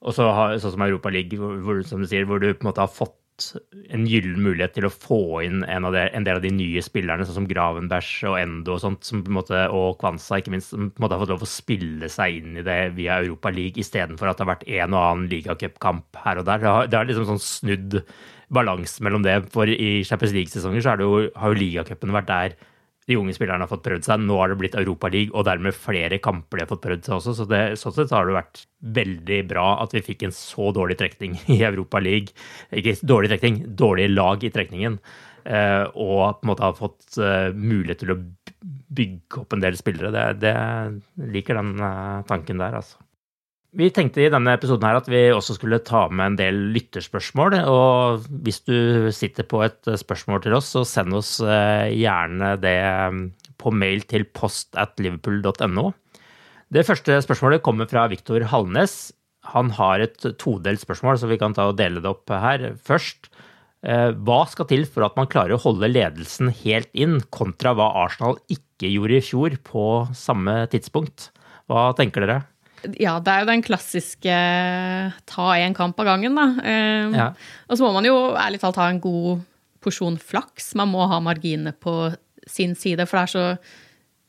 Og 0.00 0.16
så 0.16 0.24
sånn 0.62 0.72
som 0.72 0.84
Europa 0.86 1.12
League, 1.12 1.36
hvor, 1.36 1.82
som 1.84 2.00
du 2.00 2.08
sier, 2.08 2.24
hvor 2.28 2.40
du 2.40 2.48
på 2.54 2.64
en 2.64 2.70
måte 2.70 2.84
har 2.84 2.92
fått 2.92 3.19
en 3.90 4.06
gyllen 4.08 4.40
mulighet 4.44 4.74
til 4.76 4.86
å 4.88 4.92
få 4.92 5.20
inn 5.46 5.64
en, 5.64 5.88
de, 5.94 6.02
en, 6.08 6.26
del 6.26 6.38
av 6.38 6.44
de 6.44 6.52
nye 6.54 6.82
spillerne, 6.84 7.26
sånn 7.26 7.40
som 7.42 7.48
Gravenberg 7.50 8.30
og 8.30 8.38
Endo 8.40 8.76
og 8.76 8.82
sånt, 8.82 9.06
som 9.06 9.24
på 9.24 9.32
en 9.32 9.38
måte, 9.38 9.62
og 9.74 9.98
Kwanza, 10.00 10.40
ikke 10.40 10.54
minst, 10.54 10.72
som 10.74 10.90
på 10.90 11.00
en 11.00 11.06
måte 11.06 11.16
har 11.16 11.24
fått 11.24 11.34
lov 11.34 11.46
å 11.46 11.50
spille 11.50 12.10
seg 12.12 12.40
inn 12.40 12.58
i 12.60 12.66
det 12.66 12.78
via 12.98 13.20
Europa 13.22 13.52
League, 13.54 13.80
istedenfor 13.80 14.30
at 14.30 14.40
det 14.40 14.46
har 14.46 14.52
vært 14.54 14.68
en 14.68 14.96
og 14.96 15.04
annen 15.04 15.30
ligacupkamp 15.32 16.20
her 16.24 16.42
og 16.42 16.48
der. 16.50 16.62
Det 16.62 16.74
har, 16.74 16.90
det 16.90 17.00
har 17.00 17.10
liksom 17.10 17.30
sånn 17.32 17.44
snudd 17.44 18.00
balansen 18.50 19.06
mellom 19.06 19.24
det. 19.26 19.36
For 19.54 19.70
i 19.70 20.00
Champions 20.06 20.34
League-sesonger 20.36 20.84
så 20.84 20.96
jo, 21.00 21.14
har 21.36 21.54
jo 21.54 21.60
ligacupen 21.60 22.14
vært 22.16 22.30
der 22.30 22.58
de 23.08 23.16
unge 23.18 23.34
spillerne 23.34 23.64
har 23.64 23.70
fått 23.70 23.84
prøvd 23.86 24.06
seg. 24.06 24.22
Nå 24.22 24.36
har 24.40 24.52
det 24.52 24.58
blitt 24.60 24.76
Europaliga, 24.78 25.32
og 25.34 25.46
dermed 25.48 25.76
flere 25.76 26.20
kamper 26.22 26.60
de 26.60 26.66
har 26.66 26.70
fått 26.70 26.84
prøvd 26.84 27.06
seg 27.06 27.16
også. 27.16 27.34
Så 27.38 27.48
det, 27.50 27.62
sånn 27.80 27.96
sett 27.96 28.14
har 28.14 28.28
det 28.28 28.36
vært 28.36 28.62
veldig 29.00 29.40
bra 29.50 29.66
at 29.82 29.96
vi 29.96 30.04
fikk 30.04 30.26
en 30.28 30.36
så 30.36 30.70
dårlig 30.76 30.98
trekning 31.00 31.38
i 31.56 31.60
Europaliga. 31.66 32.30
Ikke 32.76 32.98
dårlig 33.02 33.32
trekning, 33.34 33.62
dårlig 33.78 34.10
lag 34.12 34.46
i 34.46 34.52
trekningen. 34.54 35.00
Eh, 35.44 35.84
og 35.96 36.40
på 36.40 36.44
en 36.44 36.50
måte 36.50 36.66
har 36.66 36.76
fått 36.76 37.16
uh, 37.16 37.48
mulighet 37.56 38.02
til 38.02 38.12
å 38.12 38.18
bygge 38.92 39.40
opp 39.40 39.54
en 39.56 39.62
del 39.64 39.78
spillere. 39.78 40.12
Det, 40.12 40.26
det 40.42 41.30
liker 41.32 41.56
den 41.56 41.78
uh, 41.80 42.20
tanken 42.28 42.60
der, 42.60 42.76
altså. 42.82 43.00
Vi 43.70 43.86
tenkte 43.94 44.24
i 44.24 44.30
denne 44.32 44.56
episoden 44.56 44.82
her 44.88 44.98
at 44.98 45.08
vi 45.10 45.28
også 45.30 45.54
skulle 45.54 45.78
ta 45.86 46.08
med 46.10 46.32
en 46.32 46.38
del 46.40 46.56
lytterspørsmål. 46.74 47.54
Og 47.70 48.24
hvis 48.42 48.64
du 48.66 49.10
sitter 49.14 49.46
på 49.46 49.62
et 49.62 49.92
spørsmål 50.00 50.42
til 50.42 50.56
oss, 50.58 50.72
så 50.74 50.82
send 50.88 51.14
oss 51.14 51.36
eh, 51.44 51.92
gjerne 51.94 52.56
det 52.58 52.74
mm, 53.14 53.22
på 53.62 53.70
mail 53.70 54.02
til 54.10 54.26
post 54.34 54.74
at 54.80 54.98
liverpool.no. 54.98 55.92
Det 56.70 56.86
første 56.86 57.20
spørsmålet 57.22 57.62
kommer 57.62 57.86
fra 57.90 58.08
Viktor 58.10 58.42
Halnes. 58.50 59.12
Han 59.54 59.70
har 59.78 60.02
et 60.02 60.18
todelt 60.42 60.82
spørsmål, 60.82 61.20
så 61.22 61.30
vi 61.30 61.38
kan 61.38 61.54
ta 61.54 61.70
og 61.70 61.78
dele 61.78 62.02
det 62.02 62.10
opp 62.10 62.30
her. 62.30 62.72
Først, 62.86 63.30
Hva 63.80 64.42
skal 64.44 64.66
til 64.68 64.82
for 64.84 65.06
at 65.06 65.14
man 65.16 65.30
klarer 65.30 65.56
å 65.56 65.62
holde 65.62 65.88
ledelsen 65.88 66.50
helt 66.66 66.90
inn, 66.92 67.22
kontra 67.32 67.72
hva 67.72 67.86
Arsenal 68.02 68.36
ikke 68.52 68.90
gjorde 68.90 69.16
i 69.16 69.24
fjor 69.24 69.56
på 69.64 69.84
samme 70.12 70.66
tidspunkt? 70.68 71.30
Hva 71.70 71.94
tenker 71.96 72.26
dere? 72.26 72.42
Ja, 73.00 73.18
det 73.20 73.32
er 73.32 73.44
jo 73.44 73.50
den 73.50 73.64
klassiske 73.66 74.38
ta 75.28 75.50
én 75.58 75.76
kamp 75.76 76.00
av 76.00 76.08
gangen, 76.12 76.38
da. 76.38 76.46
Ja. 77.12 77.28
Og 77.68 77.76
så 77.76 77.84
må 77.84 77.92
man 77.98 78.08
jo 78.08 78.16
ærlig 78.38 78.62
talt 78.62 78.80
ha 78.80 78.88
en 78.88 79.02
god 79.02 79.44
porsjon 79.84 80.18
flaks. 80.20 80.72
Man 80.78 80.92
må 80.92 81.04
ha 81.10 81.20
marginene 81.24 81.72
på 81.76 82.10
sin 82.48 82.74
side, 82.78 83.06
for 83.08 83.20
det 83.20 83.22
er 83.22 83.34
så 83.34 83.46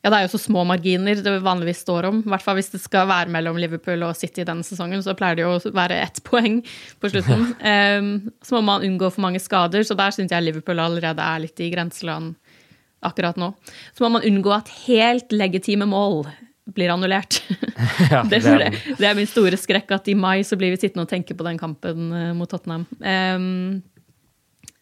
ja, 0.02 0.10
det 0.10 0.16
er 0.16 0.24
jo 0.24 0.32
så 0.32 0.40
små 0.42 0.64
marginer 0.66 1.20
det 1.22 1.32
vanligvis 1.44 1.84
står 1.84 2.08
om. 2.08 2.22
I 2.24 2.30
hvert 2.32 2.42
fall 2.42 2.56
hvis 2.58 2.72
det 2.72 2.80
skal 2.82 3.06
være 3.06 3.30
mellom 3.30 3.58
Liverpool 3.62 4.02
og 4.02 4.16
City 4.18 4.42
denne 4.46 4.66
sesongen, 4.66 5.02
så 5.04 5.14
pleier 5.14 5.38
det 5.38 5.44
jo 5.44 5.52
å 5.54 5.74
være 5.76 6.00
ett 6.02 6.18
poeng 6.28 6.58
på 6.98 7.10
slutten. 7.12 7.52
um, 7.62 8.08
så 8.42 8.58
må 8.58 8.64
man 8.66 8.86
unngå 8.88 9.12
for 9.14 9.22
mange 9.22 9.42
skader, 9.42 9.86
så 9.86 9.94
der 9.98 10.14
syns 10.14 10.34
jeg 10.34 10.42
Liverpool 10.42 10.82
allerede 10.82 11.22
er 11.22 11.44
litt 11.44 11.62
i 11.62 11.70
grenseland 11.70 12.34
akkurat 13.02 13.38
nå. 13.38 13.52
Så 13.94 14.02
må 14.02 14.16
man 14.16 14.26
unngå 14.26 14.50
at 14.54 14.74
helt 14.88 15.30
legitime 15.34 15.86
mål 15.90 16.24
blir 16.70 16.92
annullert. 16.94 17.42
Ja, 18.12 18.22
det, 18.28 18.42
er, 18.46 18.70
det, 18.98 19.06
er 19.06 19.16
min 19.16 19.28
store 19.28 19.58
skrekk 19.58 19.90
at 19.94 20.08
i 20.10 20.14
mai 20.18 20.42
så 20.46 20.58
blir 20.58 20.72
vi 20.74 20.80
sittende 20.80 21.06
og 21.06 21.10
tenke 21.10 21.34
på 21.36 21.46
den 21.46 21.58
kampen 21.60 22.12
eh, 22.14 22.30
mot 22.36 22.50
Tottenham. 22.50 22.86
Um, 23.00 23.82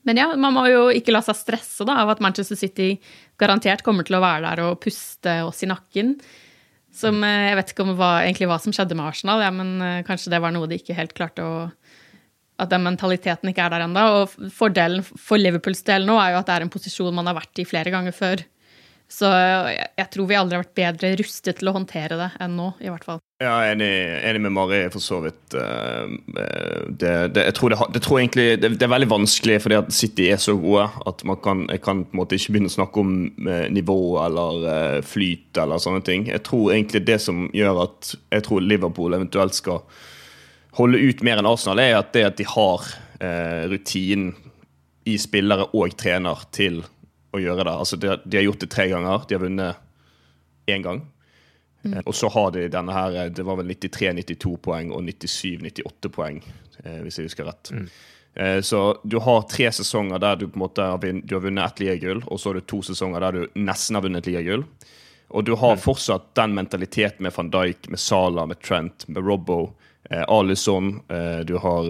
men 0.09 0.21
ja, 0.21 0.31
man 0.41 0.55
må 0.57 0.65
jo 0.71 0.85
ikke 0.97 1.13
la 1.13 1.23
seg 1.25 1.37
stresse 1.39 1.85
da, 1.89 1.99
av 2.03 2.15
at 2.15 2.23
Manchester 2.25 2.59
City 2.59 2.95
garantert 3.41 3.85
kommer 3.87 4.07
til 4.07 4.17
å 4.17 4.23
være 4.25 4.47
der 4.47 4.63
og 4.65 4.79
puste 4.83 5.41
oss 5.47 5.61
i 5.65 5.69
nakken. 5.71 6.15
Som 6.95 7.23
eh, 7.27 7.51
Jeg 7.51 7.59
vet 7.61 7.75
ikke 7.75 7.87
om 7.87 7.97
hva, 7.99 8.13
egentlig 8.25 8.49
hva 8.51 8.61
som 8.63 8.75
skjedde 8.75 8.97
med 8.99 9.07
Arsenal, 9.13 9.45
ja, 9.45 9.51
men 9.55 9.77
eh, 9.85 10.01
kanskje 10.07 10.33
det 10.33 10.41
var 10.43 10.55
noe 10.57 10.71
de 10.71 10.81
ikke 10.81 10.97
helt 10.99 11.15
klarte 11.17 11.45
å 11.47 11.59
At 12.61 12.73
den 12.73 12.85
mentaliteten 12.85 13.49
ikke 13.49 13.67
er 13.67 13.73
der 13.73 13.87
ennå. 13.87 14.07
Og 14.21 14.51
fordelen 14.53 15.05
for 15.05 15.41
Liverpools 15.41 15.85
del 15.87 16.05
nå 16.09 16.19
er 16.21 16.35
jo 16.35 16.41
at 16.43 16.49
det 16.49 16.57
er 16.59 16.67
en 16.67 16.73
posisjon 16.73 17.15
man 17.17 17.31
har 17.31 17.39
vært 17.39 17.63
i 17.63 17.69
flere 17.69 17.93
ganger 17.95 18.13
før. 18.13 18.43
Så 19.11 19.27
jeg 19.27 20.07
tror 20.15 20.29
vi 20.31 20.37
aldri 20.39 20.55
har 20.55 20.63
vært 20.63 20.77
bedre 20.79 21.09
rustet 21.19 21.59
til 21.59 21.69
å 21.69 21.75
håndtere 21.75 22.15
det 22.21 22.29
enn 22.45 22.55
nå, 22.55 22.69
i 22.79 22.91
hvert 22.93 23.07
fall. 23.09 23.19
Ja, 23.43 23.57
enig, 23.67 23.89
enig 24.29 24.43
med 24.45 24.53
Mari, 24.53 24.79
for 24.93 25.03
så 25.03 25.19
vidt. 25.25 25.55
Eh, 25.57 26.13
det, 26.87 27.15
det, 27.35 27.47
jeg 27.49 27.55
tror, 27.57 27.73
det, 27.73 27.89
det 27.97 28.03
tror 28.05 28.21
egentlig, 28.21 28.45
det, 28.63 28.71
er 28.77 28.93
veldig 28.93 29.09
vanskelig 29.11 29.57
fordi 29.65 29.79
at 29.81 29.91
City 29.97 30.29
er 30.31 30.39
så 30.43 30.55
gode 30.61 30.85
at 31.11 31.25
man 31.27 31.41
kan, 31.43 31.65
jeg 31.73 31.83
kan 31.83 32.05
på 32.05 32.15
en 32.15 32.21
måte 32.21 32.39
ikke 32.39 32.55
begynne 32.55 32.71
å 32.71 32.75
snakke 32.77 33.03
om 33.03 33.17
eh, 33.49 33.65
nivå 33.73 33.99
eller 34.27 34.69
eh, 34.75 34.99
flyt 35.09 35.59
eller 35.65 35.83
sånne 35.83 36.05
ting. 36.07 36.29
Jeg 36.31 36.45
tror 36.47 36.75
egentlig 36.77 37.03
det 37.09 37.19
som 37.25 37.49
gjør 37.57 37.83
at 37.89 38.13
jeg 38.37 38.47
tror 38.47 38.63
Liverpool 38.63 39.17
eventuelt 39.17 39.59
skal 39.59 39.83
holde 40.79 41.01
ut 41.03 41.25
mer 41.27 41.41
enn 41.41 41.51
Arsenal, 41.51 41.83
er 41.83 41.99
at 41.99 42.13
det 42.15 42.29
at 42.29 42.39
de 42.39 42.47
har 42.47 42.87
rutinen 43.69 44.31
i 45.11 45.19
spillere 45.21 45.67
og 45.77 45.93
trener 46.01 46.41
til 46.57 46.79
å 47.31 47.41
gjøre 47.41 47.65
det. 47.65 47.73
Altså, 47.73 47.99
de, 48.01 48.15
de, 48.25 48.39
har 48.39 48.47
gjort 48.47 48.63
det 48.65 48.71
tre 48.75 48.87
ganger. 48.91 49.27
De 49.29 49.37
har 49.37 49.43
vunnet 49.45 50.71
én 50.71 50.87
gang. 50.87 51.03
Mm. 51.83 51.93
Eh, 51.95 52.03
og 52.05 52.15
så 52.15 52.29
har 52.29 52.51
de 52.55 52.67
denne 52.69 52.93
her 52.93 53.15
eh, 53.17 53.29
Det 53.33 53.45
var 53.47 53.57
vel 53.57 53.71
93-92 53.73 54.57
poeng 54.61 54.91
og 54.93 55.05
97-98 55.07 56.11
poeng, 56.13 56.43
eh, 56.85 56.99
hvis 57.05 57.21
jeg 57.21 57.31
husker 57.31 57.49
rett. 57.49 57.73
Mm. 57.73 57.87
Eh, 58.35 58.61
så 58.61 58.99
du 59.03 59.19
har 59.19 59.43
tre 59.43 59.73
sesonger 59.73 60.19
der 60.19 60.37
du 60.37 60.49
på 60.49 60.59
en 60.59 60.65
måte 60.65 60.83
har, 60.83 60.99
du 60.99 61.35
har 61.35 61.43
vunnet 61.43 61.67
ett 61.67 61.81
ligagull, 61.81 62.23
og 62.27 62.41
så 62.41 62.51
har 62.51 62.61
du 62.61 62.67
to 62.67 62.83
sesonger 62.83 63.21
der 63.21 63.39
du 63.39 63.61
nesten 63.61 63.99
har 63.99 64.07
vunnet 64.07 64.27
ligagull. 64.27 64.65
Og 65.31 65.45
du 65.47 65.55
har 65.55 65.77
mm. 65.77 65.83
fortsatt 65.83 66.33
den 66.35 66.55
mentaliteten 66.55 67.23
med 67.23 67.35
van 67.37 67.51
Dijk, 67.51 67.89
med 67.89 68.01
Salah, 68.01 68.49
med 68.51 68.61
Trent, 68.63 69.07
med 69.09 69.23
Robbo. 69.23 69.61
Eh, 70.11 70.25
Alison, 70.27 71.01
eh, 71.09 71.45
du 71.47 71.57
har 71.63 71.87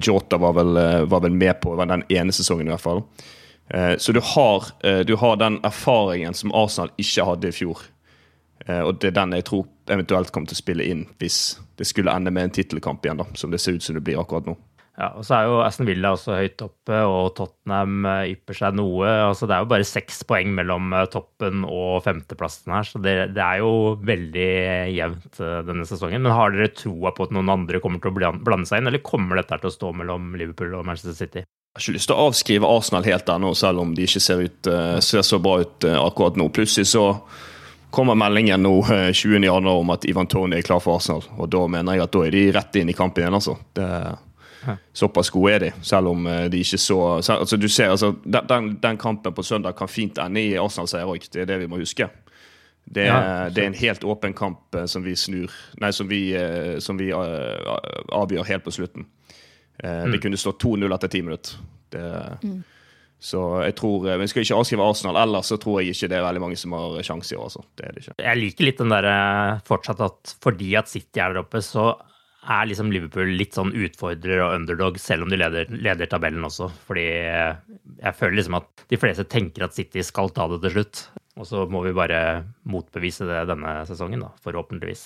Jota 0.00 0.38
var 0.40 0.56
vel, 0.56 0.80
var 1.06 1.20
vel 1.20 1.36
med 1.36 1.60
på 1.60 1.76
den 1.76 2.04
ene 2.08 2.32
sesongen, 2.32 2.68
i 2.68 2.72
hvert 2.72 2.84
fall. 2.84 3.04
Eh, 3.72 3.96
så 3.96 4.12
du 4.12 4.20
har, 4.20 4.64
eh, 4.84 5.00
du 5.00 5.16
har, 5.16 5.36
den 5.36 5.60
erfaringen 5.64 6.34
som 6.34 6.52
Arsenal 6.52 6.90
ikke 7.00 7.24
hadde 7.24 7.48
i 7.48 7.56
fjor. 7.56 7.86
Eh, 8.66 8.82
og 8.84 8.98
det 9.00 9.12
er 9.12 9.20
den 9.22 9.38
jeg 9.38 9.46
tror 9.48 9.64
eventuelt 9.90 10.32
kommer 10.32 10.50
til 10.50 10.58
å 10.58 10.64
spille 10.64 10.84
inn 10.86 11.06
hvis 11.18 11.38
det 11.80 11.88
skulle 11.88 12.12
ende 12.12 12.30
med 12.30 12.50
en 12.50 12.52
tittelkamp 12.58 13.02
igjen, 13.02 13.22
da, 13.22 13.26
som 13.34 13.50
det 13.50 13.62
ser 13.62 13.78
ut 13.78 13.82
som 13.82 13.96
det 13.96 14.04
blir 14.04 14.20
akkurat 14.20 14.50
nå. 14.50 14.58
Ja, 14.92 15.06
og 15.16 15.24
så 15.24 15.38
er 15.38 15.46
jo 15.48 15.62
Aston 15.64 15.88
Villa 15.88 16.10
også 16.12 16.34
høyt 16.36 16.60
oppe, 16.60 16.98
og 17.08 17.30
Tottenham 17.38 18.04
ypper 18.28 18.58
seg 18.58 18.76
noe. 18.76 19.08
altså 19.30 19.48
Det 19.48 19.56
er 19.56 19.64
jo 19.64 19.70
bare 19.70 19.86
seks 19.88 20.20
poeng 20.28 20.52
mellom 20.52 20.92
toppen 21.10 21.64
og 21.64 22.02
femteplassen 22.04 22.74
her, 22.76 22.84
så 22.84 23.00
det, 23.00 23.14
det, 23.32 23.40
er 23.40 23.62
jo 23.64 23.96
veldig 24.04 24.50
jevnt 24.92 25.40
denne 25.40 25.88
sesongen. 25.88 26.20
Men 26.20 26.36
har 26.36 26.52
dere 26.52 26.74
troa 26.76 27.14
på 27.16 27.24
at 27.24 27.32
noen 27.32 27.48
andre 27.56 27.80
kommer 27.80 28.04
til 28.04 28.12
å 28.12 28.36
blande 28.36 28.68
seg 28.68 28.82
inn, 28.84 28.92
eller 28.92 29.00
kommer 29.00 29.40
dette 29.40 29.62
til 29.64 29.72
å 29.72 29.74
stå 29.80 29.94
mellom 29.96 30.36
Liverpool 30.36 30.76
og 30.76 30.84
Manchester 30.84 31.16
City? 31.16 31.46
Jeg 31.72 31.80
har 31.80 31.84
ikke 31.86 31.96
lyst 31.96 32.08
til 32.10 32.18
å 32.18 32.24
avskrive 32.28 32.68
Arsenal 32.68 33.06
helt 33.08 33.30
ennå, 33.32 33.50
selv 33.56 33.80
om 33.80 33.94
de 33.96 34.04
ikke 34.04 34.20
ser, 34.20 34.42
ut, 34.44 34.68
uh, 34.68 34.98
ser 35.00 35.22
så 35.24 35.38
bra 35.40 35.54
ut 35.62 35.86
uh, 35.88 36.02
akkurat 36.02 36.36
nå. 36.36 36.50
Plutselig 36.52 36.90
så 36.90 37.06
kommer 37.92 38.16
meldingen 38.16 38.60
nå 38.64 38.72
eh, 38.92 39.08
20. 39.12 39.44
januar 39.44 39.80
om 39.80 39.90
at 39.92 40.04
Ivan 40.08 40.28
Tony 40.28 40.56
er 40.56 40.64
klar 40.64 40.80
for 40.84 40.96
Arsenal. 40.96 41.24
Og 41.40 41.48
da 41.52 41.62
mener 41.68 41.96
jeg 41.96 42.04
at 42.04 42.12
da 42.12 42.22
er 42.24 42.32
de 42.32 42.42
rett 42.56 42.76
inn 42.80 42.92
i 42.92 42.94
kampen 42.96 43.24
igjen, 43.24 43.36
altså. 43.36 43.56
Det, 43.76 43.88
såpass 44.96 45.28
gode 45.32 45.52
er 45.52 45.64
de, 45.66 45.70
selv 45.84 46.12
om 46.12 46.24
de 46.24 46.60
ikke 46.64 46.78
så 46.80 46.98
altså, 47.18 47.58
du 47.60 47.66
ser, 47.68 47.90
altså, 47.92 48.12
den, 48.24 48.70
den, 48.80 49.00
kampen 49.00 49.34
på 49.36 49.44
søndag 49.44 49.76
kan 49.76 49.90
fint 49.92 50.20
ende 50.24 50.40
i 50.40 50.54
Arsenal-seier 50.60 51.08
òg. 51.08 51.28
Det 51.28 51.44
er 51.44 51.50
det 51.50 51.58
vi 51.64 51.68
må 51.68 51.80
huske. 51.82 52.08
Det, 52.84 53.08
ja, 53.10 53.48
det, 53.52 53.60
er 53.60 53.72
en 53.72 53.80
helt 53.80 54.04
åpen 54.08 54.36
kamp 54.36 54.76
som 54.90 55.04
vi 55.04 55.12
snur 55.16 55.52
Nei, 55.80 55.92
som 55.92 56.08
vi, 56.08 56.22
som 56.80 56.96
vi 57.00 57.12
avgjør 57.12 58.48
helt 58.48 58.64
på 58.64 58.76
slutten. 58.76 59.08
Eh, 59.78 60.04
mm. 60.04 60.12
Det 60.12 60.22
kunne 60.22 60.40
stått 60.40 60.62
2-0 60.64 60.94
etter 60.94 61.12
ti 61.12 61.22
minutter. 61.22 61.56
Det, 61.92 62.04
mm. 62.42 62.60
Så 63.22 63.40
jeg 63.62 63.76
tror, 63.78 64.06
Vi 64.08 64.14
eh, 64.16 64.30
skal 64.30 64.42
ikke 64.42 64.56
avskrive 64.58 64.86
Arsenal, 64.86 65.20
ellers 65.22 65.52
så 65.52 65.58
tror 65.62 65.80
jeg 65.80 65.94
ikke 65.94 66.10
det 66.10 66.18
er 66.18 66.24
veldig 66.26 66.42
mange 66.42 66.58
som 66.58 66.74
har 66.74 66.96
sjanse 67.06 67.34
i 67.34 67.38
år. 67.38 67.50
Altså. 67.50 67.64
Det 67.78 67.84
er 67.86 67.92
det 67.92 68.02
ikke. 68.02 68.16
Jeg 68.18 68.40
liker 68.40 68.66
litt 68.66 68.80
den 68.82 68.94
der 68.94 69.10
eh, 69.12 69.60
fortsatt 69.68 70.02
at 70.02 70.32
fordi 70.42 70.72
at 70.80 70.90
City 70.90 71.22
er 71.22 71.30
der 71.34 71.44
oppe, 71.44 71.62
så 71.62 71.92
er 72.42 72.66
liksom 72.66 72.90
Liverpool 72.90 73.30
litt 73.38 73.54
sånn 73.54 73.70
utfordrer 73.70 74.40
og 74.42 74.56
underdog, 74.56 74.98
selv 74.98 75.22
om 75.22 75.30
de 75.30 75.38
leder, 75.38 75.70
leder, 75.70 76.10
tabellen 76.10 76.42
også. 76.48 76.66
Fordi 76.88 77.04
jeg 77.06 78.16
føler 78.18 78.40
liksom 78.40 78.58
at 78.58 78.86
de 78.90 78.98
fleste 78.98 79.28
tenker 79.30 79.68
at 79.68 79.76
City 79.76 80.02
skal 80.02 80.34
ta 80.34 80.48
det 80.50 80.58
til 80.64 80.74
slutt. 80.80 81.04
Og 81.38 81.46
så 81.46 81.62
må 81.70 81.84
vi 81.86 81.94
bare 81.94 82.42
motbevise 82.66 83.28
det 83.30 83.44
denne 83.52 83.76
sesongen, 83.86 84.26
da, 84.26 84.32
forhåpentligvis. 84.42 85.04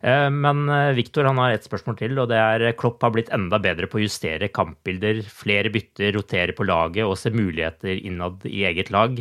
Eh, 0.00 0.30
men 0.30 0.68
eh, 0.70 0.94
Viktor 0.98 1.26
har 1.26 1.52
et 1.52 1.66
spørsmål 1.66 1.98
til, 1.98 2.18
og 2.22 2.30
det 2.30 2.38
er 2.38 2.68
eh, 2.68 2.76
Klopp 2.78 3.02
har 3.02 3.12
blitt 3.14 3.32
enda 3.34 3.58
bedre 3.62 3.88
på 3.90 3.98
å 3.98 4.04
justere 4.04 4.50
kampbilder, 4.54 5.24
flere 5.26 5.72
bytter, 5.74 6.12
rotere 6.14 6.54
på 6.54 6.66
laget 6.68 7.06
og 7.06 7.18
se 7.18 7.34
muligheter 7.34 7.98
innad 7.98 8.46
i 8.46 8.64
eget 8.68 8.92
lag. 8.94 9.18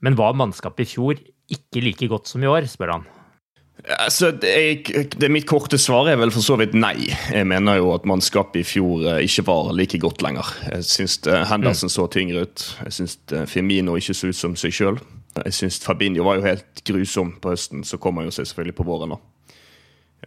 Men 0.00 0.18
var 0.18 0.38
mannskapet 0.38 0.86
i 0.86 0.92
fjor 0.94 1.24
ikke 1.50 1.82
like 1.82 2.10
godt 2.10 2.30
som 2.30 2.44
i 2.44 2.50
år, 2.50 2.70
spør 2.70 2.94
han. 2.94 3.08
Altså, 3.96 4.28
det, 4.36 4.92
det 5.16 5.30
Mitt 5.32 5.46
korte 5.48 5.78
svar 5.80 6.10
er 6.12 6.18
vel 6.20 6.30
for 6.30 6.44
så 6.44 6.58
vidt 6.60 6.76
nei. 6.76 7.08
Jeg 7.32 7.48
mener 7.48 7.78
jo 7.80 7.94
at 7.94 8.04
mannskapet 8.08 8.60
i 8.60 8.66
fjor 8.68 9.06
ikke 9.24 9.46
var 9.48 9.72
like 9.74 9.98
godt 9.98 10.20
lenger. 10.22 10.52
Jeg 10.68 10.84
syns 10.86 11.16
Henderson 11.48 11.88
mm. 11.88 11.94
så 11.96 12.04
tyngre 12.12 12.44
ut. 12.44 12.66
Jeg 12.84 12.96
syns 12.98 13.16
Firmino 13.48 13.96
ikke 13.96 14.14
så 14.14 14.30
ut 14.30 14.36
som 14.36 14.56
seg 14.60 14.76
sjøl. 14.76 15.00
Jeg 15.40 15.56
syns 15.56 15.80
Fabinho 15.80 16.28
var 16.28 16.38
jo 16.38 16.46
helt 16.46 16.84
grusom 16.86 17.34
på 17.40 17.54
høsten, 17.54 17.86
så 17.88 17.98
kom 18.02 18.20
han 18.20 18.28
jo 18.28 18.36
seg 18.36 18.50
selvfølgelig 18.50 18.76
på 18.82 18.88
våren. 18.90 19.16
da. 19.16 19.39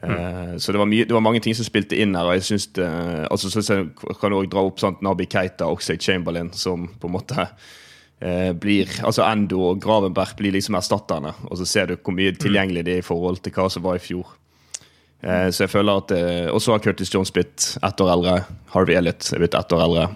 Mm. 0.02 0.60
Så 0.60 0.74
det 0.74 0.80
var, 0.82 0.88
mye, 0.90 1.06
det 1.08 1.16
var, 1.16 1.24
mange 1.24 1.40
ting 1.44 1.56
som 1.56 1.68
spilte 1.68 1.96
inn 2.02 2.16
her. 2.18 2.28
og 2.28 2.36
jeg 2.36 2.48
synes 2.48 2.66
det, 2.76 2.88
altså 3.32 3.52
så 3.54 3.78
kan 4.20 4.34
også 4.36 4.52
dra 4.52 4.64
opp 4.66 4.82
sant, 4.82 5.04
Nabi 5.06 5.28
Keita 5.32 5.70
og 5.70 5.78
Oxlade 5.78 6.04
Chamberlain, 6.04 6.50
som 6.52 6.90
på 7.00 7.08
en 7.08 7.14
måte 7.14 7.46
eh, 8.20 8.52
blir 8.52 8.90
altså 9.06 9.24
Endo 9.28 9.62
og 9.70 9.82
Gravenberg 9.84 10.36
blir 10.40 10.56
liksom 10.56 10.76
erstatterne. 10.80 11.36
Og 11.50 11.60
så 11.62 11.68
ser 11.70 11.92
du 11.92 11.98
hvor 11.98 12.16
mye 12.18 12.36
tilgjengelig 12.36 12.86
de 12.88 12.98
er 12.98 13.04
i 13.04 13.06
forhold 13.06 13.44
til 13.44 13.56
hva 13.56 13.70
som 13.72 13.86
var 13.86 14.00
i 14.00 14.04
fjor. 14.04 14.36
Eh, 15.24 15.48
så 15.56 15.66
jeg 15.66 15.72
føler 15.72 16.02
at 16.02 16.12
eh, 16.12 16.50
Og 16.52 16.60
så 16.62 16.74
har 16.74 16.84
Curtis 16.84 17.14
Jones 17.14 17.32
blitt 17.32 17.78
ett 17.80 18.02
år 18.04 18.14
eldre. 18.18 18.38
Harvey 18.74 18.98
Elliot 19.00 19.30
er 19.32 19.44
blitt 19.44 19.56
ett 19.56 19.76
år 19.76 19.86
eldre. 19.86 20.08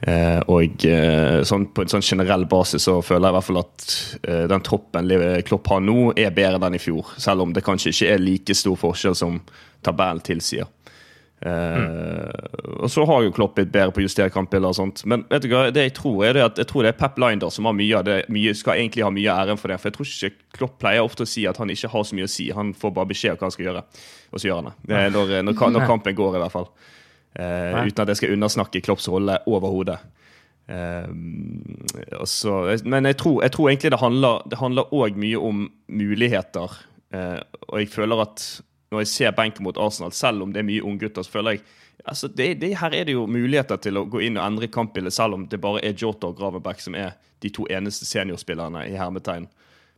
Eh, 0.00 0.40
og 0.52 0.84
eh, 0.84 1.40
sånn, 1.48 1.70
på 1.72 1.82
en 1.82 1.90
sånn 1.90 2.04
generell 2.04 2.44
basis 2.50 2.84
så 2.84 2.98
føler 3.00 3.30
jeg 3.30 3.32
i 3.32 3.36
hvert 3.38 3.46
fall 3.46 3.60
at 3.62 3.84
eh, 4.28 4.42
den 4.52 4.64
troppen 4.66 5.12
Klopp 5.48 5.70
har 5.72 5.80
nå, 5.80 6.00
er 6.20 6.34
bedre 6.36 6.60
enn 6.68 6.76
i 6.76 6.82
fjor. 6.82 7.14
Selv 7.22 7.46
om 7.46 7.54
det 7.56 7.64
kanskje 7.64 7.94
ikke 7.94 8.10
er 8.12 8.24
like 8.24 8.56
stor 8.56 8.76
forskjell 8.80 9.16
som 9.16 9.40
tabellen 9.86 10.24
tilsier. 10.24 10.68
Mm. 11.36 12.30
Og 12.80 12.88
så 12.88 13.02
har 13.04 13.20
jo 13.22 13.32
Klopp 13.36 13.58
blitt 13.58 13.68
bedre 13.68 13.92
på 13.92 14.00
å 14.00 14.04
justere 14.06 14.32
kampbilder 14.32 14.72
og 14.72 14.78
sånt. 14.78 15.02
Men 15.08 15.26
vet 15.28 15.44
du 15.44 15.50
hva, 15.52 15.66
det 15.70 15.84
jeg 15.84 15.94
tror 15.98 16.24
er 16.24 16.38
det 16.38 16.44
at 16.46 16.60
jeg 16.62 16.68
tror 16.70 16.86
det 16.86 16.94
er 16.94 16.96
Pep 16.96 17.20
Linder 17.20 17.52
som 17.52 17.68
har 17.68 17.76
mye 17.76 17.98
av 17.98 18.06
det, 18.08 18.16
mye, 18.32 18.54
skal 18.56 18.80
egentlig 18.80 19.04
ha 19.04 19.12
mye 19.12 19.34
æren 19.44 19.60
for 19.60 19.70
det. 19.72 19.76
For 19.82 19.90
jeg 19.90 19.98
tror 19.98 20.08
ikke 20.10 20.56
Klopp 20.56 20.78
pleier 20.80 21.04
ofte 21.04 21.26
å 21.26 21.30
si 21.30 21.44
at 21.48 21.60
han 21.60 21.72
ikke 21.72 21.92
har 21.92 22.08
så 22.08 22.16
mye 22.16 22.28
å 22.28 22.32
si. 22.32 22.48
Han 22.56 22.72
får 22.76 22.94
bare 22.96 23.12
beskjed 23.12 23.36
om 23.36 23.40
hva 23.42 23.50
han 23.50 23.56
skal 23.56 23.68
gjøre. 23.68 23.84
Og 24.32 24.40
så 24.40 24.48
gjør 24.48 24.62
han 24.62 24.70
det. 24.72 25.02
Når, 25.12 25.34
når, 25.44 25.58
når 25.76 25.88
kampen 25.92 26.16
går, 26.16 26.38
i 26.38 26.44
hvert 26.44 26.56
fall. 26.56 26.70
Uh, 27.36 27.84
uten 27.84 28.02
at 28.02 28.12
jeg 28.12 28.20
skal 28.22 28.36
undersnakke 28.36 28.80
Klopps 28.80 29.08
rolle 29.12 29.38
overhodet. 29.46 29.98
Uh, 30.66 31.06
men 32.84 33.10
jeg 33.12 33.18
tror, 33.20 33.42
jeg 33.44 33.52
tror, 33.52 33.68
egentlig 33.70 33.92
det 33.92 34.60
handler 34.60 34.94
òg 34.94 35.18
mye 35.20 35.40
om 35.40 35.66
muligheter. 35.88 36.78
Uh, 37.14 37.40
og 37.68 37.82
jeg 37.82 37.92
føler 37.92 38.24
at 38.24 38.46
når 38.92 39.02
jeg 39.02 39.12
ser 39.12 39.34
benken 39.36 39.66
mot 39.66 39.78
Arsenal, 39.78 40.14
selv 40.14 40.42
om 40.42 40.52
det 40.54 40.62
er 40.62 40.68
mye 40.68 40.84
unggutter, 40.84 41.22
så 41.22 41.38
føler 41.38 41.58
jeg 41.58 41.66
Altså, 42.06 42.28
det, 42.28 42.60
det, 42.60 42.76
her 42.78 42.92
er 42.94 43.04
det 43.08 43.14
jo 43.16 43.24
muligheter 43.26 43.80
til 43.82 43.96
å 43.98 44.04
gå 44.06 44.20
inn 44.22 44.36
og 44.36 44.44
endre 44.44 44.68
kampbildet, 44.70 45.14
selv 45.16 45.34
om 45.34 45.46
det 45.50 45.58
bare 45.58 45.80
er 45.82 45.96
Jota 45.96 46.28
og 46.28 46.36
Gravenberg 46.38 46.78
som 46.78 46.94
er 46.94 47.16
de 47.42 47.50
to 47.50 47.64
eneste 47.72 48.06
seniorspillerne 48.06 48.84
i 48.86 48.94
hermetegn 48.94 49.48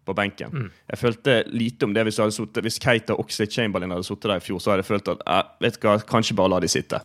på 0.09 0.15
benken. 0.17 0.55
Mm. 0.55 0.71
Jeg 0.95 1.01
følte 1.03 1.35
lite 1.53 1.85
om 1.85 1.93
det 1.93 2.07
hvis, 2.09 2.21
suttet, 2.33 2.63
hvis 2.65 2.81
Keita 2.81 3.13
og 3.13 3.27
Oxlade 3.27 3.53
Chamberlain 3.53 3.93
hadde 3.93 4.07
sittet 4.09 4.31
der 4.31 4.41
i 4.41 4.47
fjor, 4.47 4.63
så 4.63 4.73
hadde 4.73 4.87
jeg 4.87 4.89
følt 4.89 5.13
at 5.13 5.27
jeg 5.27 5.67
vet 5.67 5.79
hva, 5.85 5.99
kanskje 6.15 6.39
bare 6.39 6.55
la 6.55 6.63
de 6.65 6.71
sitte. 6.73 7.03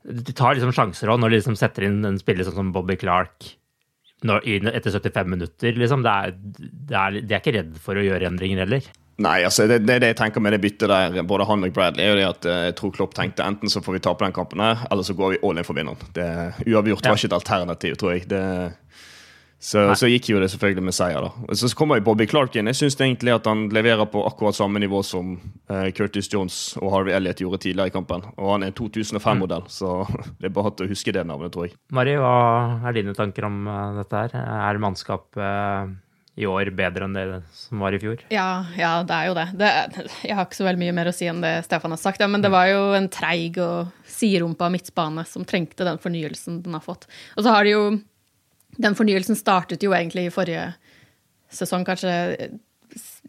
De 0.00 0.32
tar 0.32 0.56
liksom 0.56 0.72
sjanser 0.72 1.10
òg 1.12 1.20
når 1.20 1.32
de 1.32 1.40
liksom 1.40 1.58
setter 1.60 1.84
inn 1.86 1.98
en 2.08 2.20
spiller 2.20 2.46
sånn 2.46 2.56
som 2.56 2.70
Bobby 2.72 2.96
Clark 3.00 3.50
når, 4.24 4.44
etter 4.72 4.92
75 4.96 5.28
minutter. 5.32 5.76
Liksom. 5.76 6.02
Det 6.04 6.14
er, 6.14 6.34
det 6.36 6.96
er, 6.96 7.20
de 7.20 7.36
er 7.36 7.42
ikke 7.42 7.54
redd 7.56 7.76
for 7.80 8.00
å 8.00 8.04
gjøre 8.04 8.28
endringer 8.28 8.64
heller. 8.64 8.88
Nei, 9.20 9.42
altså 9.44 9.66
det, 9.68 9.82
det, 9.84 9.98
det 10.00 10.14
jeg 10.14 10.16
tenker 10.16 10.40
med 10.40 10.54
det 10.56 10.62
byttet 10.62 10.88
der, 10.88 11.18
både 11.28 11.44
han 11.48 11.66
og 11.66 11.72
Bradley, 11.76 12.06
er 12.06 12.14
jo 12.14 12.18
det 12.20 12.28
at 12.28 12.46
eh, 12.48 12.60
jeg 12.70 12.76
tror 12.78 12.92
Klopp 12.96 13.16
tenkte 13.16 13.44
enten 13.44 13.72
så 13.72 13.82
får 13.84 13.98
vi 13.98 14.02
tape 14.06 14.24
den 14.24 14.36
kampen 14.36 14.62
her, 14.64 14.86
eller 14.88 15.04
så 15.04 15.16
går 15.16 15.34
vi 15.34 15.40
all 15.44 15.60
in 15.60 15.66
for 15.66 15.76
vinneren. 15.76 16.00
Uavgjort 16.64 17.04
var 17.04 17.20
ikke 17.20 17.28
et 17.28 17.36
alternativ, 17.36 17.98
tror 18.00 18.14
jeg. 18.14 18.24
Det, 18.30 18.40
så, 19.60 19.82
så, 19.94 20.08
gikk 20.08 20.30
jo 20.32 20.40
det 20.40 20.48
selvfølgelig 20.54 20.84
med 20.88 20.96
seier. 20.96 21.26
da. 21.26 21.54
Så 21.56 21.68
kommer 21.76 22.00
jo 22.00 22.06
Bobby 22.08 22.26
Clark 22.30 22.54
inn. 22.56 22.70
Jeg 22.72 22.78
syns 22.78 22.96
egentlig 22.96 23.34
at 23.34 23.48
han 23.48 23.66
leverer 23.74 24.08
på 24.08 24.22
akkurat 24.24 24.56
samme 24.56 24.80
nivå 24.80 25.02
som 25.04 25.34
uh, 25.70 25.88
Curtis 25.96 26.30
Jones 26.32 26.58
og 26.80 26.94
Harvey 26.94 27.12
Elliot 27.16 27.42
gjorde 27.44 27.60
tidligere 27.66 27.92
i 27.92 27.94
kampen. 27.94 28.24
Og 28.40 28.54
han 28.54 28.64
er 28.64 28.72
en 28.72 28.78
2005-modell, 28.80 29.66
mm. 29.68 29.72
så 29.76 29.98
det 30.40 30.48
er 30.48 30.56
bare 30.56 30.72
å 30.72 30.90
huske 30.90 31.12
det 31.12 31.26
navnet, 31.28 31.52
tror 31.52 31.68
jeg. 31.68 31.76
Mari, 31.92 32.16
hva 32.20 32.36
er 32.88 32.96
dine 32.96 33.16
tanker 33.16 33.50
om 33.50 33.66
uh, 33.68 33.98
dette 34.00 34.24
her? 34.24 34.38
Er 34.40 34.80
mannskap 34.80 35.28
uh 35.36 35.90
i 36.40 36.46
år 36.48 36.70
bedre 36.76 37.06
enn 37.06 37.16
det 37.16 37.24
som 37.56 37.82
var 37.82 37.94
i 37.94 38.00
fjor? 38.00 38.22
Ja, 38.32 38.64
ja 38.78 38.92
det 39.06 39.16
er 39.16 39.28
jo 39.28 39.36
det. 39.36 39.46
det. 39.60 39.70
Jeg 40.24 40.36
har 40.38 40.46
ikke 40.46 40.60
så 40.60 40.66
veldig 40.66 40.82
mye 40.84 40.96
mer 40.96 41.10
å 41.10 41.14
si 41.14 41.28
enn 41.28 41.42
det 41.44 41.52
Stefan 41.66 41.94
har 41.94 42.00
sagt. 42.00 42.22
Ja, 42.22 42.30
men 42.30 42.44
det 42.44 42.52
var 42.52 42.68
jo 42.70 42.92
en 42.96 43.10
treig 43.12 43.58
og 43.62 43.90
siderumpa 44.08 44.70
midtbane 44.72 45.26
som 45.28 45.46
trengte 45.48 45.86
den 45.86 46.00
fornyelsen 46.00 46.62
den 46.64 46.76
har 46.76 46.84
fått. 46.84 47.08
Og 47.36 47.44
så 47.44 47.54
har 47.54 47.66
det 47.66 47.74
jo 47.74 47.84
Den 48.78 48.96
fornyelsen 48.98 49.38
startet 49.38 49.82
jo 49.82 49.94
egentlig 49.96 50.28
i 50.28 50.34
forrige 50.34 50.72
sesong, 51.50 51.84
kanskje. 51.88 52.12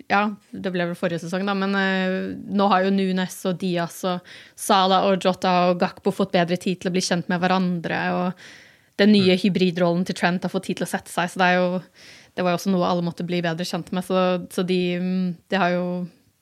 Ja, 0.10 0.24
det 0.52 0.72
ble 0.74 0.88
vel 0.90 0.98
forrige 0.98 1.22
sesong, 1.24 1.46
da, 1.46 1.56
men 1.58 1.76
uh, 1.78 2.32
nå 2.34 2.70
har 2.72 2.86
jo 2.86 2.94
Nunes 2.94 3.36
og 3.50 3.60
Diaz 3.62 4.00
og 4.10 4.26
Sala 4.58 5.04
og 5.10 5.22
Jota 5.22 5.54
og 5.70 5.82
Gakpo 5.82 6.14
fått 6.16 6.34
bedre 6.34 6.58
tid 6.62 6.82
til 6.82 6.90
å 6.90 6.96
bli 6.96 7.04
kjent 7.06 7.30
med 7.30 7.42
hverandre, 7.44 8.02
og 8.18 8.98
den 9.02 9.14
nye 9.16 9.38
mm. 9.38 9.42
hybridrollen 9.44 10.08
til 10.08 10.18
Trent 10.18 10.46
har 10.46 10.54
fått 10.54 10.70
tid 10.70 10.82
til 10.82 10.88
å 10.88 10.92
sette 10.94 11.14
seg, 11.14 11.30
så 11.30 11.42
det 11.42 11.52
er 11.52 11.62
jo 11.62 11.70
det 12.36 12.46
var 12.46 12.54
jo 12.54 12.62
også 12.62 12.72
noe 12.72 12.88
alle 12.88 13.04
måtte 13.06 13.26
bli 13.28 13.42
bedre 13.44 13.66
kjent 13.68 13.92
med. 13.96 14.06
Så, 14.08 14.20
så 14.54 14.64
de, 14.64 14.80
de, 15.52 15.58
har 15.60 15.76
jo 15.76 15.86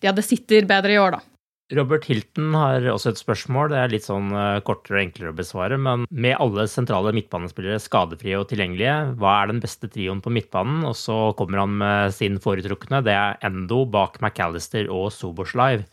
Ja, 0.05 0.13
det 0.15 0.23
sitter 0.27 0.67
bedre 0.69 0.93
i 0.93 0.99
år, 1.01 1.17
da. 1.17 1.28
Robert 1.77 2.07
Hilton 2.09 2.55
har 2.57 2.85
også 2.89 3.11
et 3.13 3.19
spørsmål. 3.21 3.69
Det 3.69 3.77
er 3.77 3.91
litt 3.93 4.05
sånn 4.07 4.31
eh, 4.33 4.61
kortere 4.65 4.97
og 4.97 5.03
enklere 5.03 5.33
å 5.33 5.37
besvare. 5.37 5.77
Men 5.77 6.07
med 6.09 6.37
alle 6.41 6.65
sentrale 6.71 7.13
midtbanespillere 7.13 7.77
skadefrie 7.83 8.39
og 8.39 8.47
tilgjengelige, 8.49 8.95
hva 9.21 9.35
er 9.43 9.51
den 9.51 9.61
beste 9.61 9.89
trioen 9.91 10.23
på 10.25 10.33
midtbanen? 10.33 10.81
Og 10.89 10.97
så 10.97 11.19
kommer 11.37 11.61
han 11.61 11.77
med 11.81 12.15
sin 12.17 12.39
foretrukne. 12.41 13.03
Det 13.05 13.13
er 13.13 13.37
Endo 13.45 13.83
bak 13.85 14.17
McAllister 14.23 14.89
og 14.89 15.11
Soborslive. 15.13 15.85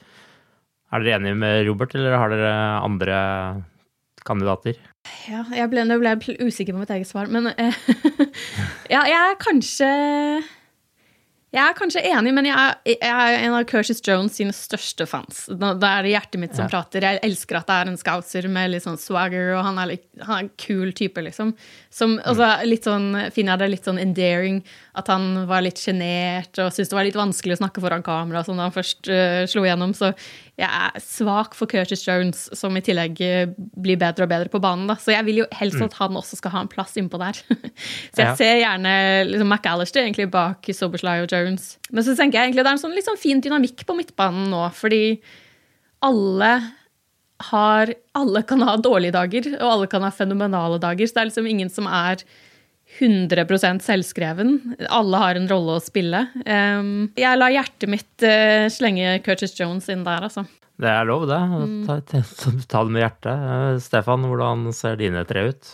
Er 0.95 1.03
dere 1.03 1.19
enige 1.19 1.41
med 1.45 1.67
Robert, 1.69 1.97
eller 1.99 2.17
har 2.17 2.33
dere 2.33 2.53
andre 2.81 3.17
kandidater? 4.27 4.79
Ja, 5.29 5.45
jeg 5.55 5.71
ble, 5.71 5.85
nå 5.87 5.99
ble 6.01 6.17
usikker 6.41 6.73
på 6.75 6.81
mitt 6.81 6.93
eget 6.95 7.11
svar, 7.11 7.29
men 7.31 7.51
eh, 7.53 7.83
Ja, 8.95 9.05
jeg 9.05 9.19
er 9.19 9.37
kanskje 9.43 9.91
jeg 11.57 11.63
er 11.65 11.77
kanskje 11.77 12.03
enig, 12.05 12.33
men 12.37 12.47
jeg 12.51 12.57
er, 12.57 12.75
jeg 12.93 13.29
er 13.33 13.39
en 13.47 13.55
av 13.57 13.65
Curtis 13.71 14.03
Jones 14.05 14.37
sine 14.37 14.53
største 14.53 15.07
fans. 15.09 15.47
Da 15.49 15.73
er 15.89 16.05
det 16.05 16.13
hjertet 16.13 16.43
mitt 16.43 16.57
som 16.57 16.67
ja. 16.67 16.71
prater. 16.75 17.07
Jeg 17.07 17.23
elsker 17.25 17.61
at 17.61 17.71
det 17.71 17.79
er 17.81 17.91
en 17.91 17.97
scouser 18.01 18.49
med 18.53 18.75
litt 18.75 18.85
sånn 18.85 19.01
swagger, 19.01 19.55
og 19.57 19.63
han 19.65 19.81
er, 19.81 19.95
litt, 19.95 20.05
han 20.21 20.35
er 20.37 20.45
en 20.45 20.53
kul 20.61 20.93
type, 20.97 21.25
liksom. 21.25 21.55
Som, 21.89 22.19
mm. 22.19 22.25
altså, 22.29 22.51
litt 22.69 22.89
sånn, 22.89 23.09
finner 23.33 23.55
jeg 23.55 23.63
det 23.63 23.71
litt 23.73 23.89
sånn 23.89 24.03
endearing 24.03 24.61
at 25.01 25.09
han 25.13 25.47
var 25.49 25.65
litt 25.65 25.81
sjenert 25.81 26.61
og 26.61 26.73
syntes 26.75 26.93
det 26.93 26.99
var 26.99 27.09
litt 27.09 27.19
vanskelig 27.19 27.57
å 27.57 27.61
snakke 27.63 27.85
foran 27.85 28.05
kamera 28.05 28.45
sånn 28.45 28.61
da 28.61 28.69
han 28.69 28.77
først 28.77 29.09
uh, 29.09 29.43
slo 29.49 29.65
igjennom. 29.65 29.97
Så 29.97 30.13
jeg 30.57 30.69
er 30.73 31.03
svak 31.05 31.53
for 31.53 31.69
Curtis 31.69 32.01
Jones, 32.07 32.47
som 32.57 32.77
i 32.79 32.83
tillegg 32.85 33.19
uh, 33.21 33.51
blir 33.77 33.99
bedre 34.01 34.25
og 34.25 34.31
bedre 34.31 34.53
på 34.53 34.61
banen. 34.65 34.87
da. 34.89 34.97
Så 35.01 35.13
jeg 35.13 35.27
vil 35.27 35.43
jo 35.43 35.49
helst 35.59 35.77
mm. 35.77 35.85
at 35.91 35.99
han 35.99 36.17
også 36.17 36.39
skal 36.41 36.55
ha 36.55 36.63
en 36.65 36.71
plass 36.73 36.97
innpå 36.97 37.21
der. 37.21 37.37
så 38.15 38.23
jeg 38.23 38.39
ser 38.41 38.63
gjerne 38.63 38.95
liksom, 39.29 39.53
McAllister 39.53 40.01
egentlig 40.01 40.31
bak 40.33 40.71
Sobersley 40.73 41.27
og 41.27 41.35
Jones. 41.35 41.75
Men 41.91 42.07
så 42.07 42.17
tenker 42.17 42.41
jeg 42.41 42.51
egentlig 42.51 42.65
det 42.65 42.73
er 42.73 42.79
en 42.79 42.85
sånn 42.87 43.05
sånn 43.05 43.21
fin 43.21 43.45
dynamikk 43.45 43.85
på 43.85 43.99
midtbanen 43.99 44.49
nå, 44.55 44.65
fordi 44.77 45.05
alle 46.05 46.57
har 47.51 47.91
Alle 48.17 48.41
kan 48.49 48.63
ha 48.65 48.79
dårlige 48.81 49.13
dager, 49.13 49.47
og 49.59 49.69
alle 49.69 49.87
kan 49.93 50.01
ha 50.01 50.09
fenomenale 50.09 50.79
dager. 50.81 51.05
Så 51.05 51.19
det 51.19 51.21
er 51.21 51.29
liksom 51.29 51.49
ingen 51.51 51.69
som 51.69 51.85
er 51.85 52.23
100% 52.99 53.85
selvskreven. 53.85 54.77
Alle 54.89 55.21
har 55.21 55.39
en 55.39 55.49
rolle 55.51 55.77
å 55.77 55.83
spille. 55.83 56.23
Um, 56.45 57.09
jeg 57.19 57.39
lar 57.39 57.53
hjertet 57.55 57.91
mitt 57.93 58.25
uh, 58.25 58.67
slenge 58.73 59.19
Curtis 59.27 59.57
Jones 59.59 59.89
inn 59.93 60.05
der, 60.07 60.27
altså. 60.29 60.47
Det 60.77 60.91
er 60.93 61.09
lov, 61.09 61.25
det. 61.29 61.41
Ta, 61.87 61.99
ta, 62.05 62.23
ta 62.69 62.85
det 62.85 62.95
med 62.95 63.05
hjertet. 63.05 63.43
Uh, 63.49 63.81
Stefan, 63.83 64.27
hvordan 64.29 64.69
ser 64.77 64.99
dine 65.01 65.25
tre 65.29 65.49
ut? 65.51 65.73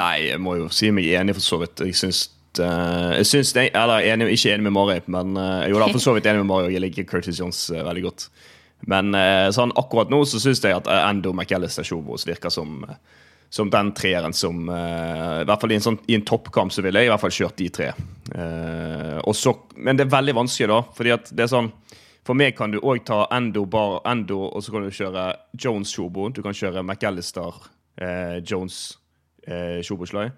Nei, 0.00 0.14
jeg 0.28 0.42
må 0.42 0.58
jo 0.60 0.68
si 0.72 0.92
meg 0.94 1.08
enig, 1.18 1.36
for 1.38 1.44
så 1.44 1.60
vidt. 1.64 1.84
Jeg 1.88 1.96
syns 1.98 2.26
uh, 2.62 3.14
jeg 3.18 3.28
syns 3.32 3.54
det, 3.56 3.70
Eller 3.76 4.10
enig, 4.12 4.30
ikke 4.36 4.54
enig 4.54 4.68
med 4.68 4.76
Mari, 4.76 5.00
men 5.10 5.40
jo 5.68 5.80
da, 5.80 5.90
for 5.90 6.04
så 6.04 6.16
vidt 6.16 6.28
enig 6.30 6.44
med 6.44 6.52
Mari, 6.52 6.72
jeg 6.76 6.84
liker 6.84 7.08
Curtis 7.08 7.40
Jones 7.40 7.64
veldig 7.72 8.06
godt. 8.08 8.28
Men 8.88 9.10
sånn 9.50 9.72
akkurat 9.74 10.06
nå 10.06 10.20
så 10.30 10.38
syns 10.38 10.60
jeg 10.62 10.70
at 10.70 10.86
Endo 10.86 11.32
McAllister 11.34 11.82
Sjovos 11.82 12.22
virker 12.28 12.52
som 12.54 12.84
som 13.50 13.70
den 13.70 13.92
treeren 13.96 14.32
som 14.36 14.68
uh, 14.68 15.40
I 15.40 15.46
hvert 15.48 15.62
fall 15.62 15.72
i 15.72 15.78
en, 15.78 15.84
sånn, 15.84 15.98
i 16.06 16.16
en 16.18 16.24
toppkamp 16.28 16.72
så 16.72 16.84
ville 16.84 17.00
jeg 17.00 17.08
i 17.08 17.12
hvert 17.12 17.22
fall 17.22 17.34
kjørt 17.34 17.60
de 17.60 17.68
tre. 17.72 17.88
Uh, 18.34 19.32
så, 19.32 19.54
men 19.80 19.96
det 19.96 20.04
er 20.04 20.12
veldig 20.12 20.36
vanskelig, 20.42 20.68
da. 20.68 20.80
fordi 20.96 21.14
at 21.16 21.32
det 21.32 21.46
er 21.46 21.52
sånn 21.54 21.70
For 22.28 22.36
meg 22.36 22.58
kan 22.58 22.74
du 22.74 22.76
òg 22.82 23.06
ta 23.08 23.22
Endo, 23.32 23.64
bar, 23.64 24.02
Endo, 24.08 24.42
og 24.50 24.60
så 24.64 24.74
kan 24.74 24.84
du 24.84 24.92
kjøre 24.92 25.30
Jones 25.56 25.94
Shobo. 25.94 26.28
Du 26.28 26.42
kan 26.44 26.52
kjøre 26.52 26.82
McAllister, 26.84 27.62
uh, 28.02 28.36
Jones, 28.44 28.98
uh, 29.48 29.80
Shoboslai. 29.80 30.28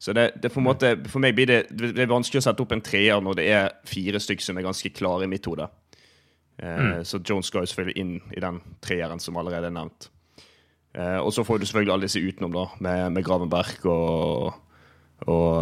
Så 0.00 0.14
det, 0.16 0.28
det 0.40 0.52
for, 0.54 0.62
måte, 0.64 0.94
for, 1.10 1.20
meg 1.20 1.34
blir 1.36 1.50
det, 1.50 1.58
det 1.74 2.06
er 2.06 2.08
vanskelig 2.08 2.40
å 2.40 2.46
sette 2.46 2.62
opp 2.62 2.70
en 2.72 2.84
treer 2.84 3.18
når 3.20 3.40
det 3.40 3.48
er 3.50 3.66
fire 3.88 4.22
stykker 4.22 4.46
som 4.46 4.56
er 4.60 4.64
ganske 4.64 4.94
klare 4.94 5.26
i 5.26 5.32
mitt 5.32 5.44
hode. 5.50 5.66
Mm. 6.60 7.02
Så 7.08 7.18
Jones 7.24 7.48
skal 7.48 7.64
jo 7.64 7.70
selvfølgelig 7.72 8.00
inn 8.00 8.14
i 8.36 8.40
den 8.40 8.62
treeren 8.84 9.20
som 9.20 9.36
allerede 9.40 9.68
er 9.68 9.76
nevnt. 9.76 10.08
Eh, 10.94 11.18
og 11.18 11.32
så 11.34 11.44
får 11.46 11.58
du 11.58 11.66
selvfølgelig 11.68 11.94
alle 11.94 12.08
disse 12.08 12.22
utenom, 12.22 12.56
da, 12.56 12.66
med, 12.82 13.12
med 13.14 13.26
Gravenberg 13.26 13.86
og, 13.86 14.56
og, 15.26 15.52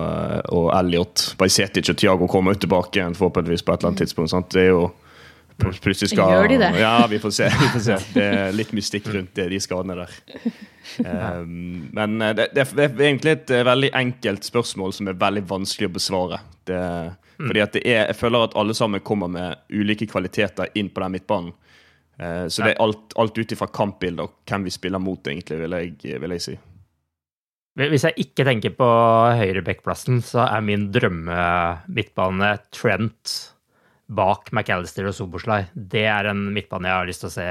og 0.54 0.70
Elliot. 0.78 1.34
Bajsetic 1.40 1.92
og 1.92 2.00
Tiago 2.00 2.30
kommer 2.30 2.56
jo 2.56 2.64
tilbake 2.64 3.00
igjen 3.00 3.18
forhåpentligvis 3.18 3.66
på 3.66 3.74
et 3.74 3.82
eller 3.82 3.92
annet 3.92 4.04
tidspunkt. 4.06 4.32
Sant? 4.32 4.50
Det 4.54 4.64
er 4.64 4.72
jo 4.72 4.88
plutselig 5.58 6.12
skal 6.12 6.32
Gjør 6.32 6.48
de 6.52 6.58
det? 6.62 6.70
Ja, 6.80 6.94
vi 7.10 7.18
får 7.18 7.30
se. 7.34 7.50
Vi 7.50 7.70
får 7.74 7.84
se. 7.84 7.98
Det 8.14 8.24
er 8.24 8.52
litt 8.56 8.72
mystikk 8.76 9.08
rundt 9.12 9.34
det, 9.34 9.48
de 9.52 9.60
skadene 9.60 9.96
der. 9.98 10.18
Um, 11.04 11.88
men 11.98 12.22
eh, 12.22 12.34
det, 12.38 12.50
det, 12.54 12.66
er 12.86 13.06
egentlig 13.10 13.34
et 13.36 13.54
eh, 13.54 13.64
veldig 13.66 13.90
enkelt 13.98 14.46
spørsmål 14.46 14.94
som 14.96 15.10
er 15.10 15.18
veldig 15.18 15.44
vanskelig 15.50 15.90
å 15.90 15.96
besvare. 15.98 16.40
Det, 16.68 16.78
mm. 16.78 17.48
fordi 17.48 17.64
at 17.64 17.74
det 17.74 17.82
er, 17.84 18.04
Jeg 18.06 18.20
føler 18.20 18.48
at 18.48 18.56
alle 18.60 18.76
sammen 18.76 19.04
kommer 19.04 19.32
med 19.32 19.58
ulike 19.68 20.08
kvaliteter 20.08 20.70
inn 20.78 20.92
på 20.92 21.04
den 21.04 21.18
midtbanen. 21.18 21.56
Eh, 22.18 22.46
så 22.50 22.64
det 22.64 22.74
er 22.74 22.82
alt, 22.82 23.14
alt 23.20 23.38
ut 23.38 23.54
ifra 23.54 23.68
kampbildet 23.70 24.24
og 24.24 24.34
hvem 24.48 24.66
vi 24.66 24.74
spiller 24.74 25.02
mot, 25.02 25.20
egentlig, 25.22 25.60
vil 25.62 25.78
jeg, 25.78 26.18
vil 26.22 26.34
jeg 26.36 26.44
si. 26.44 26.56
Hvis 27.78 28.08
jeg 28.08 28.24
ikke 28.24 28.46
tenker 28.48 28.74
på 28.74 28.88
høyrebekkplassen, 29.38 30.18
så 30.26 30.42
er 30.48 30.64
min 30.66 30.88
drømme 30.94 31.38
midtbane 31.94 32.56
Trent 32.74 33.36
bak 34.08 34.48
McAllister 34.50 35.06
og 35.06 35.14
Soboslai. 35.14 35.60
Det 35.74 36.02
er 36.10 36.26
en 36.30 36.48
midtbane 36.56 36.88
jeg 36.88 36.96
har 36.96 37.06
lyst 37.06 37.22
til 37.22 37.30
å 37.30 37.36
se 37.36 37.46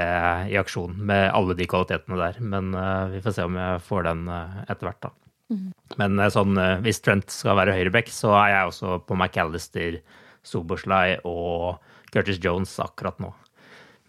i 0.52 0.58
aksjon, 0.60 0.98
med 1.08 1.30
alle 1.30 1.56
de 1.56 1.68
kvalitetene 1.70 2.18
der. 2.20 2.42
Men 2.44 2.74
uh, 2.76 3.08
vi 3.14 3.22
får 3.24 3.38
se 3.38 3.48
om 3.48 3.56
jeg 3.56 3.80
får 3.86 4.04
den 4.10 4.26
uh, 4.28 4.60
etter 4.66 4.90
hvert, 4.90 5.00
da. 5.06 5.12
Mm. 5.54 5.66
Men 6.02 6.20
uh, 6.20 6.28
sånn, 6.34 6.60
hvis 6.84 7.00
Trent 7.06 7.32
skal 7.32 7.56
være 7.62 7.78
høyrebekk, 7.78 8.12
så 8.12 8.34
er 8.42 8.52
jeg 8.52 8.72
også 8.74 8.98
på 9.08 9.16
McAllister, 9.16 10.00
Soboslai 10.44 11.16
og 11.28 11.78
Curtis 12.12 12.42
Jones 12.42 12.76
akkurat 12.84 13.16
nå. 13.22 13.32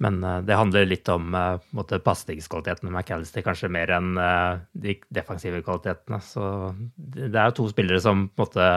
Men 0.03 0.21
uh, 0.23 0.39
det 0.45 0.57
handler 0.57 0.87
litt 0.87 1.09
om 1.11 1.35
uh, 1.35 1.59
pasningskvalitetene 1.75 2.91
med 2.91 3.01
McAllister, 3.01 3.43
kanskje 3.45 3.71
mer 3.71 3.91
enn 3.97 4.15
uh, 4.19 4.61
de 4.71 4.95
defensive 5.13 5.59
kvalitetene. 5.65 6.21
Så 6.23 6.45
det 6.95 7.33
er 7.33 7.51
jo 7.51 7.57
to 7.59 7.67
spillere 7.73 8.01
som 8.03 8.29
måte 8.39 8.69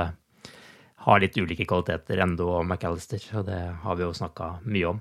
har 1.02 1.22
litt 1.22 1.38
ulike 1.38 1.66
kvaliteter, 1.66 2.20
Endo 2.22 2.50
og 2.58 2.66
McAllister, 2.66 3.22
og 3.38 3.48
det 3.48 3.62
har 3.82 3.98
vi 3.98 4.06
jo 4.06 4.12
snakka 4.14 4.52
mye 4.66 4.92
om. 4.92 5.00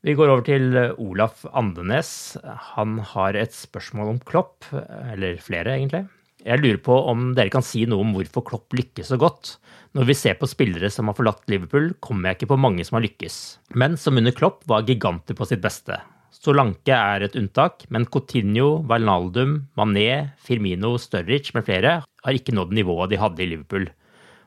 Vi 0.00 0.14
går 0.16 0.30
over 0.32 0.44
til 0.46 0.78
Olaf 0.96 1.42
Andenes. 1.52 2.38
Han 2.72 3.02
har 3.10 3.36
et 3.36 3.52
spørsmål 3.52 4.14
om 4.14 4.22
Klopp, 4.24 4.64
eller 4.72 5.36
flere, 5.44 5.74
egentlig. 5.76 6.06
Jeg 6.40 6.62
lurer 6.62 6.78
på 6.80 6.94
om 7.10 7.32
dere 7.36 7.52
kan 7.52 7.64
si 7.64 7.82
noe 7.88 8.00
om 8.04 8.14
hvorfor 8.16 8.44
Klopp 8.46 8.76
lykkes 8.76 9.10
så 9.12 9.18
godt. 9.20 9.58
Når 9.96 10.06
vi 10.08 10.16
ser 10.16 10.38
på 10.40 10.48
spillere 10.48 10.88
som 10.92 11.10
har 11.10 11.16
forlatt 11.18 11.44
Liverpool, 11.52 11.90
kommer 12.00 12.30
jeg 12.30 12.40
ikke 12.40 12.52
på 12.54 12.60
mange 12.64 12.86
som 12.86 12.96
har 12.96 13.04
lykkes. 13.04 13.36
Men 13.76 13.98
som 14.00 14.16
under 14.16 14.34
Klopp 14.36 14.62
var 14.70 14.86
giganter 14.88 15.36
på 15.36 15.48
sitt 15.50 15.60
beste. 15.64 15.98
Solanke 16.30 16.94
er 16.96 17.26
et 17.26 17.36
unntak, 17.36 17.84
men 17.92 18.06
Coutinho, 18.08 18.80
Wijnaldum, 18.88 19.66
Mané, 19.76 20.30
Firmino, 20.40 20.94
Sturridge 20.96 21.52
med 21.56 21.66
flere 21.66 21.98
har 22.06 22.38
ikke 22.38 22.54
nådd 22.56 22.72
nivået 22.78 23.12
de 23.12 23.20
hadde 23.20 23.44
i 23.44 23.50
Liverpool. 23.50 23.90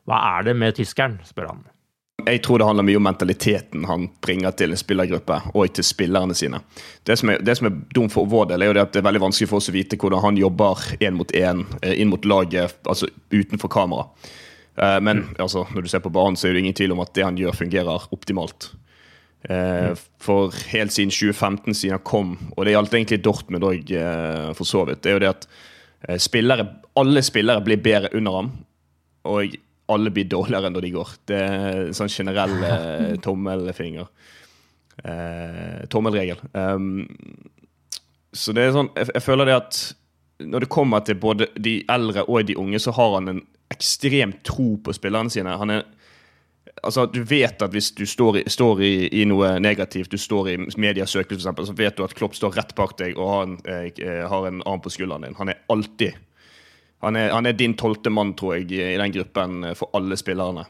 Hva 0.08 0.18
er 0.38 0.48
det 0.48 0.56
med 0.58 0.74
tyskeren, 0.80 1.20
spør 1.28 1.52
han. 1.52 1.62
Jeg 2.22 2.40
tror 2.46 2.60
det 2.60 2.66
handler 2.68 2.86
mye 2.86 2.98
om 3.00 3.04
mentaliteten 3.04 3.84
han 3.88 4.04
bringer 4.22 4.54
til 4.56 4.70
en 4.70 4.78
spillergruppe 4.78 5.40
og 5.50 5.72
til 5.74 5.84
spillerne 5.84 6.36
sine. 6.38 6.60
Det 7.02 7.18
som 7.18 7.32
er, 7.34 7.42
det 7.42 7.56
som 7.58 7.66
er 7.68 7.80
dumt 7.94 8.14
for 8.14 8.30
vår 8.30 8.52
del, 8.52 8.62
er 8.62 8.70
jo 8.70 8.76
det 8.78 8.84
at 8.84 8.94
det 8.94 9.00
er 9.02 9.08
veldig 9.08 9.24
vanskelig 9.26 9.50
for 9.50 9.58
oss 9.58 9.68
å 9.68 9.74
vite 9.74 9.98
hvordan 9.98 10.22
han 10.22 10.38
jobber 10.38 10.86
én 11.02 11.18
mot 11.18 11.34
én 11.34 11.64
inn 11.90 12.12
mot 12.12 12.24
laget, 12.24 12.78
altså 12.86 13.10
utenfor 13.34 13.72
kamera. 13.72 14.06
Eh, 14.76 15.00
men 15.00 15.24
mm. 15.24 15.34
altså, 15.38 15.66
når 15.74 15.82
du 15.82 15.90
ser 15.90 16.02
på 16.04 16.12
banen, 16.14 16.38
så 16.38 16.48
er 16.48 16.54
det 16.54 16.64
ingen 16.64 16.76
tvil 16.76 16.94
om 16.94 17.02
at 17.04 17.12
det 17.18 17.26
han 17.26 17.38
gjør, 17.38 17.58
fungerer 17.58 18.08
optimalt. 18.14 18.70
Eh, 19.48 19.90
mm. 19.90 20.02
For 20.22 20.54
helt 20.72 20.94
siden 20.94 21.12
2015, 21.14 21.74
siden 21.74 21.98
han 21.98 22.06
kom, 22.06 22.36
og 22.54 22.64
det 22.64 22.74
gjaldt 22.74 22.96
egentlig 22.98 23.22
Dortmund 23.26 23.68
òg, 23.68 23.90
eh, 23.90 24.50
for 24.58 24.68
så 24.68 24.86
vidt, 24.88 25.02
det 25.04 25.12
er 25.12 25.18
jo 25.18 25.24
det 25.26 25.34
at 25.34 25.48
spillere, 26.20 26.66
alle 27.00 27.22
spillere 27.24 27.64
blir 27.64 27.80
bedre 27.80 28.10
under 28.14 28.40
ham. 28.40 28.50
Og 29.24 29.54
alle 29.92 30.12
blir 30.14 30.28
dårligere 30.30 30.70
når 30.72 30.86
de 30.86 30.92
går. 30.94 31.10
Det 31.28 31.40
er 31.40 31.80
en 31.86 31.96
sånn 31.96 32.12
generell 32.12 32.54
eh, 32.70 33.10
tommelfinger. 33.24 34.08
Eh, 35.04 35.82
tommelregel. 35.90 36.40
Um, 36.52 37.04
så 38.34 38.54
det 38.54 38.64
er 38.64 38.74
sånn 38.74 38.90
jeg, 38.94 39.10
jeg, 39.14 39.22
føler 39.22 39.50
det 39.50 39.56
at 39.58 39.80
når 40.44 40.64
det 40.64 40.70
kommer 40.72 41.02
til 41.06 41.18
både 41.20 41.48
de 41.60 41.80
eldre 41.90 42.24
og 42.26 42.46
de 42.46 42.56
unge, 42.58 42.80
så 42.82 42.94
har 42.94 43.18
han 43.18 43.30
en 43.30 43.42
ekstrem 43.72 44.34
tro 44.46 44.74
på 44.84 44.94
spillerne 44.94 45.32
sine. 45.32 45.54
Han 45.58 45.72
er 45.72 45.84
altså, 46.82 47.06
Du 47.06 47.22
vet 47.22 47.62
at 47.62 47.72
hvis 47.74 47.92
du 47.96 48.04
står, 48.06 48.40
i, 48.40 48.44
står 48.50 48.82
i, 48.82 48.94
i, 49.20 49.24
noe 49.28 49.54
negativt, 49.62 50.10
du 50.12 50.20
står 50.20 50.50
i 50.52 50.56
mediesøkelys 50.60 51.46
f.eks., 51.46 51.70
så 51.70 51.76
vet 51.78 51.96
du 51.96 52.04
at 52.04 52.14
Klopp 52.18 52.36
står 52.36 52.56
rett 52.58 52.74
bak 52.76 52.96
deg 53.00 53.18
og 53.18 53.30
har 53.30 53.46
en, 53.46 53.58
eh, 53.70 54.22
har 54.30 54.48
en 54.48 54.62
arm 54.66 54.82
på 54.84 54.92
skulderen 54.92 55.26
din. 55.26 55.38
Han 55.38 55.52
er 55.52 55.62
alltid 55.72 56.18
han 57.04 57.18
er, 57.20 57.32
han 57.34 57.46
er 57.46 57.56
din 57.58 57.76
tolvte 57.78 58.12
mann, 58.12 58.34
tror 58.38 58.56
jeg, 58.56 58.70
i 58.72 58.96
den 59.00 59.14
gruppen 59.14 59.70
eh, 59.70 59.76
for 59.78 59.94
alle 59.96 60.18
spillerne. 60.20 60.66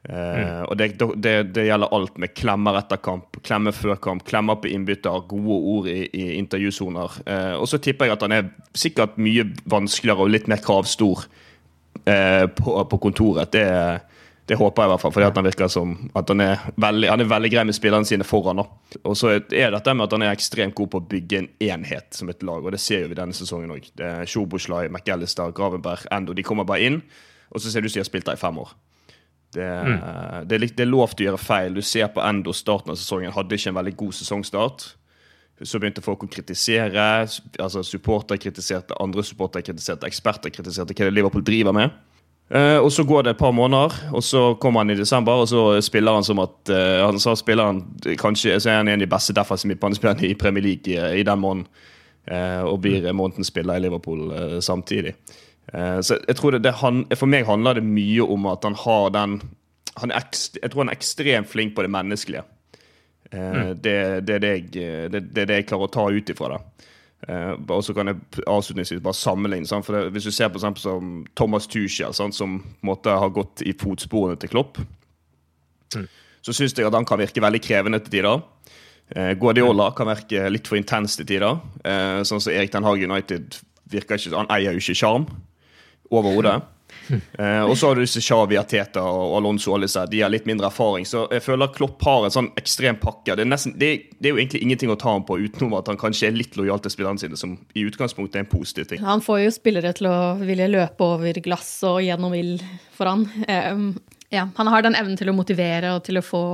Uh, 0.00 0.16
mm. 0.16 0.62
og 0.72 0.76
det, 0.80 0.86
det, 1.20 1.32
det, 1.52 1.66
gjelder 1.66 1.90
alt 1.92 2.14
med 2.16 2.32
klemmer 2.32 2.78
etter 2.78 2.96
kamp, 3.04 3.36
klemmer 3.44 3.74
før 3.76 3.98
kamp, 4.00 4.22
klemmer 4.24 4.56
på 4.56 4.70
innbytter, 4.72 5.26
gode 5.28 5.58
ord 5.74 5.90
i, 5.92 6.06
i 6.16 6.38
intervjusoner. 6.38 7.18
Uh, 7.26 7.58
og 7.60 7.68
så 7.68 7.76
tipper 7.84 8.08
jeg 8.08 8.16
at 8.16 8.24
han 8.24 8.34
er 8.38 8.48
sikkert 8.72 9.18
mye 9.20 9.44
vanskeligere 9.68 10.24
og 10.24 10.32
litt 10.32 10.48
mer 10.48 10.62
kravstor 10.64 11.26
uh, 11.26 12.46
på, 12.48 12.78
på, 12.88 13.00
kontoret. 13.04 13.52
Det, 13.52 13.66
det 14.50 14.56
håper 14.58 14.82
jeg 14.82 14.88
i 14.88 14.90
hvert 14.90 15.02
fall, 15.04 15.12
fordi 15.14 15.26
han 15.30 15.46
virker 15.46 15.68
som 15.70 15.92
at 16.18 16.30
han 16.32 16.40
er 16.42 16.62
veldig, 16.82 17.06
han 17.12 17.22
er 17.22 17.28
veldig 17.30 17.50
grei 17.52 17.62
med 17.68 17.76
spillerne 17.76 18.08
sine 18.08 18.26
foran. 18.26 18.58
Og 18.58 19.12
så 19.14 19.36
er 19.38 19.70
dette 19.70 19.92
med 19.94 20.08
at 20.08 20.16
han 20.16 20.24
er 20.26 20.34
ekstremt 20.34 20.74
god 20.74 20.90
på 20.90 20.98
å 20.98 21.04
bygge 21.12 21.38
en 21.38 21.46
enhet 21.68 22.18
som 22.18 22.32
et 22.32 22.42
lag, 22.42 22.64
og 22.64 22.74
det 22.74 22.80
ser 22.82 23.06
vi 23.06 23.18
denne 23.18 23.36
sesongen 23.36 23.70
òg. 23.76 23.86
Sjoboslai, 24.26 24.88
McAllister, 24.90 25.52
Gravenberg, 25.54 26.02
Endo. 26.10 26.34
De 26.34 26.42
kommer 26.46 26.66
bare 26.66 26.88
inn, 26.88 26.98
og 27.54 27.62
så 27.62 27.70
ser 27.70 27.86
du 27.86 27.86
at 27.86 27.94
som 27.94 28.00
de 28.00 28.02
har 28.02 28.10
spilt 28.10 28.26
der 28.26 28.40
i 28.40 28.42
fem 28.42 28.58
år. 28.58 28.74
Det, 29.54 29.70
mm. 29.70 29.94
det, 30.50 30.58
er, 30.58 30.66
det 30.66 30.82
er 30.82 30.90
lov 30.90 31.14
til 31.14 31.28
å 31.28 31.30
gjøre 31.30 31.42
feil. 31.44 31.78
Du 31.78 31.86
ser 31.86 32.10
på 32.10 32.26
Endo 32.26 32.54
starten 32.54 32.90
av 32.90 32.98
sesongen, 32.98 33.30
hadde 33.36 33.54
ikke 33.54 33.70
en 33.70 33.78
veldig 33.78 33.94
god 34.02 34.18
sesongstart. 34.18 34.88
Så 35.62 35.78
begynte 35.78 36.02
folk 36.02 36.26
å 36.26 36.32
kritisere. 36.32 37.06
altså 37.62 37.86
Supportere 37.86 38.42
kritiserte, 38.42 38.98
andre 38.98 39.22
supportere 39.22 39.62
kritiserte, 39.70 40.10
eksperter 40.10 40.50
kritiserte 40.50 40.96
hva 40.96 41.06
det 41.06 41.14
Liverpool 41.14 41.46
driver 41.46 41.76
med. 41.76 41.94
Uh, 42.50 42.82
og 42.82 42.92
Så 42.92 43.04
går 43.06 43.22
det 43.22 43.30
et 43.30 43.38
par 43.38 43.52
måneder, 43.54 43.94
og 44.12 44.22
så 44.26 44.54
kommer 44.54 44.80
han 44.80 44.90
i 44.90 44.98
desember, 44.98 45.32
og 45.32 45.48
så 45.48 45.80
spiller 45.80 46.16
han 46.18 46.24
som 46.26 46.40
at 46.42 46.72
uh, 46.72 47.06
han 47.06 47.20
sa 47.22 47.36
spiller 47.38 47.64
han 47.64 47.84
kanskje, 48.18 48.56
så 48.60 48.70
er 48.70 48.80
han 48.80 48.88
en 48.88 48.98
av 48.98 49.04
de 49.04 49.10
beste 49.10 49.34
defensive 49.36 49.70
midtbanespillerne 49.70 50.26
i 50.26 50.34
Premier 50.34 50.64
League 50.64 50.90
i, 50.90 51.20
i 51.20 51.22
den 51.22 51.38
måneden. 51.38 51.68
Uh, 52.30 52.66
og 52.66 52.80
blir 52.82 53.06
månedens 53.12 53.48
spiller 53.48 53.78
i 53.78 53.80
Liverpool 53.80 54.28
samtidig. 54.62 55.14
så 56.02 56.18
jeg 56.28 56.36
tror 56.36 56.50
det, 56.50 56.64
det 56.64 56.72
han, 56.72 57.04
For 57.14 57.26
meg 57.26 57.46
handler 57.46 57.78
det 57.78 57.84
mye 57.86 58.22
om 58.22 58.46
at 58.46 58.64
han 58.64 58.74
har 58.74 59.10
den 59.14 59.40
han 59.96 60.10
ekst, 60.10 60.58
Jeg 60.62 60.70
tror 60.70 60.82
han 60.84 60.88
er 60.88 60.98
ekstremt 60.98 61.48
flink 61.48 61.74
på 61.74 61.82
det 61.82 61.90
menneskelige. 61.90 62.42
Mm. 63.32 63.80
Det, 63.82 64.26
det, 64.26 64.34
er 64.34 64.38
det, 64.38 64.50
jeg, 64.50 64.70
det, 65.12 65.22
det, 65.34 65.42
er 65.42 65.46
det 65.46 65.58
jeg 65.60 65.66
klarer 65.70 65.86
å 65.86 65.94
ta 65.94 66.06
ut 66.10 66.30
ifra 66.30 66.52
det. 66.54 66.88
Uh, 67.28 67.52
og 67.68 67.82
så 67.84 67.92
kan 67.92 68.08
jeg 68.08 68.44
avslutningsvis 68.48 69.02
bare 69.04 69.18
sammenligne. 69.18 69.68
Sant? 69.68 69.84
For 69.86 69.96
det, 69.96 70.12
Hvis 70.14 70.28
du 70.28 70.32
ser 70.32 70.48
på 70.48 70.60
eksempel 70.60 70.82
som 70.82 71.26
Thomas 71.36 71.68
Tuchel, 71.68 72.14
sant? 72.16 72.34
som 72.34 72.60
måtte 72.86 73.12
ha 73.12 73.28
gått 73.28 73.64
i 73.66 73.74
fotsporene 73.76 74.40
til 74.40 74.52
Klopp, 74.52 74.80
mm. 75.96 76.06
så 76.40 76.56
syns 76.56 76.76
jeg 76.76 76.88
at 76.88 76.96
han 76.96 77.08
kan 77.08 77.20
virke 77.20 77.44
veldig 77.44 77.60
krevende 77.64 78.00
til 78.00 78.18
tider. 78.18 78.40
Uh, 79.12 79.32
Guardiola 79.36 79.90
mm. 79.90 79.96
kan 79.98 80.12
virke 80.14 80.48
litt 80.48 80.70
for 80.70 80.80
intens 80.80 81.18
til 81.18 81.28
tider. 81.28 81.60
Uh, 81.84 82.24
sånn 82.24 82.40
som 82.40 82.54
Erik 82.54 82.72
Den 82.72 82.88
Haag 82.88 83.04
United 83.04 83.60
virker 83.90 84.16
ikke, 84.16 84.36
Han 84.36 84.50
eier 84.54 84.72
jo 84.72 84.82
ikke 84.82 84.96
sjarm 84.96 85.28
overhodet. 86.10 86.60
Eh, 87.10 87.62
og 87.64 87.76
så 87.78 87.88
har 87.88 87.96
du 87.96 88.02
disse 88.04 88.20
Xavi 88.22 88.58
Ateta 88.60 89.02
og 89.02 89.36
Alonso 89.38 89.72
og 89.74 89.84
disse. 89.84 90.02
De 90.10 90.20
har 90.22 90.32
litt 90.32 90.46
mindre 90.48 90.68
erfaring. 90.68 91.06
Så 91.08 91.24
jeg 91.32 91.44
føler 91.44 91.72
Klopp 91.74 92.02
har 92.06 92.26
en 92.26 92.34
sånn 92.34 92.50
ekstrem 92.60 92.98
pakke. 93.00 93.34
Det 93.34 93.44
er, 93.44 93.50
nesten, 93.50 93.74
det, 93.80 93.90
det 94.18 94.30
er, 94.30 94.34
jo 94.34 94.42
egentlig 94.42 94.62
ingenting 94.66 94.92
å 94.92 94.98
ta 95.00 95.14
ham 95.14 95.24
på 95.26 95.38
utenom 95.40 95.78
at 95.78 95.90
han 95.90 96.00
kanskje 96.00 96.28
er 96.28 96.36
litt 96.36 96.58
lojal 96.60 96.82
til 96.84 96.94
spillerne 96.94 97.22
sine, 97.22 97.38
som 97.40 97.56
i 97.74 97.86
utgangspunktet 97.88 98.40
er 98.40 98.44
en 98.44 98.52
positiv 98.52 98.90
ting. 98.90 99.02
Han 99.06 99.24
får 99.24 99.42
jo 99.44 99.56
spillere 99.56 99.94
til 99.96 100.10
å 100.10 100.18
ville 100.42 100.70
løpe 100.70 101.10
over 101.16 101.42
glass 101.44 101.72
og 101.88 102.02
gjennom 102.04 102.36
ild 102.38 102.64
for 102.96 103.10
han. 103.10 103.26
Eh, 103.48 103.82
ja, 104.36 104.46
han 104.56 104.70
har 104.70 104.86
den 104.86 104.98
evnen 104.98 105.18
til 105.18 105.32
å 105.32 105.36
motivere 105.36 105.96
og 105.96 106.04
til 106.06 106.20
å 106.20 106.26
få 106.26 106.44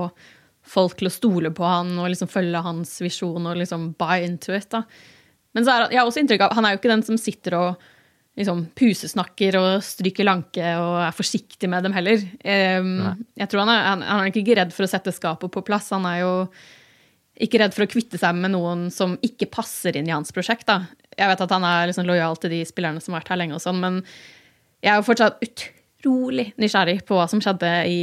folk 0.67 0.97
til 0.99 1.11
å 1.11 1.15
stole 1.15 1.53
på 1.55 1.67
han 1.67 1.93
og 2.01 2.09
liksom 2.11 2.31
følge 2.31 2.63
hans 2.65 2.97
visjon 3.03 3.45
og 3.47 3.59
liksom 3.61 3.93
buy 3.99 4.25
into 4.27 4.55
it. 4.57 4.71
da. 4.73 4.83
Men 5.55 5.65
så 5.65 5.73
er 5.73 5.93
jeg 5.95 6.01
har 6.01 6.09
også 6.09 6.23
inntrykk 6.23 6.47
av 6.47 6.57
han 6.59 6.67
er 6.67 6.75
jo 6.75 6.81
ikke 6.81 6.93
den 6.93 7.05
som 7.07 7.21
sitter 7.21 7.57
og 7.59 7.85
liksom 8.37 8.67
pusesnakker 8.77 9.57
og 9.59 9.85
stryker 9.85 10.27
lanke 10.29 10.73
og 10.77 10.99
er 11.07 11.15
forsiktig 11.17 11.71
med 11.73 11.87
dem 11.87 11.95
heller. 11.97 12.21
Um, 12.45 13.27
jeg 13.39 13.49
tror 13.49 13.65
han 13.65 13.73
er, 13.73 13.85
han, 13.87 14.05
han 14.05 14.25
er 14.25 14.33
ikke 14.33 14.59
redd 14.59 14.75
for 14.77 14.85
å 14.85 14.91
sette 14.91 15.15
skapet 15.17 15.53
på 15.53 15.65
plass. 15.65 15.89
Han 15.97 16.09
er 16.09 16.21
jo 16.21 16.33
ikke 17.43 17.61
redd 17.61 17.75
for 17.77 17.85
å 17.85 17.91
kvitte 17.91 18.21
seg 18.21 18.37
med 18.37 18.53
noen 18.55 18.87
som 18.93 19.17
ikke 19.25 19.49
passer 19.53 19.97
inn 19.97 20.09
i 20.09 20.15
hans 20.15 20.33
prosjekt. 20.37 20.69
Da. 20.69 20.83
Jeg 21.17 21.33
vet 21.33 21.47
at 21.47 21.57
han 21.57 21.65
er 21.69 21.89
liksom 21.91 22.09
lojal 22.09 22.37
til 22.41 22.53
de 22.53 22.61
spillerne 22.69 23.03
som 23.05 23.15
har 23.17 23.25
vært 23.25 23.33
her 23.35 23.41
lenge, 23.43 23.57
og 23.57 23.65
sånn, 23.65 23.81
men 23.83 23.99
jeg 24.85 24.93
er 24.93 25.01
jo 25.01 25.09
fortsatt 25.09 25.43
utrolig 25.45 26.51
nysgjerrig 26.61 27.01
på 27.09 27.17
hva 27.19 27.27
som 27.29 27.43
skjedde 27.43 27.73
i, 27.91 28.01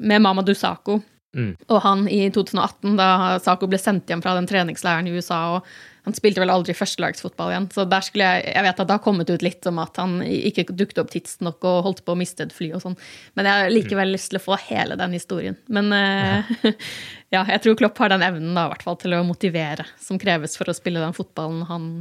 med 0.00 0.24
Mamadou 0.24 0.56
Sako. 0.56 0.98
Mm. 1.36 1.52
Og 1.68 1.80
han 1.84 2.06
i 2.10 2.22
2018, 2.32 2.96
da 2.98 3.10
Sako 3.44 3.68
ble 3.70 3.80
sendt 3.80 4.08
hjem 4.10 4.24
fra 4.24 4.34
den 4.36 4.48
treningsleiren 4.48 5.08
i 5.08 5.14
USA. 5.16 5.40
og 5.58 5.68
han 6.08 6.16
spilte 6.16 6.40
vel 6.40 6.52
aldri 6.52 6.72
førstelagsfotball 6.76 7.52
igjen. 7.52 7.68
Så 7.74 7.84
der 7.88 8.04
skulle 8.04 8.24
jeg 8.24 8.54
Jeg 8.54 8.64
vet 8.64 8.80
at 8.80 8.88
det 8.88 8.96
har 8.96 9.04
kommet 9.04 9.30
ut 9.30 9.44
litt 9.44 9.66
om 9.68 9.80
at 9.82 10.00
han 10.00 10.18
ikke 10.24 10.64
dukket 10.72 11.02
opp 11.02 11.10
tidsnok 11.12 11.64
og 11.68 11.82
holdt 11.84 12.04
på 12.06 12.14
å 12.14 12.18
miste 12.18 12.46
et 12.46 12.54
fly 12.54 12.70
og 12.76 12.84
sånn. 12.84 12.96
Men 13.36 13.48
jeg 13.48 13.60
har 13.60 13.74
likevel 13.74 14.14
lyst 14.14 14.32
til 14.32 14.40
å 14.40 14.44
få 14.46 14.58
hele 14.68 14.96
den 14.96 15.16
historien. 15.16 15.58
Men 15.68 15.92
uh, 15.92 16.48
ja, 17.34 17.44
jeg 17.44 17.60
tror 17.64 17.76
Klopp 17.82 18.00
har 18.00 18.14
den 18.14 18.24
evnen 18.24 18.56
da, 18.56 18.66
i 18.66 18.72
hvert 18.72 18.86
fall 18.86 18.98
til 19.02 19.18
å 19.18 19.24
motivere 19.26 19.84
som 20.00 20.20
kreves 20.20 20.56
for 20.56 20.70
å 20.70 20.76
spille 20.76 21.02
den 21.04 21.16
fotballen 21.16 21.66
han 21.68 21.92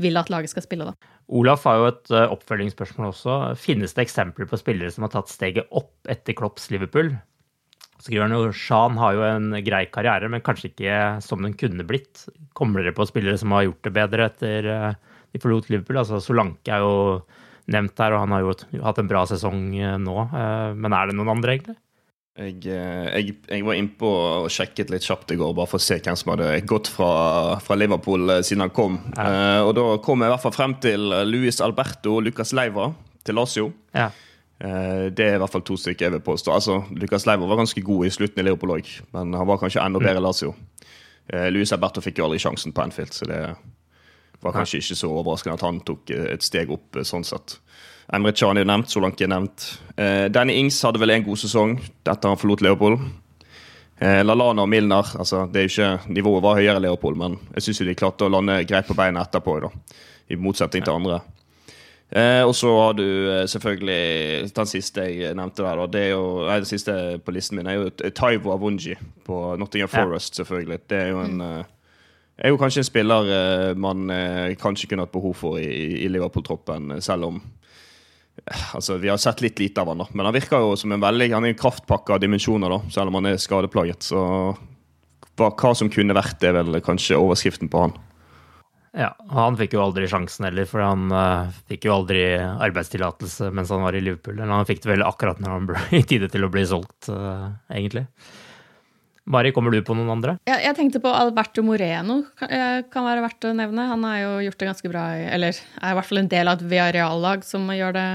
vil 0.00 0.18
at 0.18 0.30
laget 0.32 0.54
skal 0.54 0.64
spille, 0.64 0.86
da. 0.90 1.12
Olaf 1.34 1.64
har 1.68 1.78
jo 1.80 1.90
et 1.90 2.10
uh, 2.12 2.26
oppfølgingsspørsmål 2.34 3.10
også. 3.10 3.36
Finnes 3.58 3.94
det 3.96 4.04
eksempler 4.04 4.48
på 4.50 4.58
spillere 4.60 4.92
som 4.92 5.06
har 5.06 5.14
tatt 5.14 5.32
steget 5.32 5.70
opp 5.74 5.94
etter 6.10 6.36
Klopps 6.36 6.68
Liverpool? 6.74 7.14
Skriver 8.04 8.26
han 8.26 8.36
jo 8.36 8.52
Shan 8.52 8.98
har 9.00 9.16
jo 9.16 9.24
en 9.26 9.54
grei 9.64 9.86
karriere, 9.92 10.28
men 10.32 10.44
kanskje 10.44 10.70
ikke 10.70 10.98
som 11.24 11.44
den 11.44 11.56
kunne 11.56 11.86
blitt. 11.88 12.26
Kommer 12.56 12.82
dere 12.82 12.96
på 12.96 13.06
spillere 13.08 13.40
som 13.40 13.54
har 13.56 13.64
gjort 13.68 13.86
det 13.86 13.94
bedre 13.96 14.28
etter 14.28 14.68
uh, 14.68 14.90
de 15.32 15.40
forlot 15.40 15.70
Liverpool? 15.72 16.02
Altså 16.02 16.20
Solanke 16.22 16.74
er 16.74 16.84
jo 16.84 17.22
nevnt 17.72 18.02
her, 18.02 18.12
og 18.12 18.26
han 18.26 18.34
har 18.36 18.44
jo 18.44 18.82
hatt 18.84 19.00
en 19.00 19.08
bra 19.08 19.24
sesong 19.30 19.70
uh, 19.78 19.96
nå. 20.00 20.18
Uh, 20.34 20.76
men 20.76 20.96
er 20.96 21.08
det 21.08 21.16
noen 21.16 21.32
andre, 21.36 21.56
egentlig? 21.56 21.78
Jeg, 22.34 22.58
jeg, 22.66 23.36
jeg 23.46 23.62
var 23.62 23.78
innpå 23.78 24.08
og 24.10 24.50
sjekket 24.50 24.90
litt 24.90 25.06
kjapt 25.06 25.30
i 25.30 25.38
går, 25.38 25.54
bare 25.56 25.70
for 25.70 25.78
å 25.78 25.84
se 25.86 26.00
hvem 26.02 26.18
som 26.18 26.32
hadde 26.34 26.48
gått 26.66 26.90
fra, 26.90 27.10
fra 27.62 27.78
Liverpool 27.78 28.26
siden 28.42 28.66
han 28.66 28.74
kom. 28.74 28.98
Ja. 29.14 29.62
og 29.62 29.70
da 29.78 29.84
kom 30.02 30.24
jeg 30.24 30.32
i 30.32 30.34
hvert 30.34 30.42
fall 30.42 30.56
frem 30.56 30.74
til 30.82 31.14
Luis 31.30 31.62
Alberto 31.62 32.16
og 32.18 32.26
Lucas 32.26 32.50
Leiva 32.58 32.88
til 33.22 33.38
Lazio. 33.38 33.68
Ja. 33.94 34.08
Eh, 34.58 35.10
det 35.10 35.26
er 35.26 35.36
i 35.36 35.40
hvert 35.42 35.50
fall 35.50 35.64
to 35.66 35.76
stykker 35.78 36.06
jeg 36.06 36.14
vil 36.14 36.24
påstå. 36.24 36.52
Altså, 36.54 36.78
Lucas 36.94 37.26
Leiber 37.26 37.50
var 37.50 37.58
ganske 37.62 37.82
god 37.82 38.06
i 38.06 38.12
slutten 38.14 38.40
i 38.40 38.46
Leopold 38.46 38.76
òg, 38.76 38.92
men 39.16 39.34
han 39.34 39.48
var 39.48 39.58
kanskje 39.60 39.82
enda 39.82 40.02
bedre 40.02 40.20
i 40.20 40.22
mm. 40.22 40.26
Lazio. 40.26 40.54
Eh, 41.26 41.48
Luis 41.52 41.72
Alberto 41.74 42.04
fikk 42.04 42.20
jo 42.20 42.28
aldri 42.28 42.40
sjansen 42.42 42.74
på 42.74 42.84
Anfield, 42.84 43.14
så 43.16 43.28
det 43.28 43.40
var 44.44 44.54
kanskje 44.54 44.82
ikke 44.82 44.98
så 45.00 45.10
overraskende 45.10 45.56
at 45.58 45.66
han 45.66 45.80
tok 45.86 46.12
et 46.14 46.44
steg 46.44 46.70
opp 46.74 47.00
eh, 47.00 47.06
sånn 47.06 47.26
sett. 47.26 47.58
Emre 48.14 48.34
Can 48.36 48.60
er 48.60 48.68
nevnt, 48.68 48.90
Solanke 48.92 49.24
er 49.24 49.30
nevnt. 49.32 49.62
Danny 49.96 50.58
Ings 50.60 50.76
hadde 50.84 51.00
vel 51.00 51.14
en 51.14 51.22
god 51.24 51.40
sesong 51.40 51.78
etter 51.80 52.28
han 52.28 52.36
forlot 52.36 52.60
Leopold. 52.60 52.98
Lalana 53.96 54.66
og 54.66 54.68
Milner 54.68 55.14
altså 55.16 55.46
det 55.48 55.62
er 55.62 55.64
jo 55.64 55.70
ikke, 55.70 56.12
Nivået 56.12 56.44
var 56.44 56.58
høyere 56.58 56.82
i 56.82 56.84
Leopold, 56.84 57.16
men 57.16 57.38
jeg 57.54 57.64
syns 57.64 57.80
de 57.88 57.94
klarte 57.96 58.26
å 58.26 58.34
lande 58.34 58.58
greit 58.68 58.90
på 58.90 58.96
beina 58.98 59.24
etterpå. 59.24 59.56
Da, 59.64 59.72
I 60.28 60.36
motsetning 60.36 60.84
til 60.84 60.98
andre. 60.98 61.22
Eh, 62.14 62.44
og 62.46 62.52
så 62.54 62.70
har 62.78 62.92
du 62.94 63.02
eh, 63.02 63.44
selvfølgelig 63.50 64.50
den 64.54 64.68
siste 64.70 65.06
jeg 65.10 65.34
nevnte 65.34 65.64
der. 65.64 65.80
Og 65.82 65.90
Det 65.90 66.04
jo, 66.12 66.44
nei, 66.46 66.60
det 66.62 66.70
siste 66.70 66.94
på 67.24 67.34
listen 67.34 67.58
min 67.58 67.66
er 67.66 67.80
jo 67.80 67.88
Taivo 68.14 68.52
Avunji 68.54 68.94
på 69.26 69.38
Nottingham 69.58 69.90
Forest, 69.90 70.34
ja. 70.34 70.44
selvfølgelig. 70.44 70.78
Det 70.90 71.00
er 71.00 71.10
jo 71.10 71.24
en, 71.24 71.42
mm. 71.42 71.64
er 72.38 72.54
jo 72.54 72.60
kanskje 72.60 72.84
en 72.84 72.90
spiller 72.90 73.32
eh, 73.34 73.72
man 73.74 74.06
eh, 74.14 74.54
kanskje 74.60 74.92
kunne 74.92 75.08
hatt 75.08 75.14
behov 75.14 75.34
for 75.42 75.58
i, 75.58 76.04
i 76.04 76.08
Liverpool-troppen, 76.12 77.00
selv 77.02 77.32
om 77.32 77.42
Altså, 78.74 78.96
Vi 78.98 79.08
har 79.08 79.16
sett 79.22 79.40
litt 79.44 79.60
lite 79.62 79.80
av 79.80 79.92
han 79.92 80.00
da, 80.02 80.08
men 80.10 80.26
han 80.26 80.34
virker 80.34 80.58
jo 80.58 80.72
som 80.76 80.92
en 80.92 81.00
veldig, 81.00 81.28
han 81.32 81.44
er 81.46 81.52
en 81.52 81.58
kraftpakke 81.58 82.16
av 82.16 82.18
dimensjoner, 82.20 82.68
da, 82.68 82.90
selv 82.90 83.12
om 83.12 83.20
han 83.20 83.28
er 83.30 83.38
skadeplaget. 83.40 84.02
Så 84.02 84.18
hva, 85.38 85.50
hva 85.50 85.70
som 85.78 85.90
kunne 85.90 86.16
vært, 86.18 86.40
det 86.42 86.50
er 86.50 86.58
vel 86.58 86.80
kanskje 86.84 87.18
overskriften 87.18 87.70
på 87.70 87.84
han. 87.86 87.94
Ja, 88.94 89.10
og 89.26 89.34
han 89.34 89.56
fikk 89.58 89.74
jo 89.74 89.82
aldri 89.82 90.06
sjansen 90.10 90.46
heller, 90.46 90.68
for 90.70 90.84
han 90.84 91.10
uh, 91.10 91.50
fikk 91.70 91.88
jo 91.88 91.96
aldri 91.96 92.22
arbeidstillatelse 92.38 93.50
mens 93.54 93.72
han 93.74 93.82
var 93.82 93.96
i 93.98 94.02
Liverpool. 94.04 94.38
Eller 94.38 94.54
han 94.54 94.68
fikk 94.68 94.84
det 94.84 94.92
vel 94.92 95.02
akkurat 95.06 95.40
når 95.42 95.54
han 95.56 95.68
ble 95.70 95.82
i 95.98 96.04
tide 96.06 96.30
til 96.30 96.46
å 96.46 96.50
bli 96.54 96.62
solgt, 96.70 97.10
uh, 97.10 97.50
egentlig. 97.74 98.06
Mari, 99.24 99.54
kommer 99.56 99.72
du 99.72 99.80
på 99.82 99.96
noen 99.96 100.12
andre? 100.12 100.36
Ja, 100.44 100.58
jeg 100.60 100.76
tenkte 100.76 101.00
på 101.00 101.08
Alberto 101.08 101.64
Moreno. 101.64 102.20
Kan, 102.36 102.50
eh, 102.52 102.82
kan 102.92 103.06
være 103.06 103.22
verdt 103.24 103.46
å 103.48 103.54
nevne. 103.56 103.86
Han 103.88 104.04
har 104.04 104.18
jo 104.20 104.32
gjort 104.44 104.58
det 104.60 104.68
ganske 104.68 104.90
bra, 104.92 105.04
eller 105.16 105.56
er 105.56 105.94
i 105.94 105.96
hvert 105.96 106.10
fall 106.10 106.20
en 106.20 106.28
del 106.28 106.50
av 106.50 106.60
et 106.60 106.66
Villarreal-lag 106.68 107.46
som 107.48 107.64
gjør 107.72 107.96
det 107.96 108.08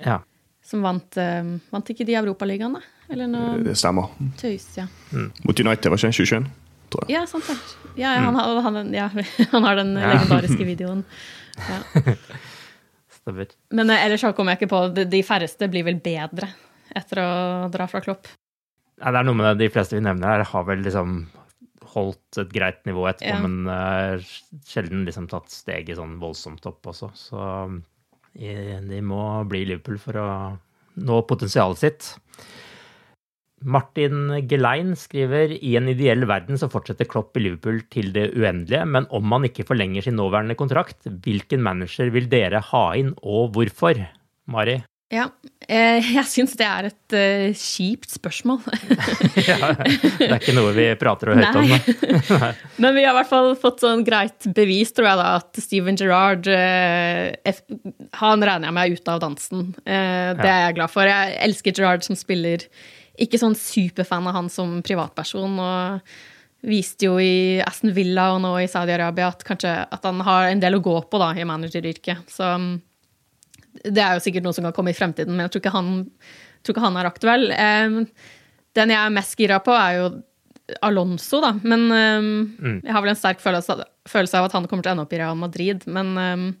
ja. 0.00 0.22
Som 0.66 0.82
vant 0.82 1.16
um, 1.20 1.52
Vant 1.70 1.90
ikke 1.92 2.04
de 2.08 2.16
Europaligaene? 2.18 2.80
Eller 3.12 3.28
noe 3.30 3.60
Det 3.64 3.76
stemmer. 3.78 4.08
Tøys, 4.40 4.64
ja. 4.80 4.88
Mm. 5.12 5.28
Mot 5.44 5.60
United, 5.60 5.92
var 5.92 6.00
ikke 6.00 6.08
det 6.08 6.24
2021? 6.24 6.48
Tror 6.92 7.06
jeg. 7.06 7.16
Ja, 7.16 7.24
sant 7.30 7.48
det. 7.50 7.56
Ja, 7.96 8.12
ja, 8.14 8.26
han, 8.26 8.36
har, 8.38 8.60
han, 8.66 8.94
ja, 8.94 9.08
han, 9.54 9.64
har 9.66 9.80
den 9.80 9.94
legendariske 9.96 10.68
videoen. 10.68 11.04
Ja. 11.56 11.80
Men 13.74 13.90
ellers 13.90 14.22
så 14.22 14.30
kommer 14.36 14.54
jeg 14.54 14.60
ikke 14.60 14.70
på 14.70 14.80
De, 14.94 15.22
færreste 15.26 15.66
blir 15.72 15.82
vel 15.86 15.96
bedre 15.98 16.46
etter 16.96 17.18
å 17.18 17.30
dra 17.74 17.88
fra 17.90 17.98
Klopp. 18.04 18.28
Ja, 19.00 19.10
det 19.10 19.18
er 19.18 19.26
noe 19.26 19.36
med 19.36 19.48
det. 19.48 19.66
De 19.66 19.72
fleste 19.74 19.98
vi 19.98 20.04
nevner 20.04 20.30
her, 20.30 20.44
har 20.46 20.68
vel 20.68 20.84
liksom 20.86 21.24
holdt 21.96 22.38
et 22.40 22.52
greit 22.52 22.84
nivå 22.88 23.06
etterpå, 23.08 23.32
ja. 23.32 23.40
men 23.42 23.68
uh, 23.68 24.62
sjelden 24.68 25.04
liksom 25.08 25.28
tatt 25.30 25.50
steget 25.52 25.98
sånn 25.98 26.16
voldsomt 26.20 26.64
opp 26.68 26.92
også. 26.92 27.10
Så 27.16 27.40
uh, 27.40 27.74
de 28.36 29.02
må 29.04 29.22
bli 29.48 29.64
Liverpool 29.68 29.98
for 30.00 30.20
å 30.20 30.28
nå 30.96 31.18
potensialet 31.28 31.82
sitt. 31.82 32.10
Martin 33.64 34.34
Gelein 34.50 34.92
skriver 34.98 35.54
i 35.56 35.76
en 35.78 35.88
ideell 35.88 36.26
verden 36.28 36.58
så 36.60 36.68
fortsetter 36.68 37.08
Klopp 37.08 37.38
i 37.38 37.46
Liverpool 37.46 37.80
til 37.92 38.12
det 38.12 38.28
uendelige, 38.36 38.82
men 38.84 39.08
om 39.14 39.24
man 39.24 39.48
ikke 39.48 39.64
forlenger 39.68 40.04
sin 40.04 40.18
nåværende 40.20 40.58
kontrakt, 40.58 41.08
hvilken 41.24 41.64
manager 41.64 42.12
vil 42.12 42.28
dere 42.28 42.60
ha 42.72 42.84
inn, 43.00 43.14
og 43.24 43.54
hvorfor? 43.56 44.02
Mari? 44.52 44.82
Ja, 45.14 45.30
jeg 46.16 46.24
syns 46.30 46.54
det 46.58 46.66
er 46.66 46.88
et 46.90 47.14
uh, 47.16 47.56
kjipt 47.58 48.12
spørsmål. 48.14 48.60
ja, 49.48 49.72
det 49.74 50.28
er 50.28 50.36
ikke 50.38 50.54
noe 50.56 50.74
vi 50.76 50.86
prater 51.00 51.32
og 51.32 51.40
høyt 51.40 51.58
om. 51.58 51.72
Men 52.82 52.94
vi 52.96 53.06
har 53.06 53.14
i 53.14 53.16
hvert 53.18 53.30
fall 53.30 53.50
fått 53.58 53.82
sånn 53.82 54.04
greit 54.06 54.46
bevis, 54.56 54.94
tror 54.94 55.10
jeg, 55.10 55.20
da, 55.22 55.32
at 55.40 55.62
Steven 55.62 55.98
Gerrard 55.98 56.46
uh, 56.46 57.58
Han 58.22 58.46
regner 58.46 58.70
jeg 58.70 58.78
meg 58.78 58.94
ute 58.94 59.16
av 59.16 59.24
dansen. 59.24 59.68
Uh, 59.82 60.30
det 60.38 60.46
er 60.46 60.62
jeg 60.68 60.78
glad 60.78 60.94
for. 60.94 61.10
Jeg 61.10 61.36
elsker 61.48 61.76
Gerrard 61.76 62.06
som 62.06 62.18
spiller. 62.18 62.68
Ikke 63.18 63.40
sånn 63.40 63.58
superfan 63.58 64.30
av 64.30 64.38
han 64.38 64.52
som 64.52 64.78
privatperson. 64.86 65.58
og 65.58 66.16
viste 66.66 67.06
jo 67.06 67.18
i 67.22 67.60
Aston 67.62 67.92
Villa 67.94 68.30
og 68.34 68.40
nå 68.42 68.52
i 68.58 68.68
Saudi-Arabia 68.70 69.28
at, 69.30 69.44
at 69.66 70.06
han 70.08 70.22
har 70.26 70.48
en 70.50 70.62
del 70.62 70.78
å 70.78 70.82
gå 70.82 70.96
på 71.10 71.20
da, 71.20 71.30
i 71.36 71.46
manageryrket. 71.46 72.26
Så 72.32 72.48
um, 72.56 72.70
det 73.84 74.02
er 74.02 74.16
jo 74.16 74.24
sikkert 74.24 74.46
noe 74.46 74.56
som 74.56 74.66
kan 74.68 74.74
komme 74.76 74.94
i 74.94 74.96
fremtiden, 74.96 75.34
men 75.34 75.46
jeg 75.46 75.54
tror 75.54 75.64
ikke 75.64 75.74
han, 75.74 75.92
tror 76.62 76.76
ikke 76.76 76.86
han 76.86 76.98
er 77.00 77.10
aktuell. 77.10 77.46
den 78.76 78.94
jeg 78.94 79.00
er 79.00 79.14
mest 79.14 79.38
gira 79.38 79.60
på, 79.64 79.74
er 79.76 80.00
jo 80.00 80.10
Alonso, 80.82 81.40
da. 81.44 81.52
Men 81.62 81.86
mm. 81.86 82.80
jeg 82.82 82.92
har 82.92 83.04
vel 83.04 83.12
en 83.12 83.18
sterk 83.18 83.42
følelse, 83.42 83.78
følelse, 84.08 84.38
av 84.40 84.48
at 84.48 84.56
han 84.58 84.66
kommer 84.66 84.86
til 84.86 84.92
å 84.92 84.96
ende 84.96 85.06
opp 85.06 85.14
i 85.14 85.20
Real 85.22 85.38
Madrid. 85.38 85.86
Men 85.86 86.56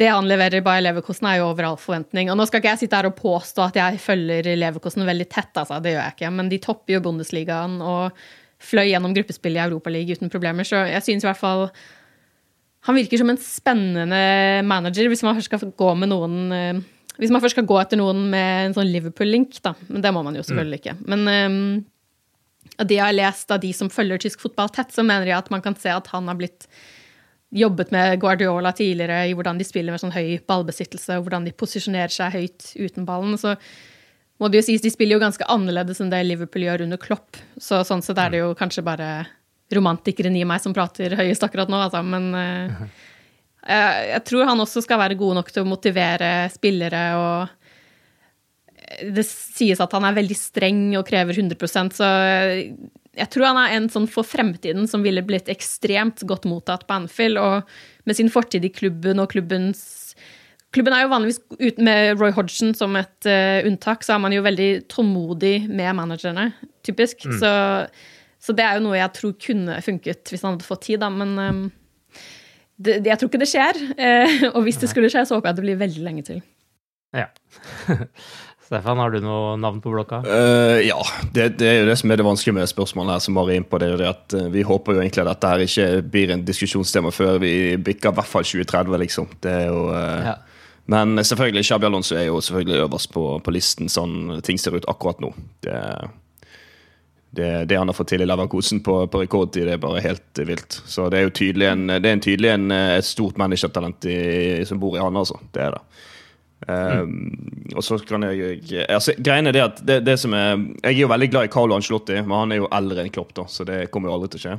det 0.00 0.08
han 0.08 0.28
leverer 0.28 0.58
i 0.58 0.64
Bayer 0.64 0.86
Leverkosten, 0.86 1.28
er 1.28 1.40
jo 1.42 1.50
over 1.50 1.68
all 1.68 1.80
forventning. 1.80 2.30
Og 2.32 2.38
nå 2.40 2.46
skal 2.48 2.62
ikke 2.62 2.72
jeg 2.72 2.84
sitte 2.84 2.98
her 2.98 3.10
og 3.10 3.18
påstå 3.18 3.66
at 3.66 3.76
jeg 3.78 4.00
følger 4.02 4.48
Leverkosten 4.56 5.04
veldig 5.06 5.28
tett, 5.30 5.52
altså. 5.52 5.78
Det 5.84 5.92
gjør 5.92 6.02
jeg 6.02 6.16
ikke. 6.16 6.32
Men 6.38 6.48
de 6.52 6.60
topper 6.64 6.96
jo 6.96 7.02
Bundesligaen 7.04 7.76
og 7.84 8.24
fløy 8.62 8.86
gjennom 8.88 9.14
gruppespill 9.16 9.58
i 9.58 9.64
Europaligaen 9.64 10.22
uten 10.22 10.32
problemer, 10.32 10.66
så 10.66 10.84
jeg 10.86 11.02
synes 11.04 11.24
i 11.24 11.28
hvert 11.28 11.40
fall 11.40 11.64
han 12.86 12.98
virker 12.98 13.20
som 13.20 13.30
en 13.30 13.38
spennende 13.38 14.22
manager 14.66 15.10
hvis 15.10 15.22
man 15.22 15.36
først 15.38 15.52
skal 15.52 15.74
gå 15.78 15.92
med 15.98 16.10
noen 16.10 16.54
eh, 16.56 16.80
Hvis 17.20 17.30
man 17.30 17.42
først 17.44 17.54
skal 17.54 17.68
gå 17.68 17.76
etter 17.78 18.00
noen 18.00 18.24
med 18.32 18.66
en 18.66 18.74
sånn 18.74 18.90
Liverpool-link, 18.90 19.60
da. 19.62 19.74
Men 19.92 20.02
det 20.02 20.10
må 20.16 20.22
man 20.26 20.34
jo 20.34 20.42
selvfølgelig 20.46 20.78
ikke. 20.80 20.94
Men 21.12 21.28
um, 21.28 21.58
av 22.80 22.88
det 22.88 22.96
jeg 22.96 23.04
har 23.04 23.14
lest 23.14 23.52
av 23.52 23.60
de 23.62 23.70
som 23.76 23.90
følger 23.92 24.22
tysk 24.24 24.40
fotball 24.42 24.72
tett, 24.72 24.94
så 24.94 25.04
mener 25.04 25.28
jeg 25.28 25.36
at 25.36 25.50
man 25.52 25.62
kan 25.62 25.76
se 25.78 25.92
at 25.92 26.08
han 26.14 26.30
har 26.30 26.38
blitt 26.40 26.66
jobbet 27.52 27.92
med 27.92 28.16
Guardiola 28.20 28.72
tidligere 28.72 29.26
i 29.28 29.34
hvordan 29.36 29.60
de 29.60 29.66
spiller 29.68 29.92
med 29.92 30.00
sånn 30.00 30.14
høy 30.14 30.40
ballbesittelse, 30.48 31.18
og 31.18 31.26
hvordan 31.26 31.44
de 31.46 31.52
posisjonerer 31.52 32.14
seg 32.16 32.32
høyt 32.32 32.70
uten 32.80 33.06
ballen. 33.06 33.36
Så 33.38 33.54
må 34.40 34.48
det 34.48 34.62
jo 34.62 34.66
sies, 34.70 34.82
de 34.82 34.90
spiller 34.90 35.18
jo 35.18 35.22
ganske 35.22 35.46
annerledes 35.52 36.00
enn 36.00 36.10
det 36.10 36.24
Liverpool 36.24 36.64
gjør 36.64 36.86
under 36.88 37.00
Klopp. 37.00 37.38
Så 37.60 37.84
sånn 37.86 38.02
sett 38.02 38.18
er 38.18 38.32
det 38.32 38.40
jo 38.40 38.54
kanskje 38.58 38.86
bare 38.88 39.12
romantikeren 39.78 40.36
i 40.38 40.44
meg 40.48 40.62
som 40.62 40.74
prater 40.76 41.16
høyest 41.18 41.44
akkurat 41.46 41.70
nå, 41.72 41.80
altså. 41.86 42.02
Men 42.06 42.30
uh, 42.36 42.86
jeg, 43.66 44.06
jeg, 44.12 44.22
tror 44.28 44.48
han 44.50 44.64
også 44.64 44.84
skal 44.84 45.02
være 45.02 45.18
god 45.20 45.40
nok 45.40 45.52
til 45.52 45.64
å 45.64 45.70
motivere 45.70 46.30
spillere 46.54 47.02
og 47.18 47.58
Det 49.12 49.24
sies 49.24 49.80
at 49.80 49.92
han 49.94 50.04
er 50.04 50.18
veldig 50.18 50.36
streng 50.36 50.82
og 50.98 51.06
krever 51.08 51.38
100% 51.38 51.96
så 51.96 52.08
jeg 53.12 53.28
tror 53.32 53.50
han 53.50 53.58
er 53.60 53.74
en 53.76 53.88
sånn 53.92 54.08
for 54.08 54.24
fremtiden 54.24 54.86
som 54.88 55.04
ville 55.04 55.24
blitt 55.24 55.50
ekstremt 55.52 56.24
godt 56.28 56.46
mottatt 56.48 56.86
på 56.88 56.96
Anfield. 56.96 57.40
Og 57.40 58.08
med 58.08 58.16
sin 58.16 58.32
fortid 58.32 58.64
i 58.64 58.72
klubben 58.72 59.20
og 59.22 59.32
klubbens 59.34 60.14
Klubben 60.72 60.94
er 60.96 61.02
jo 61.04 61.10
vanligvis 61.12 61.42
uten 61.60 61.84
med 61.84 62.14
Roy 62.16 62.30
Hodgson 62.32 62.70
som 62.72 62.94
et 62.96 63.26
uh, 63.28 63.60
unntak, 63.68 64.00
så 64.06 64.14
er 64.14 64.22
man 64.24 64.32
jo 64.32 64.40
veldig 64.40 64.86
tålmodig 64.88 65.66
med 65.68 65.98
managerne, 65.98 66.46
typisk. 66.80 67.26
Mm. 67.28 67.34
Så 67.42 67.50
så 68.42 68.54
det 68.58 68.64
er 68.66 68.78
jo 68.78 68.86
noe 68.88 68.98
jeg 68.98 69.14
tror 69.18 69.34
kunne 69.38 69.78
funket 69.86 70.32
hvis 70.32 70.42
han 70.42 70.56
hadde 70.56 70.66
fått 70.66 70.86
tid, 70.88 71.02
da. 71.02 71.10
Men 71.14 71.34
um, 71.38 71.64
det, 72.82 73.00
jeg 73.06 73.18
tror 73.20 73.30
ikke 73.30 73.42
det 73.44 73.50
skjer. 73.52 73.82
Uh, 73.94 74.48
og 74.56 74.64
hvis 74.66 74.80
det 74.82 74.90
skulle 74.90 75.10
skje, 75.12 75.24
så 75.28 75.38
håper 75.38 75.52
jeg 75.52 75.60
det 75.60 75.66
blir 75.68 75.82
veldig 75.84 76.06
lenge 76.06 76.26
til. 76.26 76.40
Ja. 77.14 77.28
Stefan, 78.72 78.96
har 79.02 79.12
du 79.12 79.20
noe 79.20 79.56
navn 79.60 79.82
på 79.84 79.92
blokka? 79.92 80.22
Uh, 80.24 80.80
ja, 80.80 80.96
det, 81.36 81.58
det, 81.60 81.68
er 81.68 81.80
jo 81.82 81.88
det 81.90 81.98
som 82.00 82.10
er 82.10 82.18
det 82.18 82.24
vanskelige 82.24 82.56
med 82.56 82.70
spørsmålet 82.70 83.18
her, 83.18 83.24
som 83.26 83.36
Mari 83.36 83.58
er 83.60 83.66
på. 83.68 83.78
det, 83.82 83.90
det 84.00 84.08
at 84.08 84.36
uh, 84.38 84.46
Vi 84.54 84.64
håper 84.64 84.96
jo 84.96 85.02
egentlig 85.02 85.22
at 85.26 85.30
dette 85.34 85.50
her 85.52 85.64
ikke 85.66 85.88
blir 86.14 86.32
en 86.32 86.46
diskusjonstema 86.48 87.12
før 87.12 87.36
vi 87.42 87.52
bikker 87.76 88.10
i 88.10 88.16
hvert 88.16 88.30
fall 88.30 88.48
2030, 88.48 88.98
liksom. 89.04 89.28
Det 89.44 89.52
er 89.52 89.68
jo... 89.68 89.84
Uh, 89.92 90.32
ja. 90.32 90.38
Men 90.90 91.14
selvfølgelig, 91.20 91.62
Shabby 91.68 91.86
Alonso 91.86 92.16
er 92.18 92.26
jo 92.26 92.40
selvfølgelig 92.42 92.80
øverst 92.82 93.12
på, 93.14 93.26
på, 93.44 93.52
listen, 93.54 93.92
sånn 93.92 94.40
ting 94.42 94.58
ser 94.58 94.74
ut 94.74 94.88
akkurat 94.90 95.20
nå. 95.22 95.30
Det, 95.62 95.76
det, 97.32 97.50
det, 97.70 97.78
han 97.80 97.88
har 97.88 97.96
fått 97.96 98.12
til 98.12 98.22
i 98.24 98.28
Leverkosen 98.28 98.82
på, 98.84 98.98
på, 99.08 99.22
rekordtid, 99.22 99.64
det 99.64 99.78
er 99.78 99.82
bare 99.82 100.04
helt 100.04 100.40
vilt. 100.44 100.78
Så 100.84 101.08
det 101.10 101.20
er 101.20 101.26
jo 101.26 101.36
tydelig, 101.38 101.68
en, 101.70 101.86
det 101.88 102.04
er 102.04 102.16
en 102.18 102.24
tydelig 102.24 102.50
en, 102.52 102.66
et 102.70 103.08
stort 103.08 103.40
managertalent 103.40 104.08
som 104.68 104.82
bor 104.82 104.98
i 104.98 105.02
han, 105.02 105.16
altså. 105.16 105.40
Det 105.54 105.64
er 105.64 105.78
det. 105.78 105.84
Um, 106.68 107.32
og 107.74 107.82
så 107.82 107.96
kan 108.06 108.22
jeg 108.22 108.84
altså, 108.86 109.16
Greien 109.18 109.50
er 109.50 109.54
det 109.56 109.62
at 109.64 109.80
det, 109.82 109.96
det, 110.06 110.14
som 110.20 110.30
er 110.36 110.52
Jeg 110.84 110.92
er 110.92 111.00
jo 111.00 111.08
veldig 111.10 111.28
glad 111.32 111.48
i 111.48 111.50
Carlo 111.50 111.74
Ancelotti, 111.74 112.20
men 112.20 112.36
han 112.38 112.54
er 112.54 112.60
jo 112.60 112.68
eldre 112.70 113.02
enn 113.02 113.10
Klopp, 113.10 113.32
da, 113.34 113.48
så 113.50 113.66
det 113.66 113.88
kommer 113.90 114.10
jo 114.10 114.14
aldri 114.14 114.30
til 114.32 114.42
å 114.42 114.44
skje. 114.44 114.54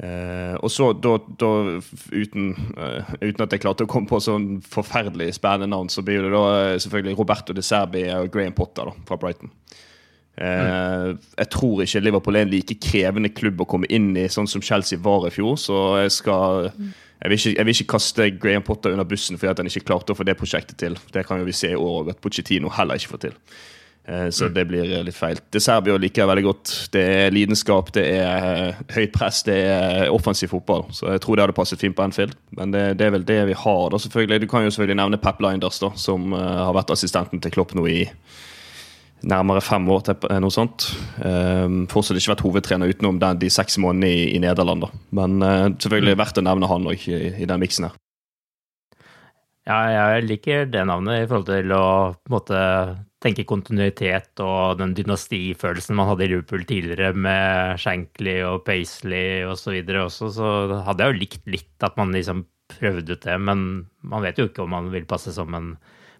Uh, 0.00 0.54
og 0.62 0.70
så, 0.70 0.90
da, 0.94 1.16
da 1.38 1.52
uten, 2.14 2.50
uh, 2.78 3.14
uten, 3.20 3.44
at 3.44 3.54
jeg 3.54 3.62
klarte 3.62 3.86
å 3.86 3.90
komme 3.90 4.10
på 4.10 4.20
sånn 4.22 4.48
forferdelig 4.66 5.32
spennende 5.38 5.70
navn, 5.70 5.90
så 5.92 6.02
blir 6.06 6.26
det 6.26 6.32
da 6.34 6.44
selvfølgelig 6.82 7.18
Roberto 7.18 7.54
de 7.54 7.64
Serbi 7.66 8.04
og 8.16 8.30
Graham 8.34 8.56
Potter 8.58 8.90
da, 8.90 8.96
fra 9.06 9.18
Brighton. 9.20 9.52
Mm. 10.40 11.18
Jeg 11.36 11.48
tror 11.52 11.82
ikke 11.84 12.00
Liverpool 12.00 12.38
er 12.38 12.46
en 12.46 12.52
like 12.52 12.76
krevende 12.80 13.28
klubb 13.34 13.60
å 13.60 13.66
komme 13.68 13.88
inn 13.92 14.14
i, 14.16 14.28
sånn 14.32 14.48
som 14.48 14.62
Chelsea 14.64 15.00
var 15.02 15.26
i 15.28 15.32
fjor. 15.34 15.58
Så 15.60 15.80
jeg 16.00 16.14
skal 16.14 16.70
jeg 17.20 17.28
vil, 17.28 17.36
ikke, 17.36 17.56
jeg 17.58 17.66
vil 17.66 17.74
ikke 17.74 17.92
kaste 17.92 18.28
Graham 18.40 18.64
Potter 18.64 18.94
under 18.94 19.04
bussen 19.04 19.36
fordi 19.36 19.50
at 19.50 19.58
han 19.60 19.68
ikke 19.68 19.84
klarte 19.90 20.14
å 20.14 20.16
få 20.16 20.24
det 20.24 20.38
prosjektet 20.40 20.78
til. 20.80 20.96
Det 21.12 21.26
kan 21.28 21.42
jo 21.42 21.48
vi 21.48 21.56
se 21.56 21.74
i 21.74 21.76
år 21.76 22.14
at 22.14 22.22
Pochettino 22.24 22.72
heller 22.72 22.96
ikke 22.96 23.12
får 23.12 23.22
til. 23.26 23.36
Eh, 24.08 24.30
så 24.32 24.48
mm. 24.48 24.54
det 24.56 24.64
blir 24.70 24.94
litt 25.04 25.18
feil. 25.18 25.42
Det 25.52 25.60
Serbia 25.60 25.98
liker 26.00 26.22
jeg 26.22 26.30
veldig 26.30 26.44
godt. 26.46 26.72
Det 26.94 27.02
er 27.18 27.34
lidenskap, 27.34 27.92
det 27.92 28.06
er 28.14 28.46
eh, 28.48 28.80
høyt 28.96 29.12
press, 29.12 29.42
det 29.44 29.58
er 29.68 30.14
offensiv 30.14 30.54
fotball. 30.54 30.86
Så 30.96 31.10
jeg 31.12 31.20
tror 31.20 31.36
det 31.36 31.44
hadde 31.44 31.58
passet 31.58 31.82
fint 31.82 31.96
på 31.98 32.06
Anfield. 32.06 32.32
Men 32.56 32.72
det, 32.72 32.86
det, 32.96 33.10
er 33.10 33.14
vel 33.18 33.28
det 33.28 33.42
vi 33.52 33.58
har, 33.66 33.84
da, 33.92 34.00
selvfølgelig. 34.00 34.40
Du 34.40 34.48
kan 34.48 34.64
jo 34.64 34.72
selvfølgelig 34.72 35.02
nevne 35.02 35.20
Pep 35.20 35.44
Linders, 35.44 35.82
da, 35.84 35.92
som 36.00 36.32
har 36.32 36.72
vært 36.78 36.94
assistenten 36.96 37.44
til 37.44 37.52
Klopp 37.52 37.76
nå 37.76 37.84
i 37.90 38.00
nærmere 39.26 39.62
fem 39.64 39.88
år 39.92 40.04
til 40.06 40.28
noe 40.42 40.54
sånt. 40.54 40.86
Um, 41.20 41.84
fortsatt 41.90 42.18
ikke 42.20 42.34
vært 42.34 42.44
hovedtrener 42.46 42.92
utenom 42.92 43.20
den, 43.22 43.40
de 43.42 43.50
seks 43.52 43.78
månedene 43.82 44.10
i, 44.10 44.22
i 44.36 44.42
Nederland. 44.42 44.86
Da. 44.86 45.02
Men 45.16 45.40
uh, 45.44 45.66
selvfølgelig 45.76 46.20
verdt 46.20 46.40
å 46.40 46.46
nevne 46.46 46.70
han 46.70 46.88
òg 46.90 47.04
i, 47.10 47.20
i, 47.42 47.48
den 47.48 47.62
miksen 47.62 47.88
her. 47.88 47.98
Ja, 49.68 49.80
jeg 49.92 50.26
liker 50.26 50.66
det 50.72 50.82
navnet 50.88 51.20
i 51.20 51.28
forhold 51.28 51.50
til 51.50 51.74
å 51.76 51.86
måte 52.32 52.60
tenke 53.20 53.44
kontinuitet 53.44 54.40
og 54.40 54.80
den 54.80 54.94
dynastifølelsen 54.96 55.98
man 55.98 56.08
hadde 56.08 56.24
i 56.24 56.30
Liverpool 56.32 56.64
tidligere 56.66 57.12
med 57.12 57.76
Shankly 57.82 58.38
og 58.48 58.64
Paisley 58.64 59.44
osv. 59.44 59.76
Så 59.84 60.00
også, 60.06 60.30
så 60.38 60.80
hadde 60.88 61.04
jeg 61.04 61.12
jo 61.12 61.20
likt 61.20 61.52
litt 61.52 61.86
at 61.86 62.00
man 62.00 62.16
liksom 62.16 62.46
prøvde 62.70 63.18
ut 63.18 63.26
det, 63.26 63.36
men 63.42 63.66
man 64.06 64.24
vet 64.24 64.38
jo 64.40 64.48
ikke 64.48 64.64
om 64.64 64.72
man 64.72 64.88
vil 64.94 65.06
passe 65.10 65.34
som 65.36 65.52
en 65.58 65.74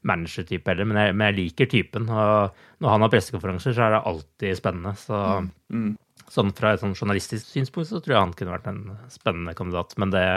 managertype 0.07 0.73
heller, 0.73 0.89
men 0.89 1.01
jeg, 1.01 1.17
men 1.17 1.31
jeg, 1.31 1.39
liker 1.39 1.71
typen. 1.71 2.11
Og 2.11 2.61
når 2.81 2.95
han 2.95 3.05
har 3.05 3.13
pressekonferanser, 3.13 3.77
så 3.77 3.87
er 3.87 3.97
det 3.97 4.05
alltid 4.11 4.61
spennende. 4.61 4.95
Så 5.01 5.17
mm. 5.17 5.51
mm. 5.77 6.29
sånn 6.37 6.55
fra 6.57 6.75
et 6.75 6.85
sånn 6.85 6.97
journalistisk 6.97 7.51
synspunkt 7.51 7.91
så 7.91 8.01
tror 8.01 8.17
jeg 8.17 8.23
han 8.27 8.37
kunne 8.39 8.55
vært 8.57 8.71
en 8.73 8.85
spennende 9.13 9.57
kandidat. 9.59 9.97
Men 10.01 10.15
det 10.15 10.29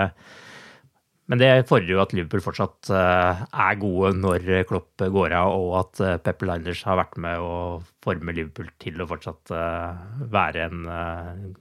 men 1.32 1.40
det 1.40 1.68
fordrer 1.70 1.94
jo 1.94 2.02
at 2.04 2.12
Liverpool 2.12 2.42
fortsatt 2.44 2.90
eh, 2.92 3.44
er 3.64 3.78
gode 3.80 4.10
når 4.18 4.44
Klopp 4.68 5.06
går 5.16 5.36
av, 5.38 5.54
og 5.56 5.76
at 5.80 6.02
uh, 6.04 6.18
Pepper 6.20 6.50
Liners 6.50 6.82
har 6.84 7.00
vært 7.00 7.16
med 7.24 7.40
å 7.40 7.54
forme 8.04 8.36
Liverpool 8.36 8.68
til 8.84 9.00
å 9.00 9.08
fortsatt 9.08 9.54
eh, 9.56 10.02
være 10.34 10.66
en 10.68 10.84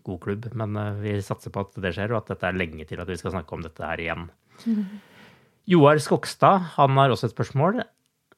god 0.02 0.18
klubb. 0.26 0.50
Men 0.58 0.74
vi 0.98 1.14
satser 1.22 1.54
på 1.54 1.62
at 1.62 1.78
det 1.84 1.94
skjer, 1.94 2.10
og 2.10 2.24
at 2.24 2.34
dette 2.34 2.50
er 2.50 2.58
lenge 2.58 2.88
til 2.90 3.04
at 3.04 3.14
vi 3.14 3.20
skal 3.20 3.36
snakke 3.36 3.54
om 3.54 3.62
dette 3.62 3.86
her 3.86 4.02
igjen. 4.02 4.26
Mm. 4.66 4.82
Joar 5.70 6.00
Skogstad 6.02 6.72
han 6.76 6.96
har 6.98 7.12
også 7.12 7.30
et 7.30 7.36
spørsmål. 7.36 7.82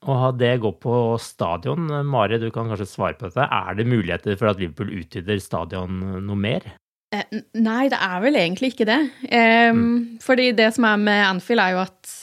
Og 0.04 0.38
det 0.38 0.58
går 0.60 0.74
på 0.82 0.94
stadion. 1.22 1.88
Mari, 2.04 2.36
du 2.40 2.50
kan 2.52 2.68
kanskje 2.68 2.90
svare 2.90 3.16
på 3.16 3.30
dette. 3.30 3.46
Er 3.48 3.76
det 3.78 3.88
muligheter 3.88 4.36
for 4.36 4.50
at 4.50 4.60
Liverpool 4.60 4.92
utvider 5.00 5.40
stadion 5.40 6.02
noe 6.26 6.36
mer? 6.36 6.66
Eh, 7.14 7.40
nei, 7.62 7.86
det 7.92 8.00
er 8.00 8.20
vel 8.24 8.38
egentlig 8.40 8.74
ikke 8.74 8.88
det. 8.88 9.00
Um, 9.30 9.80
mm. 9.80 9.96
Fordi 10.24 10.50
det 10.56 10.70
som 10.76 10.86
er 10.88 11.00
med 11.00 11.22
Anfield, 11.28 11.62
er 11.62 11.76
jo 11.76 11.82
at 11.84 12.14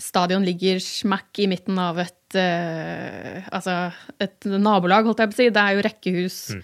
stadion 0.00 0.44
ligger 0.44 0.80
smakk 0.82 1.38
i 1.40 1.48
midten 1.50 1.78
av 1.78 2.00
et 2.02 2.34
uh, 2.34 3.44
Altså 3.54 3.92
et 4.18 4.48
nabolag, 4.50 5.06
holdt 5.06 5.22
jeg 5.22 5.30
på 5.30 5.36
å 5.36 5.40
si. 5.40 5.50
Det 5.54 5.62
er 5.62 5.76
jo 5.76 5.84
rekkehus, 5.86 6.38
mm. 6.56 6.62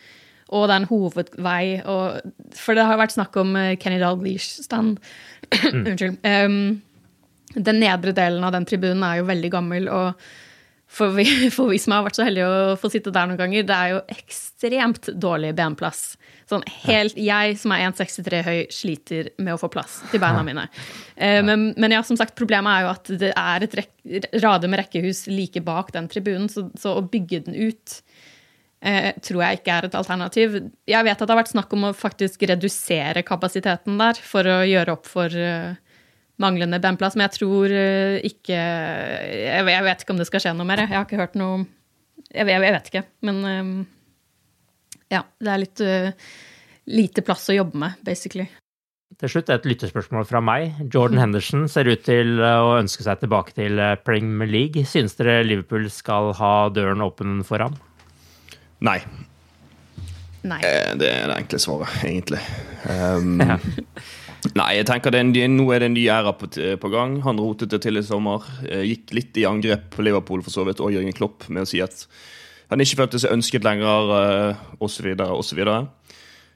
og 0.51 0.67
det 0.67 0.75
er 0.75 0.83
en 0.83 0.91
hovedvei. 0.91 1.65
Og, 1.89 2.33
for 2.59 2.77
det 2.77 2.87
har 2.91 3.01
vært 3.01 3.17
snakk 3.17 3.41
om 3.41 3.55
uh, 3.57 3.73
Kenny 3.81 4.01
Dalglish-stand. 4.03 5.01
Mm. 5.01 5.83
Unnskyld. 5.87 6.21
Um, 6.27 6.61
den 7.55 7.83
nedre 7.83 8.15
delen 8.17 8.45
av 8.47 8.55
den 8.55 8.69
tribunen 8.69 9.03
er 9.07 9.21
jo 9.21 9.29
veldig 9.31 9.51
gammel, 9.53 9.91
og 9.91 10.31
for 10.91 11.15
vi, 11.15 11.25
for 11.55 11.71
vi, 11.71 11.79
som 11.79 11.95
har 11.95 12.07
vært 12.07 12.19
så 12.19 12.27
heldige 12.27 12.49
å 12.51 12.77
få 12.81 12.91
sitte 12.93 13.13
der 13.15 13.29
noen 13.31 13.39
ganger, 13.41 13.67
det 13.67 13.77
er 13.77 13.93
jo 13.95 14.01
ekstremt 14.11 15.11
dårlig 15.23 15.53
benplass. 15.59 16.03
Sånn 16.51 16.65
helt, 16.87 17.19
Jeg 17.19 17.59
som 17.61 17.75
er 17.75 17.85
1,63 17.87 18.41
høy, 18.47 18.57
sliter 18.75 19.31
med 19.39 19.55
å 19.55 19.61
få 19.61 19.71
plass 19.71 20.01
til 20.11 20.23
beina 20.23 20.43
mine. 20.47 20.67
Eh, 21.15 21.39
men, 21.47 21.71
men, 21.77 21.95
ja, 21.95 22.03
som 22.07 22.19
sagt, 22.19 22.35
problemet 22.39 22.73
er 22.73 22.87
jo 22.87 22.91
at 22.95 23.13
det 23.23 23.31
er 23.37 23.67
et 23.67 23.79
rek 23.83 23.95
rade 24.43 24.71
med 24.71 24.81
rekkehus 24.81 25.27
like 25.31 25.63
bak 25.63 25.93
den 25.95 26.09
tribunen, 26.11 26.49
så, 26.51 26.67
så 26.81 26.97
å 26.99 27.07
bygge 27.07 27.45
den 27.47 27.55
ut 27.69 28.01
eh, 28.83 29.13
tror 29.23 29.45
jeg 29.45 29.61
ikke 29.61 29.77
er 29.77 29.87
et 29.87 29.99
alternativ. 29.99 30.57
Jeg 30.91 31.07
vet 31.07 31.15
at 31.15 31.23
det 31.23 31.35
har 31.35 31.43
vært 31.43 31.53
snakk 31.53 31.77
om 31.77 31.87
å 31.87 31.95
faktisk 31.95 32.43
redusere 32.51 33.23
kapasiteten 33.27 34.01
der 34.01 34.19
for 34.19 34.49
å 34.49 34.59
gjøre 34.67 34.97
opp 34.97 35.07
for 35.11 35.39
eh, 35.39 35.79
manglende 36.41 36.81
bandplass, 36.83 37.17
men 37.19 37.27
jeg 37.29 37.37
tror 37.39 37.75
eh, 37.75 38.21
ikke 38.27 38.57
jeg, 38.57 39.67
jeg, 39.73 39.85
vet 39.87 40.05
ikke 40.05 40.15
om 40.15 40.21
det 40.21 40.29
skal 40.29 40.45
skje 40.45 40.55
noe 40.57 40.69
mer. 40.69 40.85
Jeg 40.87 40.97
har 40.97 41.09
ikke 41.09 41.21
hørt 41.21 41.37
noe 41.41 41.65
Jeg, 42.31 42.47
jeg, 42.47 42.63
jeg 42.63 42.77
vet 42.77 42.89
ikke. 42.93 43.05
Men 43.27 43.43
um, 43.45 43.75
ja, 45.11 45.25
det 45.43 45.53
er 45.53 45.63
litt 45.65 45.85
uh, 45.85 46.33
lite 46.91 47.25
plass 47.27 47.49
å 47.51 47.57
jobbe 47.57 47.81
med, 47.83 48.01
basically. 48.07 48.47
Til 49.21 49.33
slutt 49.33 49.51
et 49.53 49.67
lyttespørsmål 49.69 50.29
fra 50.29 50.41
meg. 50.45 50.79
Jordan. 50.87 51.21
Henderson 51.25 51.67
ser 51.69 51.91
ut 51.91 52.05
til 52.07 52.39
å 52.41 52.77
ønske 52.79 53.05
seg 53.07 53.25
tilbake 53.25 53.57
til 53.57 53.83
Premier 54.07 54.51
League. 54.51 54.87
Synes 54.89 55.19
dere 55.19 55.43
Liverpool 55.47 55.91
skal 55.93 56.33
ha 56.39 56.55
døren 56.73 57.05
åpen 57.05 57.41
for 57.47 57.67
ham? 57.67 57.77
Nei. 58.81 59.01
Nei. 60.41 60.63
Det 60.63 61.09
er 61.11 61.29
det 61.29 61.37
enkle 61.37 61.61
svaret, 61.61 62.01
egentlig. 62.07 62.41
Um. 62.81 63.43
Nei, 64.57 64.71
jeg 64.79 64.87
tenker 64.89 65.15
er, 65.15 65.27
nå 65.27 65.67
er 65.75 65.83
det 65.83 65.91
en 65.91 65.97
ny 65.97 66.07
æra 66.13 66.33
på, 66.39 66.49
på, 66.51 66.91
gang. 66.93 67.19
Han 67.27 67.41
rotet 67.41 67.73
det 67.73 67.83
til 67.85 68.01
i 68.01 68.05
sommer. 68.05 68.47
Eh, 68.65 68.87
gikk 68.89 69.15
litt 69.17 69.41
i 69.41 69.47
angrep 69.49 69.91
på 69.95 70.05
Liverpool 70.07 70.45
for 70.47 70.55
så 70.55 70.65
vidt, 70.69 70.81
og 70.81 70.95
Jørgen 70.95 71.17
Klopp 71.17 71.49
med 71.53 71.67
å 71.67 71.69
si 71.69 71.83
at 71.85 72.07
han 72.71 72.81
ikke 72.81 73.03
følte 73.03 73.21
seg 73.21 73.35
ønsket 73.35 73.67
lenger, 73.67 74.15
osv., 74.81 75.11
eh, 75.13 75.33
osv. 75.35 75.61
Så, 75.61 75.77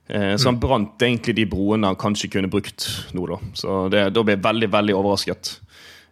eh, 0.08 0.32
så 0.38 0.48
han 0.48 0.56
mm. 0.56 0.62
brant 0.62 1.04
egentlig 1.04 1.36
de 1.36 1.46
broene 1.50 1.90
han 1.90 2.00
kanskje 2.00 2.30
kunne 2.36 2.50
brukt 2.52 2.86
nå, 3.16 3.26
da. 3.34 3.40
Så 3.58 3.82
det, 3.92 4.06
da 4.14 4.24
ble 4.24 4.38
jeg 4.38 4.44
veldig, 4.46 4.70
veldig 4.78 4.96
overrasket. 5.00 5.54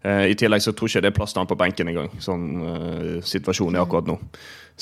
I 0.03 0.35
tillegg 0.35 0.65
så 0.65 0.73
tror 0.75 0.89
jeg 0.89 0.99
ikke 0.99 1.05
det 1.05 1.11
er 1.13 1.15
plass 1.15 1.35
til 1.35 1.39
han 1.43 1.51
på 1.51 1.57
benken 1.61 1.91
engang. 1.93 2.09
Sånn 2.19 2.47
uh, 2.59 3.21
situasjonen 3.23 3.77
er 3.79 3.85
akkurat 3.85 4.09
nå. 4.11 4.17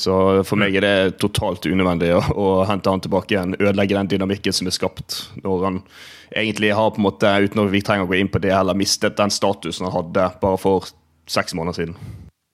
Så 0.00 0.14
for 0.48 0.60
meg 0.60 0.78
er 0.78 0.86
det 0.86 1.18
totalt 1.20 1.66
unødvendig 1.68 2.14
å, 2.16 2.22
å 2.32 2.46
hente 2.68 2.88
han 2.88 3.02
tilbake 3.04 3.34
igjen. 3.34 3.56
Ødelegge 3.58 3.98
den 3.98 4.10
dynamikken 4.14 4.56
som 4.56 4.70
er 4.70 4.76
skapt 4.76 5.18
når 5.42 5.66
han 5.66 5.82
egentlig 6.30 6.72
har 6.76 6.94
på 6.94 7.02
en 7.02 7.08
måte, 7.08 7.34
uten 7.44 7.64
at 7.64 7.72
vi 7.72 7.82
trenger 7.84 8.06
å 8.06 8.10
gå 8.10 8.20
inn 8.20 8.30
på 8.32 8.40
det, 8.42 8.54
heller 8.54 8.78
mistet 8.78 9.18
den 9.18 9.32
statusen 9.34 9.88
han 9.88 9.96
hadde 9.96 10.30
bare 10.40 10.60
for 10.62 10.88
seks 11.30 11.54
måneder 11.58 11.80
siden. 11.80 11.98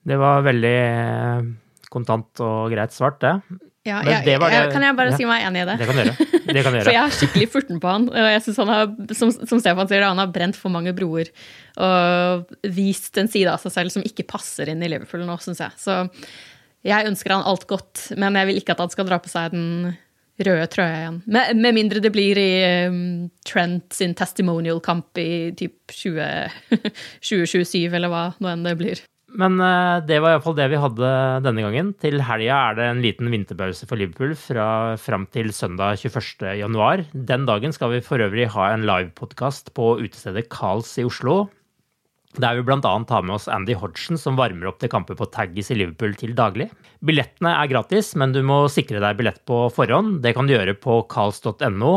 Det 0.06 0.18
var 0.20 0.44
veldig 0.46 0.76
eh, 0.80 1.48
kontant 1.92 2.42
og 2.44 2.72
greit 2.72 2.94
svart, 2.94 3.20
det. 3.22 3.34
Ja, 3.86 4.00
jeg, 4.02 4.24
det 4.26 4.36
det, 4.42 4.62
kan 4.72 4.82
jeg 4.82 4.96
bare 4.98 5.12
ja. 5.12 5.18
si 5.20 5.28
meg 5.28 5.44
enig 5.46 5.62
i 5.62 5.66
det? 5.68 5.76
Det 5.78 5.86
kan 5.86 5.98
du 5.98 6.02
gjøre. 6.02 6.28
Det 6.46 6.64
kan 6.64 6.74
du 6.74 6.78
gjøre. 6.80 6.86
for 6.88 6.96
jeg 6.96 7.02
er 7.02 7.14
skikkelig 7.20 7.48
furten 7.52 7.82
på 7.82 7.92
han. 7.92 8.08
og 8.10 8.28
jeg 8.32 8.42
synes 8.42 8.58
han 8.64 8.72
har, 8.72 8.90
som, 9.18 9.32
som 9.36 9.62
Stefan 9.62 9.90
sier, 9.90 10.06
han 10.06 10.22
har 10.22 10.32
brent 10.34 10.58
for 10.58 10.74
mange 10.74 10.94
broer. 10.96 11.30
Og 11.78 12.56
vist 12.76 13.20
en 13.22 13.30
side 13.30 13.52
av 13.52 13.62
seg 13.62 13.76
selv 13.76 13.94
som 13.94 14.06
ikke 14.06 14.26
passer 14.28 14.72
inn 14.72 14.82
i 14.82 14.90
Liverpool 14.90 15.22
nå, 15.28 15.38
syns 15.44 15.62
jeg. 15.62 15.78
Så 15.80 16.00
jeg 16.86 17.08
ønsker 17.08 17.34
han 17.34 17.46
alt 17.46 17.66
godt, 17.70 18.08
men 18.18 18.38
jeg 18.38 18.50
vil 18.50 18.60
ikke 18.60 18.76
at 18.76 18.82
han 18.84 18.92
skal 18.92 19.08
dra 19.08 19.20
på 19.22 19.30
seg 19.32 19.54
den 19.54 19.94
røde 20.36 20.66
trøya 20.68 21.00
igjen. 21.00 21.18
Med, 21.24 21.56
med, 21.56 21.74
mindre 21.76 22.02
det 22.04 22.12
blir 22.14 22.38
i 22.40 22.50
um, 22.90 23.28
Trent 23.46 23.96
sin 23.96 24.14
testimonial-kamp 24.18 25.18
i 25.22 25.30
typ 25.56 25.94
20, 25.94 26.82
2027, 27.24 27.86
eller 27.96 28.12
hva 28.12 28.24
nå 28.42 28.52
enn 28.52 28.66
det 28.66 28.76
blir. 28.80 29.02
Men 29.36 29.58
uh, 29.60 30.00
det 30.06 30.18
var 30.24 30.34
iallfall 30.34 30.56
det 30.56 30.70
vi 30.72 30.80
hadde 30.80 31.10
denne 31.44 31.64
gangen. 31.66 31.92
Til 32.00 32.22
helga 32.24 32.60
er 32.70 32.78
det 32.78 32.86
en 32.88 33.02
liten 33.04 33.28
vinterpause 33.32 33.88
for 33.88 34.00
Liverpool 34.00 34.32
fra 34.40 34.68
fram 35.00 35.26
til 35.32 35.52
søndag 35.52 36.00
21.1. 36.00 37.10
Den 37.28 37.44
dagen 37.48 37.76
skal 37.76 37.92
vi 37.92 38.04
for 38.04 38.22
øvrig 38.24 38.48
ha 38.54 38.70
en 38.72 38.86
livepodkast 38.88 39.74
på 39.76 39.96
utestedet 40.00 40.48
Carls 40.52 40.94
i 41.00 41.04
Oslo. 41.08 41.44
Der 42.40 42.58
vi 42.58 42.64
bl.a. 42.68 42.80
tar 42.80 43.24
med 43.24 43.36
oss 43.36 43.48
Andy 43.48 43.76
Hodgson, 43.76 44.18
som 44.20 44.36
varmer 44.36 44.68
opp 44.68 44.80
til 44.80 44.90
kamper 44.92 45.16
på 45.16 45.28
Taggis 45.32 45.70
i 45.72 45.78
Liverpool 45.78 46.16
til 46.20 46.34
daglig. 46.36 46.68
Billettene 47.04 47.54
er 47.56 47.70
gratis, 47.70 48.12
men 48.16 48.34
du 48.34 48.42
må 48.44 48.66
sikre 48.72 49.00
deg 49.00 49.16
billett 49.20 49.40
på 49.48 49.66
forhånd. 49.72 50.20
Det 50.24 50.34
kan 50.36 50.48
du 50.48 50.52
gjøre 50.56 50.76
på 50.80 51.00
carls.no, 51.12 51.94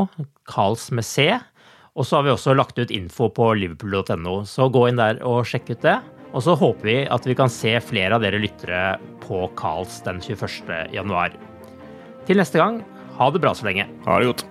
Carls 0.48 0.88
med 0.96 1.08
C. 1.08 1.34
Og 2.00 2.08
så 2.08 2.20
har 2.20 2.28
vi 2.28 2.36
også 2.36 2.56
lagt 2.56 2.80
ut 2.80 2.94
info 2.96 3.28
på 3.36 3.52
liverpool.no, 3.60 4.42
så 4.48 4.72
gå 4.72 4.88
inn 4.88 5.00
der 5.00 5.20
og 5.28 5.44
sjekk 5.50 5.74
ut 5.74 5.84
det. 5.84 6.00
Og 6.30 6.44
så 6.46 6.54
håper 6.58 6.86
vi 6.86 6.98
at 7.10 7.26
vi 7.26 7.36
kan 7.38 7.50
se 7.50 7.72
flere 7.82 8.18
av 8.18 8.22
dere 8.24 8.42
lyttere 8.42 9.00
på 9.24 9.48
Karls 9.58 10.00
den 10.06 10.22
21. 10.22 10.94
januar. 10.94 11.34
Til 12.28 12.38
neste 12.38 12.62
gang, 12.62 12.84
ha 13.18 13.30
det 13.34 13.42
bra 13.42 13.56
så 13.58 13.66
lenge. 13.66 13.88
Ha 14.06 14.20
det 14.22 14.30
godt. 14.30 14.46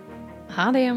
Ha 0.56 0.70
det. 0.74 0.88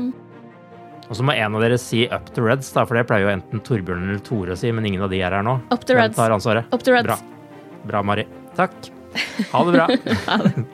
Og 1.12 1.18
så 1.20 1.26
må 1.28 1.36
en 1.36 1.58
av 1.58 1.62
dere 1.62 1.78
si 1.82 2.06
Up 2.08 2.32
to 2.34 2.46
Reds, 2.46 2.72
da, 2.74 2.86
for 2.88 2.98
det 2.98 3.04
pleier 3.10 3.28
jo 3.28 3.34
enten 3.34 3.62
Torbjørn 3.68 4.08
eller 4.08 4.24
Tore 4.26 4.56
å 4.56 4.60
si, 4.60 4.72
men 4.74 4.88
ingen 4.88 5.04
av 5.06 5.12
de 5.12 5.20
er 5.22 5.36
her 5.36 5.46
nå. 5.46 5.60
Up 5.70 5.86
to 5.86 5.98
Reds. 5.98 6.16
tar 6.18 6.34
ansvaret? 6.34 6.72
Up 6.74 6.86
to 6.88 6.96
Reds. 6.96 7.06
Bra. 7.06 7.20
Bra, 7.86 8.02
Mari. 8.02 8.26
Takk. 8.58 8.74
Ha 9.52 9.64
det 9.68 9.76
bra. 9.76 9.88
ha 10.30 10.38
det. 10.48 10.66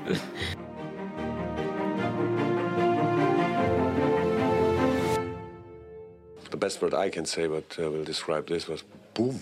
The 6.51 6.57
best 6.57 6.81
word 6.81 6.93
I 6.93 7.09
can 7.09 7.25
say, 7.25 7.47
but 7.47 7.75
uh, 7.77 7.89
will 7.91 8.05
describe 8.05 8.47
this 8.47 8.67
was 8.67 8.83
boom. 9.13 9.41